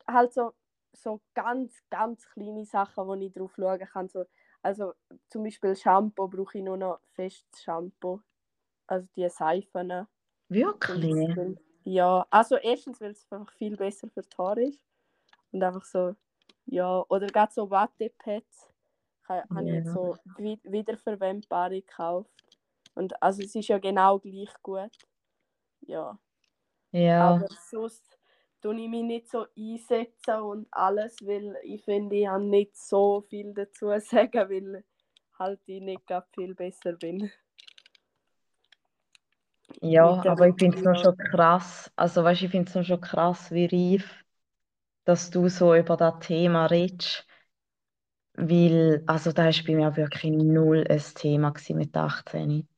halt 0.06 0.32
so, 0.32 0.54
so 0.92 1.20
ganz, 1.34 1.82
ganz 1.90 2.28
kleine 2.30 2.64
Sachen, 2.64 3.20
die 3.20 3.26
ich 3.26 3.32
drauf 3.32 3.52
schauen 3.56 3.78
kann. 3.80 4.08
So, 4.08 4.24
also 4.62 4.94
zum 5.28 5.44
Beispiel 5.44 5.76
Shampoo 5.76 6.28
brauche 6.28 6.58
ich 6.58 6.64
nur 6.64 6.76
noch 6.76 7.00
festes 7.14 7.62
Shampoo. 7.62 8.20
Also 8.86 9.06
die 9.16 9.28
Seifen. 9.28 10.06
Wirklich? 10.48 11.36
Ja, 11.84 12.26
also 12.30 12.56
erstens, 12.56 13.00
weil 13.00 13.10
es 13.10 13.26
einfach 13.30 13.52
viel 13.54 13.76
besser 13.76 14.08
für 14.08 14.22
die 14.22 14.36
Haare 14.38 14.62
ist. 14.64 14.80
Und 15.50 15.62
einfach 15.62 15.84
so, 15.84 16.14
ja, 16.66 17.04
oder 17.08 17.26
gerade 17.28 17.52
so 17.52 17.70
Wattepads 17.70 18.72
ha- 19.28 19.44
habe 19.54 19.68
ich 19.68 19.74
jetzt 19.74 19.86
Ja. 19.88 19.92
so 19.94 20.16
wi- 20.38 20.60
wiederverwendbare 20.64 21.80
gekauft. 21.82 22.30
Und 22.94 23.20
also 23.22 23.42
es 23.42 23.54
ist 23.54 23.68
ja 23.68 23.78
genau 23.78 24.18
gleich 24.18 24.52
gut. 24.62 24.90
Ja, 25.82 26.18
Ja, 26.92 27.30
aber 27.30 27.48
sonst 27.70 28.18
tue 28.60 28.80
ich 28.80 28.88
mich 28.88 29.02
nicht 29.02 29.30
so 29.30 29.46
einsetzen 29.56 30.40
und 30.42 30.68
alles, 30.70 31.16
weil 31.26 31.56
ich 31.64 31.84
finde, 31.84 32.16
ich 32.16 32.26
habe 32.28 32.44
nicht 32.44 32.76
so 32.76 33.22
viel 33.22 33.52
dazu 33.54 33.88
zu 34.00 34.00
sagen, 34.00 34.48
weil 34.50 34.84
halt 35.38 35.60
ich 35.66 35.80
nicht 35.82 36.02
viel 36.34 36.54
besser 36.54 36.92
bin 36.94 37.30
ja, 39.80 40.24
aber 40.26 40.48
ich 40.48 40.56
finde 40.56 40.76
es 40.78 40.84
noch 40.84 40.96
schon 40.96 41.16
krass. 41.16 41.90
Also 41.96 42.24
weißt, 42.24 42.42
ich 42.42 42.50
finde 42.50 42.68
es 42.68 42.74
noch 42.74 42.84
schon 42.84 43.00
krass, 43.00 43.50
wie 43.50 43.66
reif, 43.66 44.21
dass 45.04 45.30
du 45.30 45.48
so 45.48 45.74
über 45.74 45.96
das 45.96 46.20
Thema 46.20 46.66
redest. 46.66 47.26
Weil, 48.34 49.02
also 49.06 49.32
da 49.32 49.48
ist 49.48 49.66
bei 49.66 49.74
mir 49.74 49.96
wirklich 49.96 50.32
null 50.32 50.86
ein 50.88 51.02
Thema 51.14 51.52
mit 51.70 51.96
18. 51.96 52.68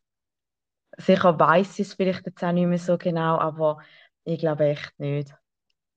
Sicher 0.96 1.38
weiß 1.38 1.78
ich 1.78 1.88
es 1.88 1.94
vielleicht 1.94 2.26
jetzt 2.26 2.42
auch 2.42 2.52
nicht 2.52 2.66
mehr 2.66 2.78
so 2.78 2.98
genau, 2.98 3.38
aber 3.38 3.78
ich 4.24 4.38
glaube 4.38 4.64
echt 4.66 4.98
nicht. 4.98 5.34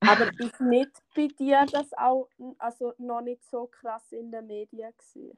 Aber 0.02 0.28
ist 0.40 0.60
nicht 0.62 0.92
bei 1.16 1.28
dir 1.28 1.66
das 1.72 1.92
auch 1.94 2.28
also 2.60 2.94
noch 2.98 3.22
nicht 3.22 3.44
so 3.50 3.68
krass 3.68 4.12
in 4.12 4.32
den 4.32 4.48
Medien 4.48 4.92
gewesen? 4.98 5.38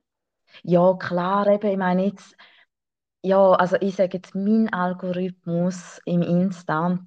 Ja, 0.64 0.94
klar, 0.96 1.48
eben, 1.48 1.72
ich 1.72 1.78
meine 1.78 2.06
jetzt, 2.08 2.36
ja, 3.22 3.52
also 3.52 3.78
ich 3.82 3.96
sage 3.96 4.18
jetzt, 4.18 4.36
mein 4.36 4.72
Algorithmus 4.74 6.02
im 6.06 6.22
Insta 6.22 7.00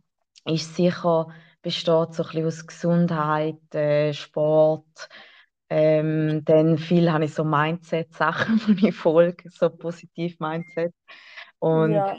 ist 0.44 0.74
sicher, 0.76 1.28
besteht 1.62 2.14
so 2.14 2.22
ein 2.24 2.28
bisschen 2.30 2.46
aus 2.46 2.66
Gesundheit, 2.66 3.74
äh, 3.74 4.12
Sport, 4.14 5.08
ähm, 5.70 6.44
dann 6.44 6.78
viel 6.78 7.10
habe 7.12 7.24
ich 7.26 7.34
so 7.34 7.44
Mindset-Sachen, 7.44 8.60
die 8.76 8.88
ich 8.88 8.96
folge, 8.96 9.48
so 9.50 9.70
Positiv-Mindset. 9.70 10.94
Und 11.58 12.06
Ja, 12.06 12.16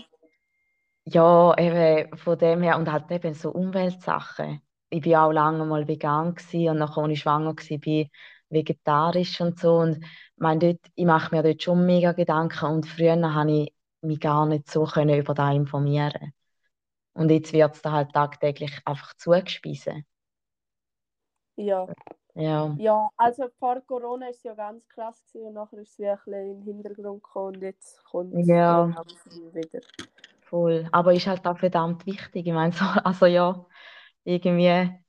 ja, 1.06 1.54
eben 1.58 2.18
von 2.18 2.38
dem 2.38 2.62
her, 2.62 2.78
und 2.78 2.92
halt 2.92 3.12
eben 3.12 3.34
so 3.34 3.52
Umweltsachen. 3.52 4.62
Ich 4.90 5.02
bin 5.02 5.16
auch 5.16 5.32
lange 5.32 5.66
mal 5.66 5.88
vegan 5.88 6.36
gewesen 6.36 6.70
und 6.70 6.78
nachher, 6.80 7.02
als 7.04 7.12
ich 7.14 7.20
schwanger 7.22 7.56
war, 7.56 7.78
bin 7.80 8.10
vegetarisch 8.50 9.42
und 9.42 9.60
so. 9.60 9.78
Und 9.78 9.98
ich 10.04 10.08
meine, 10.38 10.60
dort, 10.60 10.80
ich 10.96 11.06
mache 11.06 11.36
mir 11.36 11.44
dort 11.44 11.64
schon 11.64 11.86
mega 11.86 12.12
Gedanken 12.14 12.66
und 12.66 12.86
früher 12.88 13.34
habe 13.34 13.52
ich 13.52 13.74
mich 14.02 14.20
gar 14.20 14.46
nicht 14.46 14.70
so 14.70 14.84
können 14.86 15.18
über 15.20 15.34
das 15.34 15.56
informieren. 15.56 16.34
Und 17.14 17.30
jetzt 17.30 17.54
wird 17.54 17.76
es 17.76 17.82
da 17.82 17.92
halt 17.92 18.12
tagtäglich 18.12 18.80
einfach 18.86 19.14
zugespiesen. 19.16 20.06
Ja. 21.56 21.88
Ja, 22.36 22.74
Ja, 22.80 23.10
also 23.16 23.48
vor 23.60 23.82
Corona 23.82 24.30
ist 24.30 24.38
es 24.38 24.44
ja 24.44 24.56
ganz 24.56 24.88
krass 24.88 25.24
gewesen 25.28 25.50
und 25.50 25.54
nachher 25.54 25.78
ist 25.78 25.92
es 25.92 26.00
wieder 26.00 26.14
ein 26.14 26.18
bisschen 26.18 26.34
in 26.34 26.66
den 26.66 26.76
Hintergrund 26.76 27.24
gekommen 27.24 27.56
und 27.56 27.62
jetzt 27.62 28.04
kommt 28.06 28.34
es 28.34 28.48
ja, 28.48 28.88
wieder. 29.54 29.82
voll. 30.42 30.88
Aber 30.92 31.14
ist 31.14 31.28
halt 31.28 31.46
auch 31.46 31.60
verdammt 31.60 32.06
wichtig. 32.08 32.48
Ich 32.48 32.54
meine, 32.54 32.74
so, 32.74 32.86
also 33.04 33.28
ja, 33.28 33.66
irgendwie 34.24 35.00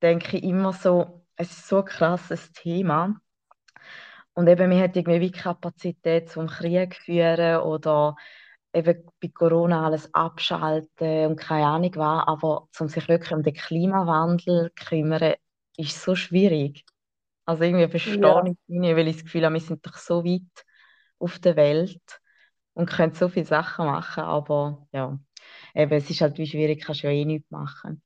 denke 0.00 0.36
ich 0.36 0.44
immer 0.44 0.72
so, 0.72 1.24
es 1.34 1.50
ist 1.50 1.68
so 1.68 1.78
ein 1.78 1.84
krasses 1.84 2.52
Thema. 2.52 3.20
Und 4.34 4.46
eben, 4.46 4.70
wir 4.70 4.78
hätten 4.78 4.98
irgendwie 4.98 5.20
wie 5.20 5.32
Kapazität 5.32 6.30
zum 6.30 6.46
Krieg 6.46 6.94
führen 6.94 7.62
oder 7.62 8.14
eben 8.78 9.04
bei 9.22 9.28
Corona 9.28 9.86
alles 9.86 10.12
abschalten 10.14 11.26
und 11.26 11.36
keine 11.40 11.66
Ahnung 11.66 11.92
was. 11.96 12.26
Aber 12.28 12.68
um 12.80 12.88
sich 12.88 13.08
wirklich 13.08 13.32
um 13.32 13.42
den 13.42 13.54
Klimawandel 13.54 14.72
zu 14.76 14.84
kümmern, 14.86 15.34
ist 15.76 16.02
so 16.02 16.14
schwierig. 16.16 16.84
Also 17.46 17.64
irgendwie 17.64 17.88
verstehe 17.88 18.20
Ja, 18.22 18.42
ich 18.44 18.56
nicht, 18.68 18.96
weil 18.96 19.08
ich 19.08 19.16
das 19.16 19.24
Gefühl 19.24 19.44
habe, 19.46 19.54
wir 19.54 19.60
sind 19.60 19.86
doch 19.86 19.96
so 19.98 20.24
weit 20.24 20.42
auf 21.18 21.38
der 21.40 21.56
Welt 21.56 22.02
und 22.74 22.90
können 22.90 23.14
so 23.14 23.28
viele 23.28 23.46
Sachen 23.46 23.86
machen. 23.86 24.24
Aber 24.24 24.88
ja, 24.92 25.18
eben, 25.74 25.92
es 25.94 26.10
ist 26.10 26.20
halt 26.22 26.38
wie 26.38 26.46
schwierig, 26.46 26.84
kannst 26.84 27.02
du 27.04 27.08
ja 27.08 27.14
eh 27.14 27.24
nichts 27.24 27.50
machen. 27.50 28.02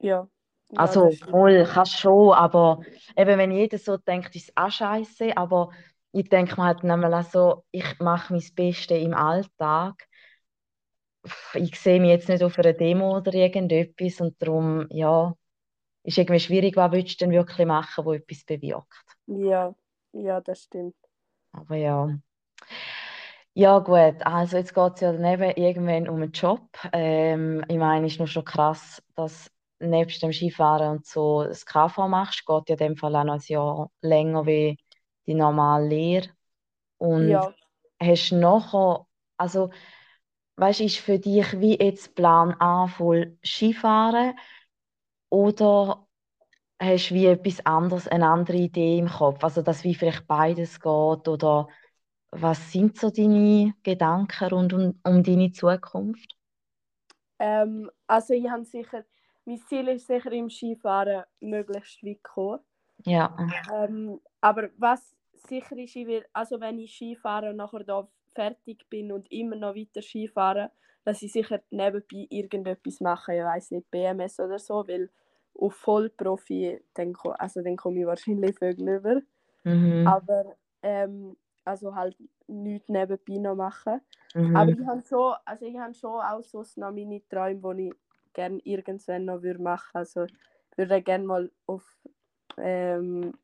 ja, 0.00 0.28
ja, 0.70 0.98
Also, 0.98 1.18
wohl, 1.30 1.64
kannst 1.66 1.98
schon, 1.98 2.32
aber 2.32 2.80
eben, 3.16 3.38
wenn 3.38 3.50
jeder 3.50 3.78
so 3.78 3.96
denkt, 3.96 4.34
ist 4.36 4.50
es 4.50 4.56
auch 4.56 4.70
scheiße. 4.70 5.36
Aber 5.36 5.70
ich 6.12 6.28
denke 6.28 6.56
mir 6.60 6.66
halt 6.66 6.84
manchmal 6.84 7.14
auch 7.14 7.22
so, 7.30 7.64
ich 7.70 7.98
mache 8.00 8.32
mein 8.34 8.42
Bestes 8.54 8.98
im 9.02 9.14
Alltag. 9.14 10.06
Ich 11.54 11.78
sehe 11.80 12.00
mich 12.00 12.10
jetzt 12.10 12.28
nicht 12.28 12.42
auf 12.42 12.58
einer 12.58 12.72
Demo 12.72 13.16
oder 13.16 13.32
irgendetwas 13.34 14.20
und 14.20 14.40
darum, 14.42 14.86
ja, 14.90 15.34
ist 16.04 16.18
irgendwie 16.18 16.40
schwierig, 16.40 16.76
was 16.76 16.92
willst 16.92 17.20
du 17.20 17.26
denn 17.26 17.32
wirklich 17.34 17.66
machen, 17.66 18.04
wo 18.06 18.12
etwas 18.14 18.44
bewirkt. 18.44 18.92
Ja, 19.26 19.74
ja, 20.12 20.40
das 20.40 20.62
stimmt. 20.64 20.96
Aber 21.52 21.76
ja. 21.76 22.18
Ja, 23.54 23.78
gut, 23.80 24.22
also 24.24 24.56
jetzt 24.56 24.74
geht 24.74 24.94
es 24.94 25.00
ja 25.00 25.12
dann 25.12 25.24
eben 25.24 25.50
irgendwann 25.56 26.08
um 26.08 26.16
einen 26.22 26.32
Job. 26.32 26.62
Ähm, 26.92 27.64
ich 27.68 27.76
meine, 27.78 28.06
ist 28.06 28.18
nur 28.18 28.28
schon 28.28 28.44
krass, 28.44 29.02
dass 29.16 29.50
nebst 29.80 30.22
dem 30.22 30.32
Skifahren 30.32 30.98
und 30.98 31.06
so 31.06 31.44
das 31.44 31.66
KV 31.66 32.08
machst, 32.08 32.46
geht 32.46 32.68
ja 32.68 32.74
in 32.74 32.78
dem 32.78 32.96
Fall 32.96 33.16
auch 33.16 33.24
noch 33.24 33.34
ein 33.34 33.40
Jahr 33.46 33.90
länger 34.02 34.46
wie 34.46 34.78
die 35.28 35.34
normale 35.34 35.88
Lehre. 35.88 36.30
Und 36.98 37.46
Ja, 37.46 37.54
hast 38.02 38.32
nachher, 38.32 39.06
also 39.38 39.70
weißt 40.56 40.80
du, 40.80 40.84
ist 40.84 40.98
für 40.98 41.18
dich 41.20 41.60
wie 41.60 41.78
jetzt 41.80 42.14
Plan 42.14 42.54
A 42.60 42.88
voll 42.88 43.38
Skifahren 43.44 44.34
oder 45.30 46.06
hast 46.80 47.10
du 47.10 47.14
wie 47.16 47.26
etwas 47.26 47.64
anderes, 47.66 48.08
eine 48.08 48.28
andere 48.28 48.56
Idee 48.58 48.98
im 48.98 49.08
Kopf? 49.08 49.44
Also, 49.44 49.62
dass 49.62 49.84
wie 49.84 49.94
vielleicht 49.94 50.26
beides 50.28 50.80
geht 50.80 51.28
oder 51.28 51.68
was 52.32 52.72
sind 52.72 52.98
so 52.98 53.10
deine 53.10 53.74
Gedanken 53.84 54.48
rund 54.50 54.72
um, 54.74 55.00
um 55.04 55.22
deine 55.24 55.52
Zukunft? 55.52 56.36
ähm, 57.38 57.90
also 58.06 58.34
ich 58.34 58.48
habe 58.48 58.64
sicher, 58.64 59.04
mein 59.44 59.58
Ziel 59.66 59.88
ist 59.88 60.06
sicher 60.06 60.32
im 60.32 60.50
Skifahren 60.50 61.24
möglichst 61.40 62.02
weit 62.04 62.22
kommen. 62.22 62.60
Ja, 63.04 63.34
Ähm, 63.72 64.20
aber 64.40 64.70
was 64.76 65.16
sicher 65.38 65.76
ist, 65.78 65.94
will, 65.96 66.24
also 66.32 66.60
wenn 66.60 66.78
ich 66.78 66.94
Skifahre 66.94 67.50
und 67.50 67.56
nachher 67.56 67.84
da 67.84 68.08
fertig 68.34 68.88
bin 68.90 69.12
und 69.12 69.30
immer 69.30 69.56
noch 69.56 69.74
weiter 69.74 70.02
Skifahren, 70.02 70.70
dass 71.04 71.22
ich 71.22 71.32
sicher 71.32 71.62
nebenbei 71.70 72.26
irgendetwas 72.30 73.00
mache, 73.00 73.34
ich 73.36 73.42
weiß 73.42 73.70
nicht, 73.72 73.90
BMS 73.90 74.40
oder 74.40 74.58
so, 74.58 74.86
weil 74.88 75.10
auf 75.54 75.74
Vollprofi, 75.74 76.80
dann, 76.94 77.14
also 77.38 77.62
dann 77.62 77.76
komme 77.76 78.00
ich 78.00 78.06
wahrscheinlich 78.06 78.56
Vögel 78.58 78.96
über. 78.98 79.22
mhm. 79.64 80.16
Aber 80.16 80.56
ähm, 80.82 81.36
also 81.64 81.94
halt 81.94 82.16
nichts 82.46 82.88
nebenbei 82.88 83.38
noch 83.38 83.54
machen. 83.56 84.00
Aber 84.52 84.70
Mhm. 84.70 84.78
ich 84.78 84.86
habe 84.86 85.02
schon, 85.02 85.34
also 85.44 85.66
ich 85.66 85.76
habe 85.78 85.94
schon 85.94 86.20
auch 86.20 86.42
so 86.42 86.60
noch 86.76 86.92
meine 86.92 87.22
Träume, 87.28 87.74
die 87.76 87.88
ich 87.88 87.94
gerne 88.32 88.60
irgendwann 88.64 89.24
noch 89.26 89.42
würde 89.42 89.62
machen. 89.62 89.90
Also 89.94 90.24
ich 90.24 90.78
würde 90.78 91.02
gerne 91.02 91.24
mal 91.24 91.50
auf, 91.66 91.84
ähm, 92.56 93.34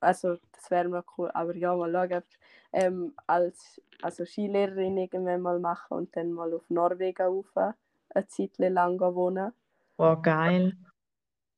also 0.00 0.36
das 0.52 0.70
wäre 0.70 0.88
mal 0.88 1.04
cool, 1.16 1.30
aber 1.32 1.54
ja, 1.56 1.74
mal 1.74 1.92
schauen, 1.92 2.22
ähm, 2.72 3.14
als 3.26 3.80
also 4.02 4.24
Skilehrerin 4.24 4.96
irgendwann 4.96 5.42
mal 5.42 5.58
machen 5.58 5.98
und 5.98 6.16
dann 6.16 6.32
mal 6.32 6.52
auf 6.54 6.68
Norwegen 6.68 7.22
rauf, 7.22 7.56
eine 7.56 8.26
Zeit 8.28 8.58
lang 8.58 8.98
wohnen. 9.00 9.52
Oh, 9.98 10.16
geil. 10.16 10.76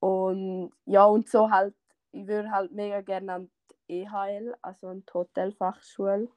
Und 0.01 0.73
ja, 0.87 1.05
und 1.05 1.29
so 1.29 1.51
halt, 1.51 1.75
ich 2.11 2.27
würde 2.27 2.51
halt 2.51 2.73
mega 2.73 3.01
gerne 3.01 3.33
an 3.35 3.51
die 3.89 4.03
EHL, 4.03 4.57
also 4.61 4.89
an 4.89 5.05
die 5.07 5.13
Hotelfachschule. 5.13 6.29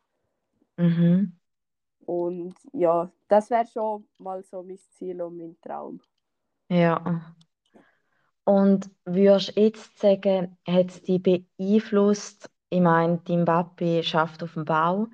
Mhm. 0.77 1.33
Und 2.05 2.55
ja, 2.73 3.11
das 3.27 3.49
wäre 3.49 3.65
schon 3.65 4.07
mal 4.19 4.43
so 4.43 4.61
mein 4.61 4.77
Ziel 4.91 5.21
und 5.21 5.37
mein 5.37 5.57
Traum. 5.61 5.99
Ja. 6.69 7.35
Und 8.45 8.89
würdest 9.05 9.57
du 9.57 9.61
jetzt 9.61 9.99
sagen, 9.99 10.57
hat 10.67 10.89
es 10.89 11.03
dich 11.03 11.21
beeinflusst? 11.23 12.49
Ich 12.69 12.81
meine, 12.81 13.21
dein 13.25 13.45
Papi 13.45 14.03
schafft 14.03 14.43
auf 14.43 14.53
dem 14.55 14.65
Bau, 14.65 15.07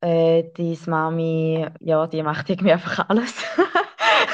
äh, 0.00 0.44
deine 0.56 0.78
Mami, 0.86 1.66
ja, 1.80 2.06
die 2.06 2.22
macht 2.22 2.50
irgendwie 2.50 2.72
einfach 2.72 3.08
alles. 3.08 3.34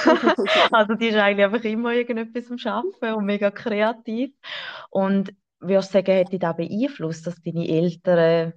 Also 0.72 0.94
die 0.94 1.08
ist 1.08 1.16
eigentlich 1.16 1.44
einfach 1.46 1.64
immer 1.64 1.92
irgendetwas 1.92 2.50
am 2.50 2.58
Schaffen 2.58 3.14
und 3.14 3.24
mega 3.26 3.50
kreativ. 3.50 4.32
Und 4.90 5.34
würdest 5.60 5.90
du 5.90 5.98
sagen, 5.98 6.18
hat 6.20 6.32
dich 6.32 6.40
das 6.40 6.56
beeinflusst, 6.56 7.26
dass 7.26 7.42
deine 7.42 7.68
Eltern 7.68 8.54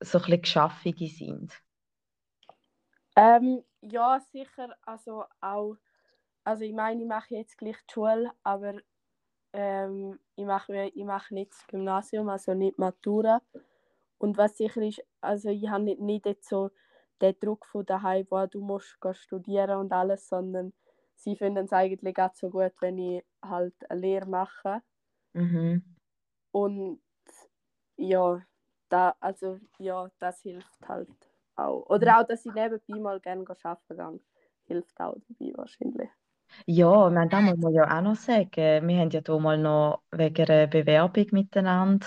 so 0.00 0.18
ein 0.18 0.24
bisschen 0.24 0.42
Geschaffige 0.42 1.08
sind? 1.08 1.52
Ähm, 3.16 3.64
ja, 3.80 4.20
sicher, 4.32 4.76
also 4.82 5.24
auch, 5.40 5.76
also 6.44 6.64
ich 6.64 6.72
meine, 6.72 7.02
ich 7.02 7.08
mache 7.08 7.34
jetzt 7.34 7.58
gleich 7.58 7.76
die 7.88 7.92
Schule, 7.94 8.32
aber 8.42 8.74
ähm, 9.54 10.18
ich 10.34 10.44
mache 10.44 10.90
ich 10.94 11.04
mache 11.04 11.32
nicht 11.32 11.52
das 11.52 11.66
Gymnasium, 11.68 12.28
also 12.28 12.54
nicht 12.54 12.76
Matura. 12.76 13.40
Und 14.18 14.36
was 14.36 14.56
sicher 14.56 14.82
ist, 14.82 15.02
also 15.20 15.48
ich 15.48 15.68
habe 15.68 15.84
nicht, 15.84 16.00
nicht 16.00 16.26
jetzt 16.26 16.48
so 16.48 16.70
den 17.20 17.38
Druck 17.40 17.66
von 17.66 17.86
daheim, 17.86 18.26
wo 18.30 18.46
du 18.46 18.60
musst 18.60 18.98
studieren 19.12 19.78
und 19.78 19.92
alles, 19.92 20.28
sondern 20.28 20.72
sie 21.14 21.36
finden 21.36 21.66
es 21.66 21.72
eigentlich 21.72 22.18
auch 22.18 22.34
so 22.34 22.50
gut, 22.50 22.72
wenn 22.80 22.98
ich 22.98 23.24
halt 23.42 23.74
eine 23.88 24.00
Lehre 24.00 24.26
mache. 24.26 24.82
Mhm. 25.34 25.84
Und 26.50 27.00
ja, 27.96 28.42
da, 28.88 29.14
also 29.20 29.60
ja, 29.78 30.10
das 30.18 30.42
hilft 30.42 30.88
halt 30.88 31.08
auch. 31.54 31.88
Oder 31.90 32.20
auch, 32.20 32.26
dass 32.26 32.44
ich 32.44 32.52
nebenbei 32.52 33.00
mal 33.00 33.20
gerne 33.20 33.44
arbeiten 33.62 33.96
gehe, 33.96 34.20
hilft 34.64 34.98
auch 35.00 35.16
dabei 35.28 35.52
wahrscheinlich. 35.54 36.10
Ja, 36.66 37.10
das 37.26 37.42
muss 37.42 37.56
man 37.58 37.72
ja 37.74 37.84
auch 37.98 38.02
noch 38.02 38.16
sagen. 38.16 38.88
Wir 38.88 38.98
haben 39.00 39.10
ja 39.10 39.38
mal 39.38 39.58
noch 39.58 40.02
wegen 40.12 40.46
einer 40.48 40.66
Bewerbung 40.66 41.26
miteinander 41.32 42.06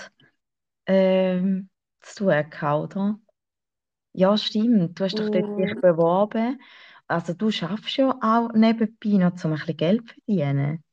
ähm, 0.86 1.70
zu 2.00 2.24
tun 2.26 2.50
gehabt, 2.50 2.96
oder? 2.96 3.18
Ja, 4.14 4.36
stimmt. 4.38 4.98
Du 5.00 5.04
hast 5.04 5.16
doch 5.20 5.30
dort 5.30 5.56
dich 5.58 5.70
Mm, 5.70 5.80
beworben. 5.80 6.60
Also 7.08 7.34
du 7.34 7.50
schaffst 7.50 7.96
ja 7.98 8.10
auch 8.22 8.52
nebenbei 8.54 9.10
noch, 9.18 9.44
um 9.44 9.52
ein 9.52 9.58
bisschen 9.58 9.76
Geld 9.78 10.08
zu 10.08 10.14
verdienen. 10.14 10.84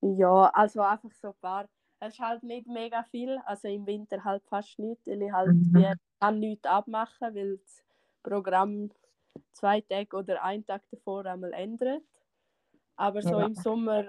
ja, 0.00 0.50
also 0.54 0.80
einfach 0.82 1.10
so 1.12 1.28
ein 1.28 1.34
paar. 1.40 1.68
Es 2.00 2.14
ist 2.14 2.20
halt 2.20 2.42
nicht 2.42 2.66
mega 2.66 3.02
viel, 3.04 3.38
also 3.44 3.68
im 3.68 3.86
Winter 3.86 4.24
halt 4.24 4.42
fast 4.48 4.78
nichts, 4.78 5.06
weil 5.06 5.22
ich 5.22 5.32
halt 5.32 5.54
Mhm. 5.54 5.74
wie 5.74 5.94
kann 6.20 6.38
nichts 6.40 6.64
abmachen, 6.66 7.34
weil 7.34 7.58
das 7.58 7.84
Programm 8.22 8.90
zwei 9.52 9.80
Tage 9.82 10.16
oder 10.16 10.42
einen 10.42 10.66
Tag 10.66 10.82
davor 10.90 11.26
einmal 11.26 11.52
ändert. 11.52 12.02
Aber 13.00 13.22
so 13.22 13.38
Ja. 13.38 13.40
im 13.40 13.56
Sommer 13.56 14.06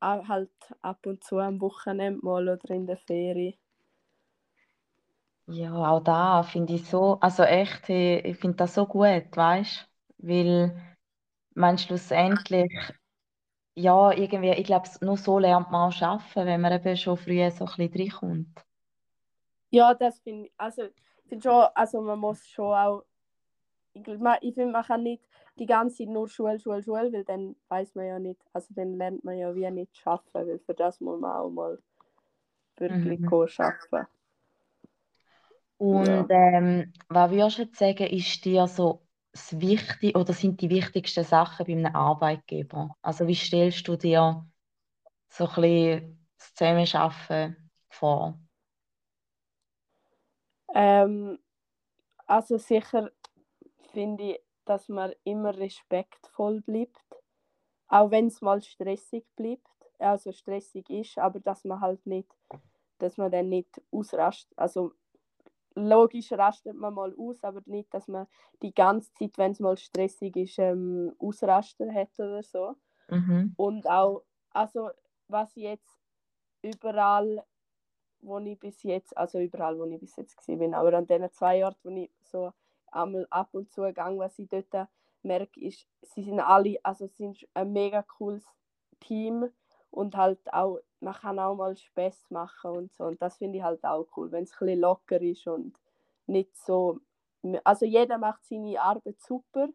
halt 0.00 0.50
ab 0.82 1.06
und 1.06 1.24
zu 1.24 1.38
am 1.38 1.60
Wochenende 1.60 2.20
mal 2.24 2.48
oder 2.48 2.70
in 2.70 2.86
der 2.86 2.98
Ferie. 2.98 3.58
Ja, 5.48 5.72
auch 5.92 6.00
da 6.02 6.42
finde 6.42 6.74
ich 6.74 6.86
so, 6.88 7.18
also 7.20 7.42
echt, 7.44 7.88
ich, 7.88 8.36
finde 8.38 8.56
das 8.58 8.74
so 8.74 8.86
gut, 8.86 9.36
weißt 9.36 9.88
du? 10.18 10.28
Weil, 10.28 10.82
man 11.54 11.78
schlussendlich, 11.78 12.72
ja, 13.76 14.10
irgendwie, 14.12 14.50
ich 14.50 14.66
glaube, 14.66 14.88
nur 15.02 15.16
so 15.16 15.38
lernt 15.38 15.70
man 15.70 15.92
auch 15.92 16.02
arbeiten, 16.02 16.46
wenn 16.46 16.60
man 16.60 16.72
eben 16.72 16.96
schon 16.96 17.16
früh 17.16 17.48
so 17.52 17.64
ein 17.66 17.88
bisschen 17.88 17.92
reinkommt. 18.02 18.64
Ja, 19.70 19.94
das 19.94 20.20
finde 20.20 20.46
ich. 20.46 20.52
Also, 20.56 20.82
ich 20.84 20.94
finde 21.28 21.42
schon, 21.48 21.66
also 21.74 22.00
man 22.00 22.18
muss 22.18 22.46
schon 22.48 22.66
auch. 22.74 23.04
Ich, 23.94 24.02
ich 24.08 24.54
finde, 24.54 24.72
man 24.72 24.84
kann 24.84 25.02
nicht 25.04 25.24
die 25.58 25.66
ganze 25.66 25.98
Zeit 25.98 26.08
nur 26.08 26.28
Schule, 26.28 26.58
Schule, 26.60 26.82
Schule, 26.82 27.12
weil 27.12 27.24
dann 27.24 27.56
weiß 27.68 27.94
man 27.94 28.06
ja 28.06 28.18
nicht, 28.18 28.40
also 28.52 28.68
dann 28.74 28.96
lernt 28.98 29.24
man 29.24 29.38
ja 29.38 29.54
wie 29.54 29.70
nicht 29.70 30.06
arbeiten, 30.06 30.48
weil 30.50 30.58
für 30.60 30.74
das 30.74 31.00
muss 31.00 31.20
man 31.20 31.32
auch 31.36 31.50
mal 31.50 31.78
wirklich 32.78 33.20
Mhm. 33.20 33.36
arbeiten. 33.58 34.06
Und 35.78 36.26
Ja. 36.26 36.30
ähm, 36.30 36.92
was 37.08 37.30
würdest 37.30 37.58
du 37.58 37.62
jetzt 37.62 37.78
sagen, 37.78 38.06
ist 38.06 38.44
dir 38.44 38.66
so 38.66 39.06
das 39.32 39.60
Wichtige 39.60 40.18
oder 40.18 40.32
sind 40.32 40.60
die 40.62 40.70
wichtigsten 40.70 41.24
Sachen 41.24 41.66
bei 41.66 41.72
einem 41.72 41.94
Arbeitgeber? 41.94 42.96
Also 43.02 43.26
wie 43.28 43.34
stellst 43.34 43.86
du 43.88 43.96
dir 43.96 44.46
so 45.28 45.48
ein 45.48 45.54
bisschen 45.56 46.28
das 46.38 46.54
Zusammenarbeiten 46.54 47.70
vor? 47.90 48.40
Ähm, 50.74 51.38
also 52.26 52.58
sicher 52.58 53.10
finde 53.92 54.24
ich, 54.34 54.40
dass 54.66 54.88
man 54.88 55.12
immer 55.24 55.56
respektvoll 55.56 56.60
bleibt, 56.60 57.22
auch 57.88 58.10
wenn 58.10 58.26
es 58.26 58.42
mal 58.42 58.60
stressig 58.62 59.24
bleibt, 59.36 59.66
also 59.98 60.32
stressig 60.32 60.90
ist, 60.90 61.18
aber 61.18 61.40
dass 61.40 61.64
man 61.64 61.80
halt 61.80 62.04
nicht, 62.06 62.28
dass 62.98 63.16
man 63.16 63.30
dann 63.30 63.48
nicht 63.48 63.80
ausrastet. 63.90 64.52
Also 64.58 64.92
logisch 65.74 66.32
rastet 66.32 66.76
man 66.76 66.94
mal 66.94 67.14
aus, 67.16 67.42
aber 67.44 67.62
nicht, 67.66 67.92
dass 67.94 68.08
man 68.08 68.26
die 68.62 68.74
ganze 68.74 69.12
Zeit, 69.14 69.38
wenn 69.38 69.52
es 69.52 69.60
mal 69.60 69.76
stressig 69.76 70.36
ist, 70.36 70.58
ähm, 70.58 71.14
Ausraster 71.18 71.92
hat 71.92 72.18
oder 72.18 72.42
so. 72.42 72.74
Mhm. 73.08 73.54
Und 73.56 73.86
auch, 73.88 74.24
also 74.50 74.90
was 75.28 75.54
jetzt 75.54 76.00
überall, 76.62 77.44
wo 78.20 78.38
ich 78.38 78.58
bis 78.58 78.82
jetzt, 78.82 79.16
also 79.16 79.38
überall, 79.38 79.78
wo 79.78 79.84
ich 79.84 80.00
bis 80.00 80.16
jetzt 80.16 80.36
gesehen 80.36 80.58
bin, 80.58 80.74
aber 80.74 80.94
an 80.94 81.06
den 81.06 81.30
zwei 81.30 81.64
Orten, 81.64 81.78
wo 81.84 81.90
ich 81.90 82.10
so 82.22 82.52
einmal 82.96 83.26
ab 83.30 83.50
und 83.52 83.70
zu 83.72 83.82
gegangen, 83.82 84.18
was 84.18 84.38
ich 84.38 84.48
dort 84.48 84.88
merke, 85.22 85.60
ist, 85.60 85.86
sie 86.02 86.22
sind 86.22 86.40
alle, 86.40 86.78
also 86.82 87.06
sind 87.06 87.46
ein 87.54 87.72
mega 87.72 88.02
cooles 88.02 88.44
Team 89.00 89.48
und 89.90 90.16
halt 90.16 90.40
auch, 90.52 90.80
man 91.00 91.14
kann 91.14 91.38
auch 91.38 91.54
mal 91.54 91.76
Spaß 91.76 92.30
machen 92.30 92.70
und 92.70 92.94
so 92.94 93.04
und 93.04 93.20
das 93.22 93.38
finde 93.38 93.58
ich 93.58 93.64
halt 93.64 93.84
auch 93.84 94.06
cool, 94.16 94.30
wenn 94.32 94.44
es 94.44 94.52
ein 94.54 94.58
bisschen 94.66 94.80
locker 94.80 95.20
ist 95.20 95.46
und 95.46 95.74
nicht 96.26 96.56
so, 96.56 97.00
also 97.64 97.86
jeder 97.86 98.18
macht 98.18 98.44
seine 98.44 98.80
Arbeit 98.80 99.20
super, 99.20 99.68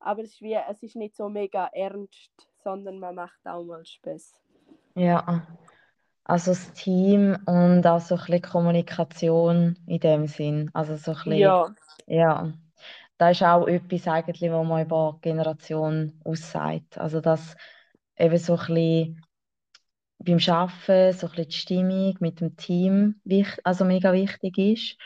aber 0.00 0.22
es 0.22 0.32
ist, 0.34 0.42
wie, 0.42 0.54
es 0.54 0.82
ist 0.82 0.96
nicht 0.96 1.16
so 1.16 1.28
mega 1.28 1.66
ernst, 1.72 2.32
sondern 2.62 2.98
man 2.98 3.14
macht 3.14 3.46
auch 3.46 3.64
mal 3.64 3.84
Spaß. 3.84 4.40
Ja, 4.94 5.46
also 6.24 6.52
das 6.52 6.72
Team 6.74 7.36
und 7.46 7.86
auch 7.86 8.00
so 8.00 8.14
ein 8.16 8.20
bisschen 8.20 8.42
Kommunikation 8.42 9.78
in 9.86 10.00
dem 10.00 10.26
Sinn. 10.26 10.70
Also 10.74 10.96
so 10.96 11.12
ein 11.12 11.16
bisschen, 11.16 11.38
Ja, 11.38 11.74
ja, 12.06 12.52
das 13.22 13.36
ist 13.38 13.42
auch 13.44 13.66
etwas 13.68 14.08
eigentlich, 14.08 14.50
was 14.50 14.66
man 14.66 14.84
über 14.86 15.18
Generation 15.22 16.20
aussagt. 16.24 16.98
Also 16.98 17.20
dass 17.20 17.56
eben 18.18 18.38
so 18.38 18.54
ein 18.56 18.66
bisschen 18.66 19.22
beim 20.18 20.38
Arbeiten 20.48 21.18
so 21.18 21.26
ein 21.28 21.32
bisschen 21.32 21.48
die 21.48 21.56
Stimmung 21.56 22.16
mit 22.20 22.40
dem 22.40 22.56
Team 22.56 23.20
also 23.64 23.84
mega 23.84 24.12
wichtig 24.12 24.58
ist 24.58 24.96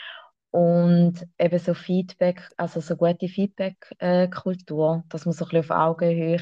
und 0.51 1.27
eben 1.39 1.59
so 1.59 1.75
Feedback, 1.75 2.49
also 2.57 2.81
so 2.81 2.97
gute 2.97 3.29
Feedback-Kultur, 3.29 5.05
dass 5.09 5.27
man 5.27 5.33
so 5.35 5.45
ein 5.47 5.51
bisschen 5.51 5.71
auf 5.71 5.77
Augenhöhe 5.79 6.39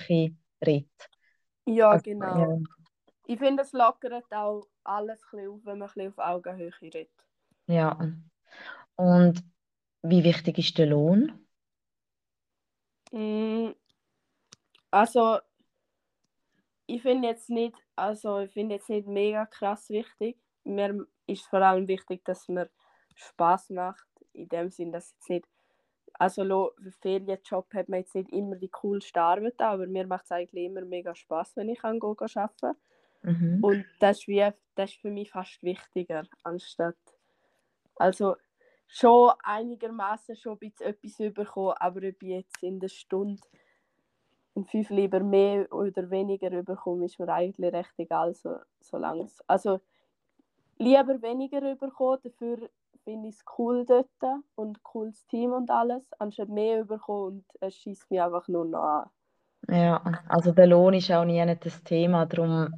redet. 0.64 0.90
ja, 1.66 1.96
Also, 1.96 2.02
genau. 2.02 2.50
ja, 2.50 2.58
Ich 3.26 3.38
finde, 3.38 3.62
es 3.64 3.72
lockert 3.72 4.24
auch 4.32 4.68
alles 4.84 5.22
ein 5.24 5.30
bisschen 5.32 5.50
auf, 5.50 5.60
wenn 5.66 5.78
man 5.78 5.88
ein 5.90 5.94
bisschen 5.94 6.12
auf 6.12 6.18
Augenhöhe 6.18 6.72
redet. 6.82 7.10
ja. 7.66 7.98
Und 8.96 9.44
wie 10.02 10.24
wichtig 10.24 10.58
ist 10.58 10.78
der 10.78 10.86
Lohn? 10.88 11.43
Mm, 13.14 13.72
Also, 14.90 15.40
ich 16.86 17.02
finde 17.02 17.28
jetzt 17.28 17.50
nicht, 17.50 17.76
also 17.96 18.40
ich 18.40 18.52
finde 18.52 18.76
jetzt 18.76 18.88
nicht 18.88 19.06
mega 19.06 19.46
krass 19.46 19.88
wichtig. 19.90 20.38
Mir 20.64 21.06
ist 21.26 21.46
vor 21.46 21.60
allem 21.60 21.88
wichtig, 21.88 22.24
dass 22.24 22.48
mir 22.48 22.70
Spaß 23.14 23.70
macht. 23.70 24.06
In 24.32 24.48
dem 24.48 24.70
Sinn, 24.70 24.92
dass 24.92 25.12
jetzt 25.12 25.30
nicht, 25.30 25.46
also 26.14 26.72
für 26.82 26.92
Ferienjob 27.02 27.72
hat 27.74 27.88
man 27.88 28.00
jetzt 28.00 28.14
nicht 28.14 28.32
immer 28.32 28.56
die 28.56 28.70
coolste 28.70 29.20
Arbeit, 29.20 29.60
aber 29.60 29.86
mir 29.86 30.06
macht 30.06 30.24
es 30.24 30.32
eigentlich 30.32 30.64
immer 30.66 30.82
mega 30.84 31.14
Spaß, 31.14 31.56
wenn 31.56 31.68
ich 31.68 31.82
gehen, 31.82 32.00
gehen 32.00 32.16
arbeiten 32.36 32.78
Mhm. 33.22 33.62
Und 33.62 33.86
das 34.00 34.20
ist, 34.20 34.28
wie, 34.28 34.48
das 34.76 34.90
ist 34.92 35.00
für 35.00 35.10
mich 35.10 35.30
fast 35.30 35.62
wichtiger, 35.62 36.24
anstatt. 36.44 36.96
Also 37.96 38.36
schon 38.86 39.32
einigermaßen 39.42 40.36
schon 40.36 40.58
ein 40.60 40.72
etwas 40.78 41.16
bekommen, 41.34 41.74
aber 41.78 41.98
ob 42.08 42.22
ich 42.22 42.28
jetzt 42.28 42.62
in 42.62 42.80
der 42.80 42.88
Stunde 42.88 43.42
in 44.54 44.64
fünf 44.64 44.90
lieber 44.90 45.20
mehr 45.20 45.72
oder 45.72 46.10
weniger 46.10 46.62
bekomme, 46.62 47.06
ist 47.06 47.18
mir 47.18 47.28
eigentlich 47.28 47.72
recht 47.72 47.92
egal, 47.98 48.34
so, 48.34 48.56
solange 48.80 49.24
es. 49.24 49.42
Also 49.48 49.80
lieber 50.78 51.20
weniger 51.22 51.74
bekommen, 51.74 52.18
dafür 52.22 52.70
finde 53.02 53.28
ich 53.28 53.34
es 53.34 53.44
cool 53.58 53.84
dort 53.84 54.08
und 54.54 54.82
cooles 54.82 55.26
Team 55.26 55.52
und 55.52 55.70
alles, 55.70 56.08
anstatt 56.18 56.48
mehr 56.48 56.84
bekommen 56.84 57.26
und 57.26 57.44
es 57.60 57.74
schießt 57.76 58.10
mich 58.10 58.20
einfach 58.20 58.46
nur 58.48 58.64
noch 58.64 58.82
an. 58.82 59.10
Ja, 59.68 60.02
also 60.28 60.52
der 60.52 60.66
Lohn 60.66 60.94
ist 60.94 61.10
auch 61.10 61.24
nie 61.24 61.44
das 61.56 61.82
Thema, 61.82 62.26
darum 62.26 62.68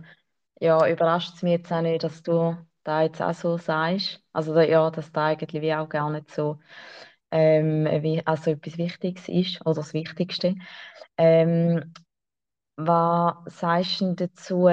ja, 0.61 0.89
überrascht 0.89 1.35
es 1.35 1.43
mich 1.43 1.53
jetzt 1.53 1.73
auch 1.73 1.83
nicht, 1.83 2.03
dass 2.05 2.23
du 2.23 2.57
da 2.87 3.03
jetzt 3.03 3.23
auch 3.23 3.35
so 3.35 3.57
sagst. 3.59 4.23
Also 4.33 4.59
ja, 4.61 4.91
dass 4.91 5.13
da 5.13 5.27
eigentlich 5.27 5.63
wie 5.63 5.75
auch 5.75 5.89
gar 5.89 6.11
nicht 6.11 6.31
so 6.31 6.59
ähm, 7.31 7.87
wie, 8.03 8.25
also 8.27 8.53
etwas 8.53 8.79
Wichtiges 8.79 9.29
ist 9.29 9.61
oder 9.67 9.77
das 9.77 9.95
Wichtigste. 9.95 10.55
Ähm, 11.17 11.93
was 12.77 13.59
sagst 13.59 14.01
du 14.01 14.15
dazu, 14.15 14.69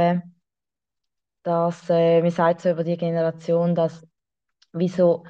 dass 1.43 1.89
äh, 1.89 2.21
man 2.21 2.31
sagt 2.31 2.61
so 2.61 2.69
über 2.69 2.83
die 2.83 2.97
Generation, 2.97 3.75
dass 3.75 4.05
wieso 4.71 5.25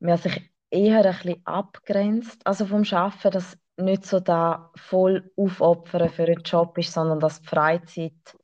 man 0.00 0.18
sich 0.18 0.50
eher 0.70 1.04
ein 1.04 1.12
bisschen 1.12 1.46
abgrenzt, 1.46 2.46
also 2.46 2.66
vom 2.66 2.84
Schaffen, 2.84 3.30
dass 3.30 3.58
nicht 3.76 4.04
so 4.04 4.20
da 4.20 4.70
voll 4.76 5.30
aufopfern 5.36 6.08
für 6.08 6.24
einen 6.24 6.42
Job 6.42 6.76
ist, 6.78 6.92
sondern 6.92 7.20
dass 7.20 7.40
die 7.40 7.48
Freizeit 7.48 8.36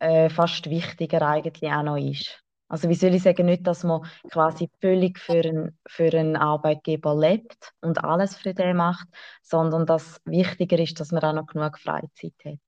äh, 0.00 0.28
fast 0.28 0.68
wichtiger 0.70 1.22
eigentlich 1.22 1.70
auch 1.70 1.82
noch 1.82 1.96
ist. 1.96 2.42
Also 2.68 2.88
wie 2.88 2.94
soll 2.94 3.14
ich 3.14 3.22
sagen, 3.22 3.46
nicht, 3.46 3.66
dass 3.66 3.84
man 3.84 4.04
quasi 4.30 4.68
völlig 4.80 5.18
für 5.20 5.40
einen, 5.40 5.78
für 5.86 6.12
einen 6.12 6.36
Arbeitgeber 6.36 7.14
lebt 7.14 7.72
und 7.80 8.02
alles 8.02 8.36
für 8.36 8.54
den 8.54 8.76
macht, 8.76 9.06
sondern 9.42 9.86
dass 9.86 10.20
wichtiger 10.24 10.78
ist, 10.78 10.98
dass 10.98 11.12
man 11.12 11.22
auch 11.22 11.32
noch 11.32 11.46
genug 11.46 11.78
Freizeit 11.78 12.34
hat. 12.44 12.58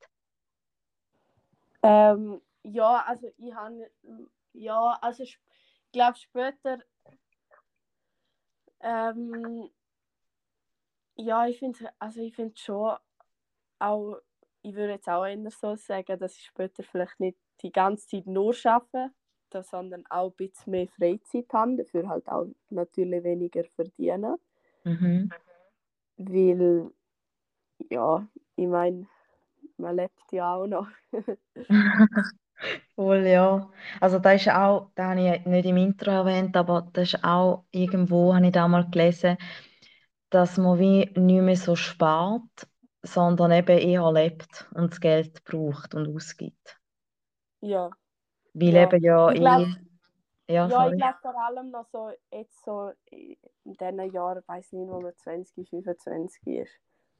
Ähm, 1.83 2.41
ja, 2.63 3.05
also 3.07 3.29
ich 3.37 3.55
habe, 3.55 3.91
ja, 4.53 4.99
also 5.01 5.23
ich 5.25 5.39
glaube 5.93 6.17
später, 6.17 6.79
ähm, 8.81 9.69
ja, 11.17 11.47
ich 11.47 11.59
finde, 11.59 11.91
also 11.99 12.21
ich 12.21 12.35
finde 12.35 12.57
schon 12.57 12.97
auch, 13.81 14.17
ich 14.63 14.75
würde 14.75 14.95
jetzt 14.95 15.09
auch 15.09 15.25
eher 15.27 15.51
so 15.51 15.77
sagen, 15.77 16.19
dass 16.19 16.37
ich 16.37 16.45
später 16.47 16.83
vielleicht 16.83 17.19
nicht 17.21 17.39
die 17.63 17.73
ganze 17.73 18.07
Zeit 18.09 18.27
nur 18.27 18.55
arbeite, 18.65 19.13
sondern 19.63 20.05
auch 20.11 20.31
ein 20.31 20.37
bisschen 20.37 20.73
mehr 20.73 20.89
Freizeit 20.89 21.47
habe, 21.53 21.77
dafür 21.77 22.09
halt 22.09 22.29
auch 22.29 22.47
natürlich 22.71 23.25
weniger 23.25 23.65
verdienen, 23.77 24.37
Mhm. 24.85 25.31
weil, 26.17 26.91
ja, 27.91 28.27
ich 28.57 28.67
meine, 28.69 29.07
man 29.79 29.97
lebt 29.97 30.33
ja 30.33 30.55
auch 30.57 30.67
noch. 30.67 30.89
Voll, 32.95 33.27
ja. 33.27 33.71
Also 34.01 34.19
da 34.19 34.33
ist 34.33 34.49
auch, 34.49 34.91
da 34.95 35.11
habe 35.11 35.21
ich 35.37 35.47
nicht 35.47 35.67
im 35.67 35.77
Intro 35.77 36.11
erwähnt, 36.11 36.57
aber 36.57 36.89
das 36.93 37.15
ist 37.15 37.25
auch 37.25 37.65
irgendwo, 37.71 38.35
habe 38.35 38.47
ich 38.47 38.53
da 38.53 38.67
mal 38.69 38.89
gelesen, 38.91 39.37
dass 40.31 40.59
man 40.59 40.79
wie 40.79 41.07
nicht 41.17 41.43
mehr 41.43 41.57
so 41.57 41.77
spart, 41.77 42.69
sondern 43.15 43.53
eben 43.53 43.79
eher 43.79 44.11
lebt 44.13 44.69
und 44.75 44.93
das 44.93 45.01
Geld 45.01 45.45
braucht 45.45 45.95
und 45.95 46.15
ausgibt. 46.15 46.79
Ja, 47.61 47.91
Weil 48.55 48.77
ja. 48.77 48.77
eben 48.77 49.03
ja 49.03 49.31
Ich 49.31 49.37
glaube, 49.37 49.67
eh, 49.67 49.75
ja, 50.49 50.69
Ja, 50.69 50.89
ich 50.89 50.97
glaube 50.97 51.19
vor 51.23 51.35
allem 51.41 51.71
noch 51.71 51.87
so, 51.91 52.11
jetzt 52.31 52.63
so 52.65 52.93
in 53.11 53.37
diesen 53.65 54.13
Jahren, 54.13 54.41
ich 54.41 54.49
weiß 54.49 54.73
nicht, 54.73 54.89
wo 54.89 55.01
man 55.01 55.17
20, 55.17 55.69
25 55.69 56.47
ist. 56.47 56.73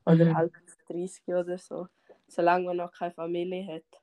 Oder 0.05 0.31
Mhm. 0.31 0.35
halt 0.35 0.53
30 0.89 1.27
oder 1.35 1.59
so. 1.59 1.89
Solange 2.29 2.67
man 2.67 2.77
noch 2.79 2.93
keine 2.93 3.13
Familie 3.13 3.67
hat. 3.75 4.03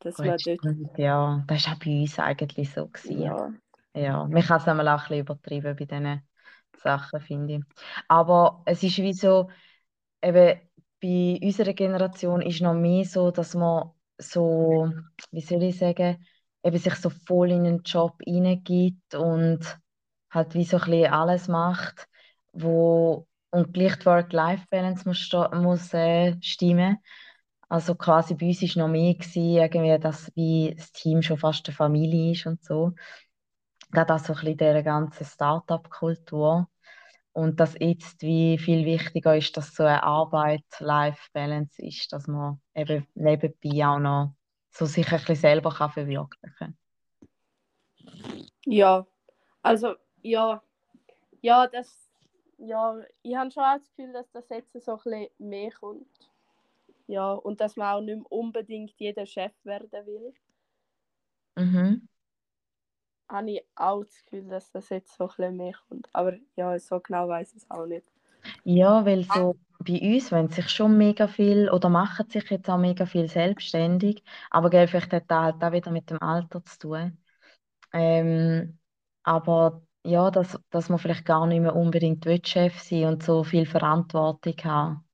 Dass 0.00 0.22
man 0.24 0.38
Gut, 0.38 0.40
dort, 0.44 0.60
stimmt, 0.60 0.96
ja. 0.98 1.44
Das 1.46 1.66
war 1.66 1.74
auch 1.74 1.78
bei 1.78 2.00
uns 2.00 2.18
eigentlich 2.18 2.72
so. 2.72 2.88
Gewesen. 2.88 3.34
ja. 3.34 3.52
Ja, 3.94 4.24
man 4.26 4.42
kann 4.42 4.58
es 4.60 4.64
auch 4.68 4.68
ein 4.68 4.78
bisschen 4.98 5.18
übertrieben 5.20 5.76
bei 5.76 5.84
diesen 5.86 6.22
Sachen, 6.76 7.20
finde 7.20 7.54
ich. 7.56 7.62
Aber 8.08 8.62
es 8.66 8.82
ist 8.82 8.98
wie 8.98 9.12
so, 9.14 9.50
eben 10.22 10.60
bei 11.00 11.38
unserer 11.42 11.72
Generation 11.74 12.42
ist 12.42 12.60
noch 12.62 12.74
mehr 12.74 13.04
so, 13.04 13.30
dass 13.30 13.54
man 13.54 13.90
so, 14.18 14.90
wie 15.30 15.40
soll 15.40 15.62
ich 15.62 15.78
sagen, 15.78 16.24
eben 16.62 16.78
sich 16.78 16.94
so 16.94 17.10
voll 17.10 17.50
in 17.50 17.66
einen 17.66 17.82
Job 17.82 18.16
hineingibt 18.24 19.14
und 19.14 19.78
halt 20.30 20.54
wie 20.54 20.64
so 20.64 20.78
ein 20.78 20.84
bisschen 20.90 21.12
alles 21.12 21.48
macht, 21.48 22.08
wo 22.52 23.26
und 23.50 23.72
gleich 23.72 23.96
die 23.98 24.06
Work-Life-Balance 24.06 25.08
muss, 25.08 25.30
muss 25.54 25.94
äh, 25.94 26.36
stimmen. 26.42 26.98
Also 27.68 27.94
quasi 27.94 28.34
bei 28.34 28.46
uns 28.48 28.62
ist 28.62 28.76
noch 28.76 28.88
mehr 28.88 29.14
gewesen, 29.14 29.42
irgendwie, 29.56 29.98
dass 29.98 30.30
wie 30.36 30.74
das 30.76 30.92
Team 30.92 31.22
schon 31.22 31.38
fast 31.38 31.66
eine 31.68 31.74
Familie 31.76 32.32
ist 32.32 32.46
und 32.46 32.62
so. 32.64 32.92
Gerade 33.90 34.14
auch 34.14 34.18
so 34.18 34.32
ein 34.34 34.40
bisschen 34.40 34.58
dieser 34.58 34.82
ganzen 34.82 35.24
Start-up-Kultur. 35.24 36.68
Und 37.36 37.60
dass 37.60 37.74
jetzt 37.78 38.22
wie 38.22 38.56
viel 38.56 38.86
wichtiger 38.86 39.36
ist, 39.36 39.54
dass 39.58 39.74
so 39.74 39.82
eine 39.82 40.02
Arbeit-Life-Balance 40.02 41.82
ist, 41.84 42.10
dass 42.10 42.26
man 42.26 42.62
eben 42.74 43.06
nebenbei 43.12 43.86
auch 43.86 43.98
noch 43.98 44.34
so 44.70 44.86
sich 44.86 45.06
ein 45.12 45.18
bisschen 45.18 45.36
selber 45.36 45.70
kann 45.70 45.90
verwirklichen 45.90 46.54
kann. 46.56 46.78
Ja, 48.64 49.06
also 49.60 49.96
ja, 50.22 50.62
ja, 51.42 51.66
das, 51.66 52.08
ja, 52.56 52.98
ich 53.20 53.36
habe 53.36 53.50
schon 53.50 53.64
auch 53.64 53.76
das 53.76 53.90
Gefühl, 53.90 54.14
dass 54.14 54.30
das 54.30 54.48
jetzt 54.48 54.72
so 54.72 54.92
ein 54.92 54.96
bisschen 54.96 55.28
mehr 55.36 55.70
kommt. 55.72 56.08
Ja, 57.06 57.32
und 57.32 57.60
dass 57.60 57.76
man 57.76 57.96
auch 57.96 58.00
nicht 58.00 58.24
unbedingt 58.30 58.94
jeder 58.96 59.26
Chef 59.26 59.52
werden 59.62 60.06
will. 60.06 60.32
Mhm. 61.56 62.08
Habe 63.28 63.50
ich 63.52 63.64
auch 63.76 64.04
das 64.04 64.24
Gefühl, 64.24 64.48
dass 64.48 64.70
das 64.72 64.88
jetzt 64.90 65.16
so 65.16 65.24
ein 65.24 65.28
bisschen 65.28 65.56
mehr 65.56 65.74
kommt. 65.88 66.08
Aber 66.12 66.34
ja, 66.56 66.78
so 66.78 67.00
genau 67.00 67.28
weiß 67.28 67.50
ich 67.52 67.62
es 67.62 67.70
auch 67.70 67.86
nicht. 67.86 68.06
Ja, 68.64 69.04
weil 69.06 69.24
so 69.24 69.58
bei 69.78 70.00
uns 70.00 70.30
wollen 70.32 70.48
sich 70.50 70.68
schon 70.70 70.96
mega 70.98 71.28
viel 71.28 71.70
oder 71.70 71.88
machen 71.88 72.28
sich 72.30 72.48
jetzt 72.50 72.68
auch 72.68 72.78
mega 72.78 73.06
viel 73.06 73.28
selbstständig, 73.28 74.22
aber 74.50 74.70
gell, 74.70 74.88
vielleicht 74.88 75.12
hat 75.12 75.24
das 75.30 75.38
halt 75.38 75.62
auch 75.64 75.72
wieder 75.72 75.90
mit 75.90 76.10
dem 76.10 76.20
Alter 76.22 76.64
zu 76.64 76.78
tun. 76.78 77.18
Ähm, 77.92 78.78
aber 79.24 79.82
ja, 80.04 80.30
dass, 80.30 80.58
dass 80.70 80.88
man 80.90 80.98
vielleicht 81.00 81.24
gar 81.26 81.46
nicht 81.46 81.60
mehr 81.60 81.76
unbedingt 81.76 82.26
Chef 82.48 82.80
sein 82.82 83.06
und 83.06 83.22
so 83.24 83.44
viel 83.44 83.66
Verantwortung 83.66 84.54
haben. 84.64 85.04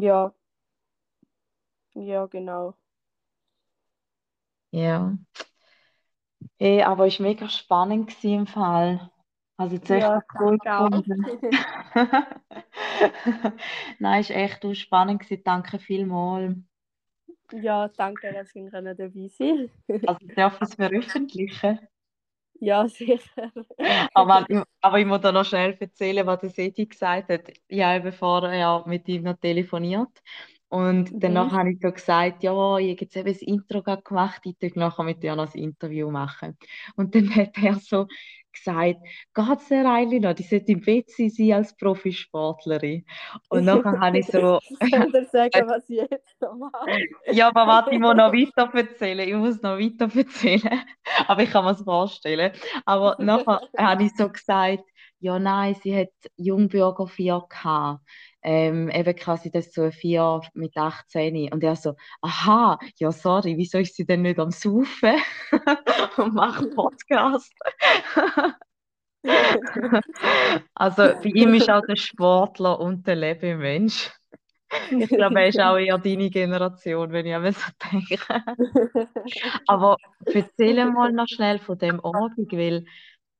Ja, 0.00 0.34
ja, 1.94 2.26
genau. 2.26 2.76
Ja. 4.70 5.16
Hey, 6.58 6.82
aber 6.82 7.06
es 7.06 7.18
war 7.20 7.26
mega 7.26 7.48
spannend 7.48 8.08
gewesen 8.08 8.40
im 8.40 8.46
Fall. 8.46 9.10
Also 9.56 9.78
zuerst 9.78 10.14
Ja, 10.14 10.14
noch 10.14 10.22
cool 10.38 10.58
danke 10.58 10.74
auch. 10.74 10.88
gefunden. 10.88 11.36
Nein, 13.98 14.20
es 14.20 14.30
war 14.30 14.36
echt 14.36 14.64
auch 14.64 14.74
spannend 14.74 15.22
gewesen. 15.22 15.42
Danke 15.44 15.78
vielmals. 15.78 16.56
Ja, 17.52 17.88
danke, 17.88 18.32
dass 18.32 18.54
ich 18.54 18.70
dabei 18.70 19.28
sein. 19.28 19.70
Also 20.04 20.28
darf 20.36 20.60
ich 20.62 20.68
es 20.68 20.74
veröffentlichen? 20.76 21.80
Ja, 22.60 22.88
sicher. 22.88 23.18
Aber, 24.14 24.46
ich- 24.48 24.62
aber 24.80 24.98
ich 24.98 25.06
muss 25.06 25.20
da 25.20 25.32
noch 25.32 25.44
schnell 25.44 25.76
erzählen, 25.80 26.26
was 26.26 26.40
der 26.40 26.50
Seti 26.50 26.86
gesagt 26.86 27.28
hat. 27.30 27.42
Ich 27.68 27.82
habe 27.82 27.96
eben 28.08 28.12
vorher 28.12 28.84
mit 28.86 29.08
ihm 29.08 29.22
noch 29.24 29.36
telefoniert. 29.38 30.22
Und 30.72 31.12
danach 31.22 31.50
Mhm. 31.50 31.52
habe 31.52 31.72
ich 31.72 31.80
so 31.82 31.92
gesagt, 31.92 32.42
ja, 32.42 32.78
ich 32.78 32.90
habe 32.92 33.00
jetzt 33.02 33.16
eben 33.16 33.28
das 33.28 33.42
Intro 33.42 33.82
gemacht, 33.82 34.40
ich 34.44 34.56
tue 34.58 34.70
nachher 34.80 35.02
mit 35.04 35.22
dir 35.22 35.36
noch 35.36 35.44
das 35.44 35.54
Interview 35.54 36.10
machen. 36.10 36.56
Und 36.96 37.14
dann 37.14 37.28
hat 37.36 37.58
er 37.62 37.74
so 37.74 38.06
gesagt, 38.52 38.96
geht's 39.34 39.68
der 39.68 39.84
Reili 39.84 40.18
noch? 40.20 40.32
Die 40.34 40.42
sollte 40.44 40.72
im 40.72 40.86
WC 40.86 41.28
sein 41.28 41.52
als 41.52 41.76
Profisportlerin. 41.76 43.04
Und 43.48 43.64
nachher 43.64 44.00
habe 44.00 44.18
ich 44.20 44.30
so, 44.30 44.60
Soll 44.90 45.12
dir 45.12 45.24
sagen, 45.26 45.66
was 45.68 45.88
ich 45.90 45.98
jetzt 46.10 46.40
noch 46.40 46.54
mache? 46.56 47.04
ja, 47.30 47.48
aber 47.48 47.66
warte, 47.66 47.94
ich 47.94 48.00
muss 48.00 48.14
noch 48.16 48.32
weiter 48.32 48.70
erzählen. 48.74 49.28
Ich 49.28 49.34
muss 49.34 49.62
noch 49.62 49.78
weiter 49.78 50.08
erzählen. 50.16 50.80
Aber 51.28 51.42
ich 51.42 51.50
kann 51.50 51.64
mir 51.64 51.72
es 51.72 51.82
vorstellen. 51.82 52.52
Aber 52.84 53.16
nachher 53.20 53.62
habe 53.76 54.04
ich 54.04 54.12
so 54.16 54.28
gesagt, 54.28 54.82
ja, 55.22 55.38
nein, 55.38 55.76
sie 55.82 55.96
hat 55.96 56.08
Jungbürger 56.36 57.06
4 57.06 57.44
gehabt. 57.48 58.00
Ähm, 58.42 58.90
eben 58.90 59.14
quasi 59.14 59.52
das 59.52 59.72
so 59.72 59.82
ein 59.82 59.92
4 59.92 60.40
mit 60.54 60.76
18. 60.76 61.52
Und 61.52 61.62
er 61.62 61.76
so, 61.76 61.94
aha, 62.20 62.78
ja, 62.98 63.12
sorry, 63.12 63.56
wieso 63.56 63.78
ist 63.78 63.94
sie 63.94 64.04
denn 64.04 64.22
nicht 64.22 64.40
am 64.40 64.50
Saufen 64.50 65.14
und 66.16 66.34
macht 66.34 66.74
Podcast? 66.74 67.52
Also 70.74 71.02
bei 71.22 71.30
ihm 71.32 71.54
ist 71.54 71.70
auch 71.70 71.82
der 71.86 71.94
Sportler 71.94 72.80
und 72.80 73.06
der 73.06 73.14
Lebemensch. 73.14 74.10
Ich 74.90 75.08
glaube, 75.08 75.40
er 75.40 75.48
ist 75.48 75.60
auch 75.60 75.76
eher 75.76 75.98
deine 75.98 76.30
Generation, 76.30 77.12
wenn 77.12 77.26
ich 77.26 77.34
an 77.34 77.52
so 77.52 77.70
denke. 77.92 78.18
Aber 79.68 79.96
erzähl 80.24 80.84
mal 80.86 81.12
noch 81.12 81.28
schnell 81.28 81.58
von 81.58 81.78
dem 81.78 82.00
Abend, 82.00 82.52
weil 82.52 82.84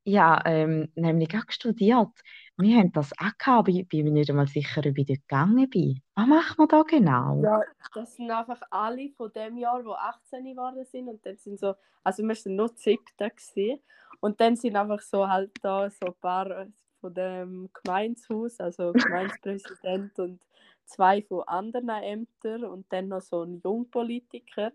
habe 0.07 0.43
ähm, 0.47 0.93
nämlich 0.95 1.31
auch 1.37 1.49
studiert. 1.49 2.11
Wir 2.57 2.79
haben 2.79 2.93
das 2.93 3.13
auch 3.13 3.39
gehabt, 3.39 3.49
aber 3.49 3.69
ich 3.69 3.89
bin 3.89 4.05
mir 4.05 4.13
nicht 4.13 4.31
einmal 4.31 4.49
sicher, 4.49 4.81
ob 4.81 4.99
ich 4.99 5.07
dort 5.07 5.21
gegangen 5.21 5.71
bin. 5.71 6.03
Was 6.15 6.27
macht 6.27 6.59
man 6.59 6.69
da 6.69 6.83
genau? 6.83 7.43
Ja, 7.43 7.63
das 7.95 8.17
sind 8.17 8.31
einfach 8.31 8.61
alle 8.71 9.11
von 9.11 9.33
dem 9.33 9.57
Jahr, 9.59 9.83
die 9.83 9.89
18 9.89 10.45
geworden 10.45 10.85
sind. 10.85 11.09
Und 11.09 11.25
dann 11.25 11.37
sind 11.37 11.59
so, 11.59 11.75
also 12.03 12.23
wir 12.23 12.35
sind 12.35 12.57
nur 12.57 12.69
die 12.69 12.81
siebten 12.81 13.29
gewesen. 13.29 13.81
Und 14.21 14.41
dann 14.41 14.57
sind 14.57 14.77
einfach 14.77 15.01
so 15.01 15.29
halt 15.29 15.53
da 15.63 15.89
so 15.91 16.07
ein 16.07 16.15
paar 16.21 16.67
von 17.01 17.15
dem 17.15 17.71
Gemeinshaus, 17.83 18.61
also 18.61 18.93
Gemeindepräsident 18.93 20.19
und 20.19 20.41
zwei 20.85 21.23
von 21.23 21.43
anderen 21.43 21.89
Ämtern 21.89 22.65
und 22.65 22.87
dann 22.93 23.09
noch 23.09 23.21
so 23.21 23.43
ein 23.43 23.61
Jungpolitiker. 23.63 24.73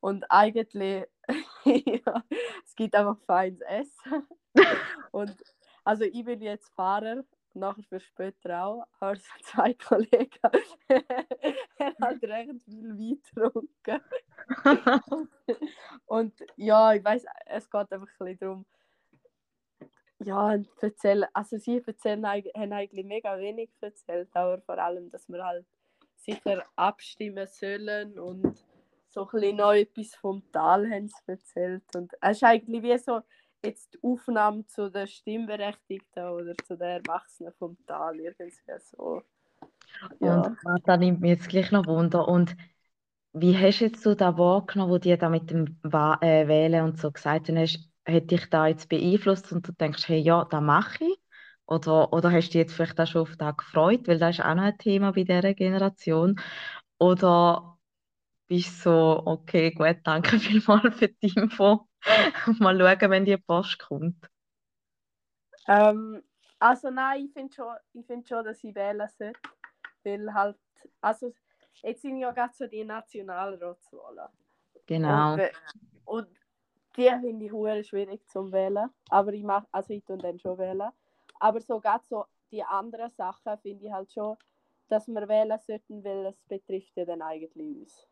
Und 0.00 0.24
eigentlich, 0.30 1.06
ja, 1.64 2.22
es 2.64 2.74
gibt 2.74 2.94
einfach 2.94 3.18
feines 3.26 3.60
Essen. 3.62 4.26
Und 5.12 5.36
also 5.84 6.04
ich 6.04 6.24
bin 6.24 6.40
jetzt 6.42 6.72
Fahrer, 6.74 7.24
nachher 7.54 7.82
für 7.84 8.00
später 8.00 8.64
auch, 8.64 8.86
aber 9.00 9.16
so 9.16 9.22
zwei 9.42 9.74
Kollegen 9.88 10.38
er 10.88 11.94
hat 12.00 12.22
recht 12.22 12.62
viel 12.64 12.98
Wein 12.98 13.22
getrunken. 13.22 14.00
Und 16.06 16.34
ja, 16.56 16.92
ich 16.94 17.04
weiß, 17.04 17.24
es 17.46 17.70
geht 17.70 17.92
einfach 17.92 18.06
ein 18.06 18.06
bisschen 18.18 18.38
darum, 18.38 18.66
ja, 20.18 20.58
erzählen, 20.80 21.28
also 21.32 21.58
sie 21.58 21.82
erzählen, 21.86 22.26
haben 22.26 22.72
eigentlich 22.72 23.06
mega 23.06 23.38
wenig 23.38 23.70
erzählt, 23.80 24.28
aber 24.34 24.60
vor 24.62 24.78
allem, 24.78 25.10
dass 25.10 25.28
wir 25.28 25.44
halt 25.44 25.66
sicher 26.14 26.64
abstimmen 26.74 27.46
sollen 27.46 28.18
und 28.18 28.64
so 29.08 29.22
ein 29.22 29.28
bisschen 29.30 29.56
noch 29.56 29.72
etwas 29.72 30.14
vom 30.14 30.42
Tal 30.52 30.90
haben 30.90 31.08
sie 31.08 31.22
erzählt. 31.26 31.84
Und 31.94 32.12
es 32.20 32.36
ist 32.38 32.44
eigentlich 32.44 32.82
wie 32.82 32.98
so 32.98 33.20
jetzt 33.64 33.94
die 33.94 33.98
Aufnahme 34.02 34.66
zu 34.66 34.90
den 34.90 35.06
Stimmberechtigten 35.06 36.24
oder 36.28 36.54
zu 36.64 36.76
den 36.76 37.04
Erwachsenen 37.04 37.52
vom 37.58 37.76
Tal, 37.86 38.20
irgendwie 38.20 38.52
so. 38.80 39.22
Ja. 40.20 40.54
Und 40.64 40.88
da 40.88 40.96
nimmt 40.96 41.20
mich 41.20 41.30
jetzt 41.30 41.48
gleich 41.48 41.70
noch 41.72 41.86
Wunder. 41.86 42.28
Und 42.28 42.56
wie 43.32 43.56
hast 43.56 43.80
jetzt 43.80 44.04
du 44.06 44.14
da 44.14 44.38
wahrgenommen, 44.38 44.92
wo 44.92 44.98
die 44.98 45.16
da 45.16 45.28
mit 45.28 45.50
dem 45.50 45.78
äh, 45.84 46.48
Wählen 46.48 46.84
und 46.84 46.98
so 46.98 47.10
gesagt 47.10 47.48
haben, 47.48 47.58
hast, 47.58 47.88
hat 48.06 48.30
dich 48.30 48.48
da 48.50 48.66
jetzt 48.66 48.88
beeinflusst 48.88 49.52
und 49.52 49.66
du 49.66 49.72
denkst, 49.72 50.08
hey, 50.08 50.18
ja, 50.18 50.44
das 50.44 50.62
mache 50.62 51.04
ich? 51.04 51.18
Oder, 51.66 52.12
oder 52.12 52.30
hast 52.30 52.48
du 52.48 52.52
dich 52.52 52.60
jetzt 52.60 52.74
vielleicht 52.74 53.00
auch 53.00 53.06
schon 53.06 53.22
auf 53.22 53.36
das 53.36 53.56
gefreut, 53.56 54.06
weil 54.06 54.18
das 54.18 54.38
ist 54.38 54.44
auch 54.44 54.54
noch 54.54 54.62
ein 54.62 54.78
Thema 54.78 55.12
bei 55.12 55.24
dieser 55.24 55.54
Generation? 55.54 56.40
Oder 56.98 57.78
bist 58.46 58.78
du 58.86 58.90
so, 58.90 59.22
okay, 59.26 59.72
gut, 59.72 59.98
danke 60.04 60.38
vielmals 60.40 60.96
für 60.96 61.08
die 61.08 61.32
Info. 61.36 61.88
Mal 62.60 62.78
schauen, 62.78 63.10
wenn 63.10 63.24
die 63.24 63.36
Post 63.36 63.78
kommt. 63.78 64.30
Ähm, 65.68 66.22
also 66.58 66.90
nein, 66.90 67.26
ich 67.26 67.32
finde 67.32 67.52
schon, 67.52 67.74
ich 67.92 68.06
find 68.06 68.28
schon, 68.28 68.44
dass 68.44 68.62
ich 68.62 68.74
wählen 68.74 69.08
sollte. 69.08 69.38
Weil 70.04 70.32
halt, 70.32 70.56
also 71.00 71.32
jetzt 71.82 72.02
sind 72.02 72.18
ja 72.18 72.30
gerade 72.30 72.54
so 72.54 72.66
die 72.66 72.84
Nationalratswahlen. 72.84 74.28
Genau. 74.86 75.34
Und, 75.34 75.50
und 76.04 76.28
die 76.96 77.08
finde 77.08 77.44
ich 77.44 77.52
hure 77.52 77.82
schwierig 77.84 78.26
zum 78.28 78.52
wählen. 78.52 78.90
Aber 79.10 79.32
ich 79.32 79.42
mache, 79.42 79.66
also 79.72 79.92
ich 79.92 80.04
tue 80.04 80.18
dann 80.18 80.38
schon 80.38 80.58
wählen. 80.58 80.90
Aber 81.40 81.60
so 81.60 81.80
gerade 81.80 82.04
so 82.06 82.24
die 82.50 82.62
anderen 82.62 83.10
Sachen 83.10 83.58
finde 83.58 83.86
ich 83.86 83.92
halt 83.92 84.12
schon, 84.12 84.36
dass 84.88 85.08
wir 85.08 85.28
wählen 85.28 85.58
sollten, 85.58 86.04
weil 86.04 86.26
es 86.26 86.40
betrifft 86.44 86.96
ja 86.96 87.04
dann 87.04 87.22
eigentlich 87.22 87.56
uns. 87.56 88.08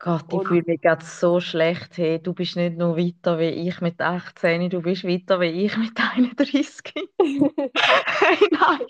Gott, 0.00 0.32
ich 0.32 0.46
fühle 0.48 0.62
mich 0.66 0.80
gerade 0.80 1.04
so 1.04 1.40
schlecht. 1.40 1.98
Hey, 1.98 2.18
du 2.22 2.32
bist 2.32 2.56
nicht 2.56 2.78
nur 2.78 2.96
weiter 2.96 3.38
wie 3.38 3.68
ich 3.68 3.82
mit 3.82 4.00
18, 4.00 4.70
du 4.70 4.80
bist 4.80 5.04
weiter 5.04 5.40
wie 5.40 5.66
ich 5.66 5.76
mit 5.76 5.92
31. 6.00 6.94
Hey, 8.20 8.38
nein, 8.50 8.80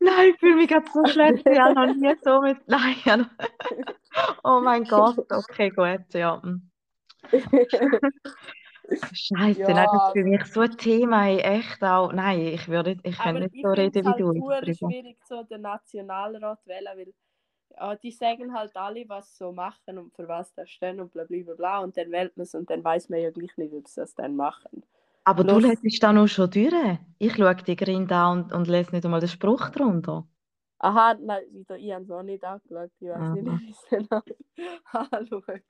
nein, 0.00 0.30
ich 0.32 0.40
fühle 0.40 0.56
mich 0.56 0.68
gerade 0.68 0.86
so 0.92 1.04
schlecht. 1.06 1.46
Ich 1.46 1.58
habe 1.58 1.74
noch 1.74 1.94
nie 1.94 2.14
so 2.24 2.40
mit. 2.40 2.56
Nein, 2.66 3.26
oh 4.44 4.60
mein 4.60 4.84
Gott, 4.84 5.18
okay, 5.30 5.70
gut, 5.70 6.14
ja. 6.14 6.40
hm. 6.42 6.70
Scheiße, 9.12 9.60
Ja, 9.60 9.68
nein, 9.74 9.86
das 9.92 10.02
ist 10.02 10.12
für 10.12 10.24
mich 10.24 10.44
so 10.46 10.60
ein 10.60 10.76
Thema, 10.78 11.28
echt 11.28 11.82
auch. 11.82 12.12
Nein, 12.12 12.40
ich 12.40 12.68
würde, 12.68 12.96
ich 13.02 13.18
könnte 13.18 13.42
nicht 13.42 13.54
ich 13.54 13.62
so 13.62 13.68
reden 13.68 13.98
es 13.98 14.06
wie 14.06 14.08
halt 14.08 14.20
du 14.20 14.32
hure 14.40 14.60
darüber. 14.62 14.74
schwierig, 14.74 15.18
so 15.28 15.42
den 15.42 15.60
Nationalrat 15.62 16.66
wählen, 16.66 16.96
weil 16.96 17.12
ja, 17.78 17.96
die 17.96 18.10
sagen 18.12 18.52
halt 18.54 18.76
alle, 18.76 19.08
was 19.08 19.30
sie 19.30 19.44
so 19.44 19.52
machen 19.52 19.98
und 19.98 20.14
für 20.14 20.28
was 20.28 20.52
da 20.54 20.66
stehen 20.66 21.00
und 21.00 21.12
bla 21.12 21.24
bla 21.24 21.42
bla 21.44 21.54
bla 21.54 21.78
und 21.80 21.96
dann 21.96 22.10
wählt 22.12 22.36
man 22.36 22.44
es 22.44 22.54
und 22.54 22.70
dann 22.70 22.84
weiß 22.84 23.08
man 23.10 23.20
ja 23.20 23.30
gleich 23.30 23.56
nicht, 23.56 23.72
ob 23.74 23.88
sie 23.88 24.00
das 24.00 24.14
dann 24.14 24.36
machen. 24.36 24.84
Aber 25.24 25.44
du 25.44 25.58
Plus- 25.58 25.60
lässt 25.60 26.02
da 26.02 26.12
noch 26.12 26.26
schon 26.26 26.50
durch. 26.50 26.98
Ich 27.18 27.34
schaue 27.36 27.54
die 27.54 27.76
Grinde 27.76 28.14
an 28.16 28.44
und, 28.44 28.52
und 28.52 28.66
lese 28.68 28.90
nicht 28.92 29.04
einmal 29.04 29.20
den 29.20 29.28
Spruch 29.28 29.70
drunter. 29.70 30.26
Aha, 30.80 31.16
nein, 31.20 31.42
wieder, 31.50 31.76
ich 31.76 31.92
habe 31.92 32.04
es 32.04 32.10
auch 32.10 32.22
nicht 32.22 32.44
angeschaut. 32.44 32.90
Ich 33.00 33.08
weiß 33.08 33.32
nicht, 33.32 33.46
wie 33.46 33.70
es 33.70 34.08
noch 34.10 34.22
anschauen 34.92 35.62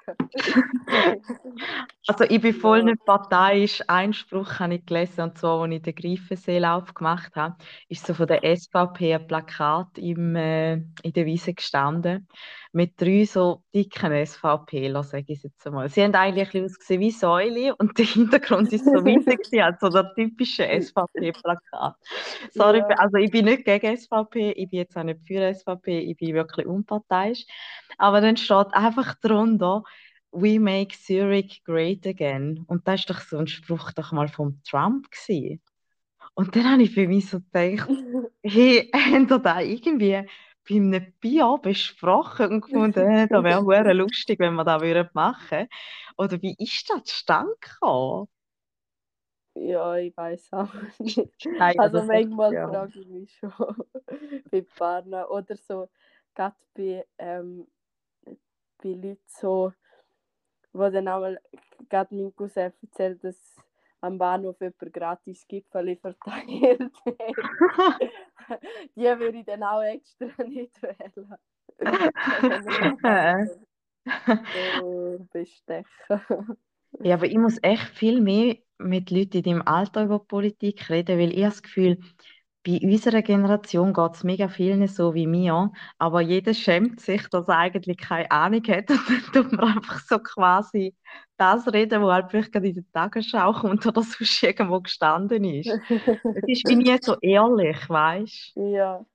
Also 2.07 2.25
ich 2.25 2.41
bin 2.41 2.55
voll 2.55 2.83
nicht 2.83 3.03
parteiisch. 3.07 3.83
Einen 3.89 4.13
Spruch 4.13 4.61
habe 4.61 4.75
ich 4.75 4.85
gelesen, 4.85 5.23
und 5.23 5.39
zwar, 5.39 5.63
als 5.63 5.73
ich 5.73 5.83
den 5.83 5.95
Greifenseelauf 5.95 6.93
gemacht 6.93 7.35
habe, 7.37 7.57
ist 7.89 8.07
so 8.07 8.13
von 8.13 8.27
der 8.27 8.45
SVP 8.45 9.15
ein 9.15 9.27
Plakat 9.27 9.97
im, 9.97 10.37
äh, 10.37 10.75
in 10.75 11.13
der 11.15 11.25
Wiese 11.25 11.55
gestanden 11.55 12.29
mit 12.73 13.01
drei 13.01 13.25
so 13.25 13.63
dicken 13.75 14.13
SVPler, 14.27 15.03
sage 15.03 15.33
ich 15.33 15.43
jetzt 15.43 15.67
einmal. 15.67 15.89
Sie 15.89 16.03
haben 16.03 16.15
eigentlich 16.15 16.49
ein 16.49 16.53
bisschen 16.53 16.65
ausgesehen 16.67 17.01
wie 17.01 17.11
Säule 17.11 17.77
und 17.79 17.99
der 17.99 18.07
Hintergrund 18.07 18.73
ist 18.73 18.91
so 18.91 19.05
winzig, 19.05 19.41
also 19.63 19.89
der 19.89 20.15
typische 20.15 20.67
SVP-Plakat. 20.69 21.97
Sorry, 22.51 22.85
Ja. 22.89 22.97
also 22.97 23.17
ich 23.19 23.31
bin 23.31 23.47
nicht 23.47 23.65
gegen 23.65 23.97
SVP, 23.97 24.53
ich 24.53 24.71
bin 24.71 24.81
jetzt 24.81 24.97
auch 24.97 25.03
nicht 25.05 25.21
für 25.27 25.55
SVP, 25.55 25.99
ich 26.01 26.17
bin 26.17 26.35
wirklich 26.35 26.67
unparteiisch. 26.67 27.45
Aber 27.99 28.21
dann 28.21 28.37
steht 28.37 28.73
einfach 28.75 29.15
drunter, 29.21 29.83
We 30.31 30.61
make 30.61 30.95
Zurich 30.99 31.65
great 31.65 32.07
again. 32.07 32.65
Und 32.67 32.87
das 32.87 33.01
ist 33.01 33.11
doch 33.11 33.21
so 33.21 33.39
ein 33.39 33.47
Spruch 33.47 33.93
doch 33.93 34.13
mal 34.13 34.29
vom 34.29 34.61
Trump 34.63 35.11
gewesen. 35.11 35.63
Und 36.35 36.55
dann 36.55 36.71
habe 36.71 36.83
ich 36.83 36.93
für 36.93 37.09
mich 37.09 37.29
so 37.29 37.41
gedacht, 37.41 37.89
hey, 38.43 38.91
habt 38.95 39.31
ihr 39.31 39.39
da 39.39 39.61
irgendwie 39.61 40.23
bei 40.69 40.77
einem 40.77 41.13
Bier 41.21 41.59
besprochen 41.63 42.53
und 42.53 42.61
gefunden, 42.63 43.01
äh, 43.01 43.29
das 43.31 43.43
wäre 43.45 43.63
hure 43.65 43.93
lustig, 43.95 44.39
wenn 44.41 44.55
wir 44.55 44.65
das 44.65 44.83
würden 44.83 45.09
machen 45.15 45.69
Oder 46.19 46.41
wie 46.43 46.55
ist 46.59 46.91
das 46.91 47.05
zustande 47.05 47.55
gekommen? 47.61 48.29
Ja, 49.55 49.97
ich 49.97 50.17
weiß 50.17 50.53
auch 50.53 50.73
nicht. 50.99 51.31
Nein, 51.45 51.75
Also 51.77 52.03
manchmal 52.03 52.55
ja. 52.55 52.69
frage 52.69 53.01
ich 53.01 53.09
mich 53.09 53.35
schon 53.37 53.53
bei 54.51 54.63
Partnern 54.63 55.27
oder 55.27 55.57
so, 55.57 55.89
gerade 56.35 56.57
bei, 56.75 57.07
ähm, 57.19 57.67
bei 58.79 58.91
Leuten 58.95 59.23
so, 59.27 59.73
wo 60.73 60.89
dann 60.91 61.09
einmal 61.09 61.41
gerade 61.91 62.15
mein 62.15 62.35
Cousin 62.35 62.73
erzählt, 62.83 63.23
dass 63.25 63.57
am 64.01 64.19
Bahnhof 64.19 64.61
jemand 64.61 64.93
gratis 64.93 65.47
Gipfel 65.49 65.97
verteilt 65.97 66.93
hat. 67.07 68.03
Die 68.97 69.03
würde 69.03 69.39
ich 69.39 69.47
dann 69.47 69.63
auch 69.63 69.83
extra 69.83 70.27
nicht 70.45 70.81
wählen. 70.83 71.35
so 74.79 75.27
bestechen. 75.33 76.59
Ja, 77.03 77.15
aber 77.15 77.27
ich 77.27 77.39
muss 77.39 77.59
echt 77.63 77.89
viel 77.91 78.21
mehr 78.21 78.57
mit 78.79 79.11
Leuten 79.11 79.39
in 79.39 79.43
deinem 79.43 79.63
Alter 79.63 80.05
über 80.05 80.19
Politik 80.21 80.89
reden, 80.91 81.19
weil 81.19 81.31
ich 81.33 81.39
habe 81.45 81.51
das 81.51 81.63
Gefühl, 81.63 81.99
bei 82.67 82.81
unserer 82.83 83.23
Generation 83.23 83.93
geht 83.93 84.15
es 84.15 84.25
mega 84.25 84.49
vielen 84.49 84.87
so 84.89 85.15
wie 85.15 85.27
mir, 85.27 85.73
aber 85.99 86.21
jeder 86.21 86.55
schämt 86.55 87.01
sich, 87.01 87.29
dass 87.29 87.49
er 87.49 87.59
eigentlich 87.59 87.99
keine 87.99 88.31
Ahnung 88.31 88.63
hat 88.69 88.91
und 88.91 89.01
dann 89.09 89.33
tut 89.33 89.53
man 89.53 89.77
einfach 89.77 90.01
so 90.01 90.19
quasi 90.19 90.95
das 91.39 91.67
reden, 91.73 92.03
was 92.03 92.13
halt 92.15 92.31
vielleicht 92.31 92.53
gerade 92.53 92.69
in 92.69 92.75
der 92.75 92.85
Tagesschau 92.93 93.53
kommt 93.61 93.87
oder 93.87 94.03
sonst 94.03 94.43
irgendwo 94.43 94.81
gestanden 94.81 95.45
ist. 95.45 95.79
Es 96.33 96.45
ist 96.47 96.69
wie 96.69 96.77
nie 96.77 96.99
so 97.03 97.17
ehrlich, 97.21 97.89
weißt 97.89 98.55
du? 98.57 98.61
ja, 98.75 99.07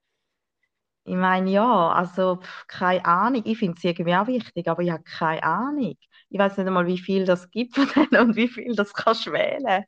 Ich 1.06 1.16
meine, 1.16 1.50
ja, 1.52 1.90
also 1.92 2.40
keine 2.68 3.04
Ahnung. 3.06 3.42
Ich 3.46 3.58
finde 3.58 3.76
es 3.78 3.84
irgendwie 3.84 4.16
auch 4.16 4.28
wichtig, 4.28 4.68
aber 4.70 4.84
ich 4.84 4.92
habe 4.92 5.04
keine 5.04 5.44
Ahnung. 5.44 5.98
Ich 6.30 6.40
weiß 6.40 6.58
nicht 6.58 6.68
einmal, 6.68 6.88
wie 6.88 6.98
viel 6.98 7.26
das 7.26 7.52
gibt 7.52 7.76
von 7.76 7.88
denen 7.96 8.30
und 8.30 8.36
wie 8.38 8.48
viel 8.48 8.74
das 8.76 8.94
kannst 8.94 9.26
du 9.26 9.34
wählen. 9.34 9.86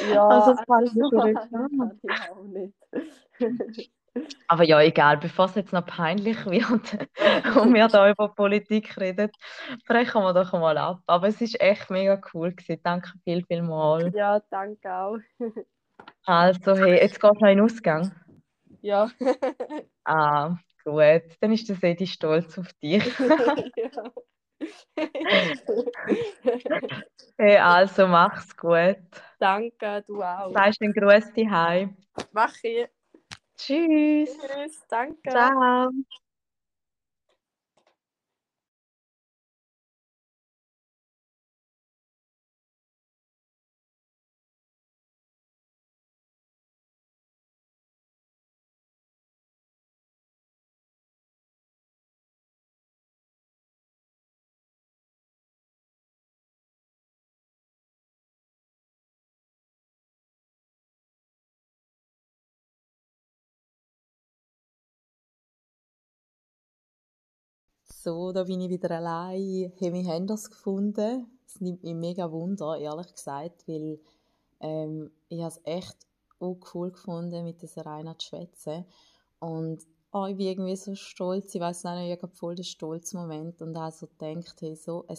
ja, 0.00 0.18
Also, 0.28 0.50
das 0.52 0.58
also 0.66 0.66
kann 0.66 0.84
ich 0.84 2.20
auch 2.30 2.44
nicht. 2.44 2.74
Aber 4.48 4.64
ja, 4.64 4.80
egal, 4.80 5.18
bevor 5.18 5.46
es 5.46 5.54
jetzt 5.54 5.72
noch 5.72 5.86
peinlich 5.86 6.44
wird 6.46 6.70
und 7.56 7.74
wir 7.74 7.88
da 7.88 8.10
über 8.10 8.28
Politik 8.28 8.96
reden, 8.98 9.30
brechen 9.86 10.22
wir 10.22 10.34
doch 10.34 10.52
mal 10.52 10.76
ab. 10.78 11.00
Aber 11.06 11.28
es 11.28 11.40
ist 11.40 11.60
echt 11.60 11.90
mega 11.90 12.20
cool 12.34 12.52
gewesen. 12.52 12.80
Danke 12.82 13.12
viel, 13.24 13.44
viel 13.46 13.62
mal. 13.62 14.12
ja, 14.14 14.40
danke 14.50 14.92
auch. 14.92 15.18
Also, 16.24 16.76
hey, 16.76 17.00
jetzt 17.00 17.20
geht 17.20 17.32
noch 17.32 17.40
in 17.40 17.58
den 17.58 17.60
Ausgang. 17.60 18.12
Ja. 18.80 19.10
Ah, 20.04 20.56
gut. 20.84 21.22
Dann 21.40 21.52
ist 21.52 21.68
der 21.68 21.76
Sedi 21.76 22.06
stolz 22.06 22.58
auf 22.58 22.72
dich. 22.74 23.04
ja. 23.76 23.90
Hey, 27.38 27.56
also, 27.56 28.06
mach's 28.06 28.54
gut. 28.54 28.98
danke, 29.38 30.04
du 30.06 30.22
auch. 30.22 30.52
Sagst 30.52 30.82
den 30.82 30.92
Gruß 30.92 31.32
heim. 31.50 31.96
Mach 32.32 32.52
ich. 32.62 32.86
Tschüss. 33.60 34.38
Tschüss, 34.38 34.86
danke. 34.88 35.30
Ciao. 35.30 35.90
So, 68.02 68.32
da 68.32 68.44
bin 68.44 68.62
ich 68.62 68.70
wieder 68.70 68.92
allein. 68.92 69.74
Hey, 69.76 69.92
wir 69.92 70.04
haben 70.10 70.26
das 70.26 70.48
gefunden. 70.48 71.26
Es 71.46 71.60
nimmt 71.60 71.82
mich 71.82 71.94
mega 71.94 72.32
Wunder, 72.32 72.78
ehrlich 72.78 73.12
gesagt, 73.14 73.68
weil 73.68 74.00
ähm, 74.60 75.10
ich 75.28 75.42
es 75.42 75.60
echt 75.64 75.98
cool 76.40 76.92
gefunden, 76.92 77.44
mit 77.44 77.60
dieser 77.60 77.84
Rainer 77.84 78.16
zu 78.16 78.28
schwätzen. 78.28 78.86
Und 79.38 79.86
oh, 80.12 80.24
ich 80.24 80.38
bin 80.38 80.46
irgendwie 80.46 80.76
so 80.76 80.94
stolz. 80.94 81.54
Ich 81.54 81.60
weiß 81.60 81.84
nicht, 81.84 82.16
ich 82.16 82.22
habe 82.22 82.34
voll 82.34 82.54
den 82.54 82.64
Stolzmoment 82.64 83.60
und 83.60 83.76
auch 83.76 83.92
so 83.92 84.06
gedacht, 84.06 84.62
hey, 84.62 84.74
so 84.76 85.04
ein, 85.06 85.18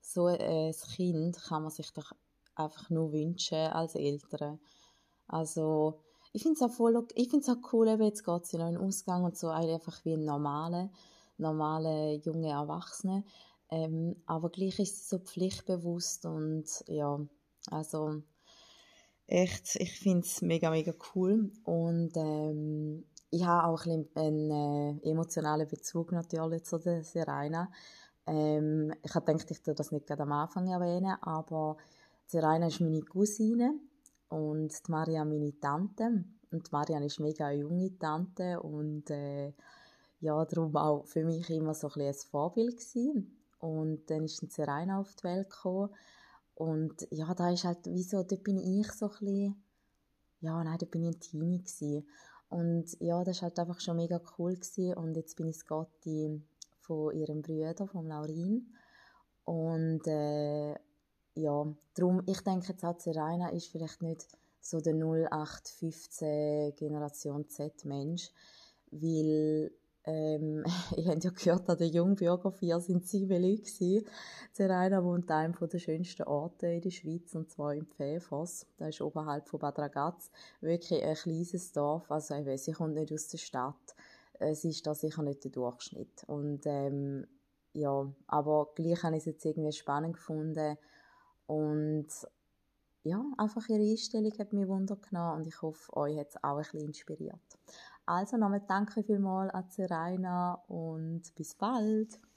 so 0.00 0.24
ein 0.24 0.72
Kind 0.96 1.36
kann 1.36 1.64
man 1.64 1.70
sich 1.70 1.92
doch 1.92 2.12
einfach 2.54 2.88
nur 2.88 3.12
wünschen 3.12 3.58
als 3.58 3.94
Eltern. 3.94 4.58
Also, 5.28 6.00
ich 6.32 6.42
finde 6.44 6.56
es 6.56 6.62
auch 6.62 6.70
ich 7.14 7.30
auch 7.50 7.72
cool, 7.74 7.88
eben 7.88 8.04
jetzt 8.04 8.24
geht 8.24 8.46
sie 8.46 8.56
noch 8.56 8.68
in 8.68 8.76
den 8.76 8.82
Ausgang 8.82 9.22
und 9.22 9.36
so, 9.36 9.48
einfach 9.48 10.02
wie 10.06 10.14
ein 10.14 10.24
normaler 10.24 10.88
normale 11.42 12.14
junge 12.14 12.50
Erwachsene. 12.50 13.24
Ähm, 13.70 14.16
aber 14.26 14.50
gleich 14.50 14.78
ist 14.78 14.98
sie 14.98 15.16
so 15.16 15.18
pflichtbewusst 15.18 16.26
und 16.26 16.66
ja, 16.86 17.20
also 17.70 18.22
echt, 19.26 19.76
ich 19.76 19.98
finde 19.98 20.26
es 20.26 20.42
mega, 20.42 20.70
mega 20.70 20.92
cool. 21.14 21.50
Und 21.64 22.12
ähm, 22.16 23.04
ich 23.30 23.44
habe 23.44 23.68
auch 23.68 23.86
ein 23.86 24.08
einen 24.14 24.50
äh, 24.50 25.10
emotionalen 25.10 25.66
Bezug 25.68 26.12
natürlich 26.12 26.64
zu 26.64 26.78
der 26.78 27.02
Serena. 27.02 27.70
Ähm, 28.26 28.92
ich 29.02 29.14
habe 29.14 29.26
gedacht, 29.26 29.50
ich 29.50 29.62
tue 29.62 29.74
das 29.74 29.90
nicht 29.90 30.06
gerade 30.06 30.22
am 30.22 30.32
Anfang 30.32 30.68
erwähnen, 30.68 31.16
aber 31.22 31.76
Serena 32.26 32.66
ist 32.66 32.80
meine 32.80 33.02
Cousine 33.02 33.74
und 34.28 34.72
die 34.86 34.90
meine 34.90 35.58
Tante. 35.60 36.24
Und 36.50 36.66
die 36.66 36.70
Marianne 36.70 37.06
ist 37.06 37.20
mega 37.20 37.50
junge 37.50 37.98
Tante 37.98 38.60
und 38.60 39.10
äh, 39.10 39.52
ja, 40.22 40.44
darum 40.44 40.74
auch 40.76 41.04
für 41.04 41.24
mich 41.24 41.50
immer 41.50 41.74
so 41.74 41.88
ein, 41.88 42.00
ein 42.00 42.14
Vorbild 42.14 42.76
gewesen. 42.76 43.36
Und 43.58 44.08
dann 44.08 44.24
ist 44.24 44.40
dann 44.40 44.50
Serena 44.50 45.00
auf 45.00 45.14
die 45.16 45.24
Welt 45.24 45.50
gekommen. 45.50 45.90
Und 46.54 47.08
ja, 47.10 47.34
da 47.34 47.50
ist 47.50 47.64
halt, 47.64 47.80
wieso, 47.86 48.22
dort 48.22 48.44
bin 48.44 48.56
ich 48.56 48.90
so 48.92 49.06
ein 49.06 49.10
bisschen, 49.10 49.62
ja, 50.40 50.62
nein, 50.62 50.78
da 50.78 50.86
bin 50.86 51.02
ich 51.02 51.16
ein 51.16 51.20
Teenie 51.20 51.58
gewesen. 51.58 52.06
Und 52.48 53.00
ja, 53.00 53.24
das 53.24 53.42
war 53.42 53.48
halt 53.48 53.58
einfach 53.58 53.80
schon 53.80 53.96
mega 53.96 54.20
cool 54.38 54.54
gewesen. 54.54 54.94
Und 54.94 55.16
jetzt 55.16 55.36
bin 55.36 55.48
ich 55.48 55.56
das 55.56 55.66
Gotti 55.66 56.40
von 56.78 57.12
ihrem 57.16 57.42
Bruder, 57.42 57.88
von 57.88 58.06
Laurin. 58.06 58.72
Und 59.44 60.06
äh, 60.06 60.74
ja, 61.34 61.74
darum, 61.94 62.22
ich 62.26 62.40
denke 62.42 62.68
jetzt 62.68 62.84
auch, 62.84 63.00
Serena 63.00 63.48
ist 63.48 63.72
vielleicht 63.72 64.02
nicht 64.02 64.28
so 64.60 64.80
der 64.80 64.94
0815 64.94 66.76
Generation 66.76 67.48
Z 67.48 67.84
Mensch, 67.84 68.30
weil 68.92 69.72
ähm, 70.04 70.64
ich 70.96 71.06
habe 71.06 71.20
ja 71.20 71.30
gehört, 71.30 71.68
an 71.68 71.78
der 71.78 71.88
Jungbürgerfeier 71.88 72.80
sind 72.80 73.06
sieben 73.06 73.42
Leute 73.42 73.62
gewesen. 73.62 74.06
Serena 74.52 75.02
wohnt 75.04 75.26
in 75.26 75.32
einem 75.32 75.54
der 75.60 75.78
schönsten 75.78 76.24
Orte 76.24 76.66
in 76.66 76.80
der 76.80 76.90
Schweiz, 76.90 77.34
und 77.34 77.50
zwar 77.50 77.74
in 77.74 77.86
Pfäfers. 77.86 78.66
Das 78.78 78.90
ist 78.90 79.00
oberhalb 79.00 79.48
von 79.48 79.60
Bad 79.60 79.78
Ragaz. 79.78 80.30
Wirklich 80.60 81.02
ein 81.02 81.14
kleines 81.14 81.72
Dorf, 81.72 82.10
also 82.10 82.34
ich 82.34 82.46
weiss, 82.46 82.64
sie 82.64 82.72
kommt 82.72 82.94
nicht 82.94 83.12
aus 83.12 83.28
der 83.28 83.38
Stadt. 83.38 83.94
Es 84.38 84.64
ist 84.64 84.86
da 84.86 84.94
sicher 84.94 85.22
nicht 85.22 85.44
der 85.44 85.52
Durchschnitt. 85.52 86.24
Und 86.26 86.62
ähm, 86.66 87.26
ja, 87.74 88.12
aber 88.26 88.70
gleich 88.74 89.02
habe 89.02 89.16
ich 89.16 89.20
es 89.20 89.26
jetzt 89.26 89.44
irgendwie 89.44 89.72
spannend 89.72 90.14
gefunden 90.14 90.76
und 91.46 92.08
ja, 93.04 93.24
einfach 93.36 93.68
ihre 93.68 93.82
Einstellung 93.82 94.32
hat 94.38 94.52
mich 94.52 94.68
Wunder 94.68 94.96
genommen 94.96 95.38
und 95.38 95.46
ich 95.46 95.60
hoffe, 95.60 95.96
euch 95.96 96.18
hat 96.18 96.28
es 96.28 96.36
auch 96.44 96.56
ein 96.56 96.62
bisschen 96.62 96.80
inspiriert. 96.80 97.58
Also 98.06 98.36
nochmal 98.36 98.62
danke 98.66 99.02
vielmals 99.02 99.52
an 99.54 99.70
Serena 99.70 100.54
und 100.68 101.34
bis 101.34 101.54
bald. 101.54 102.20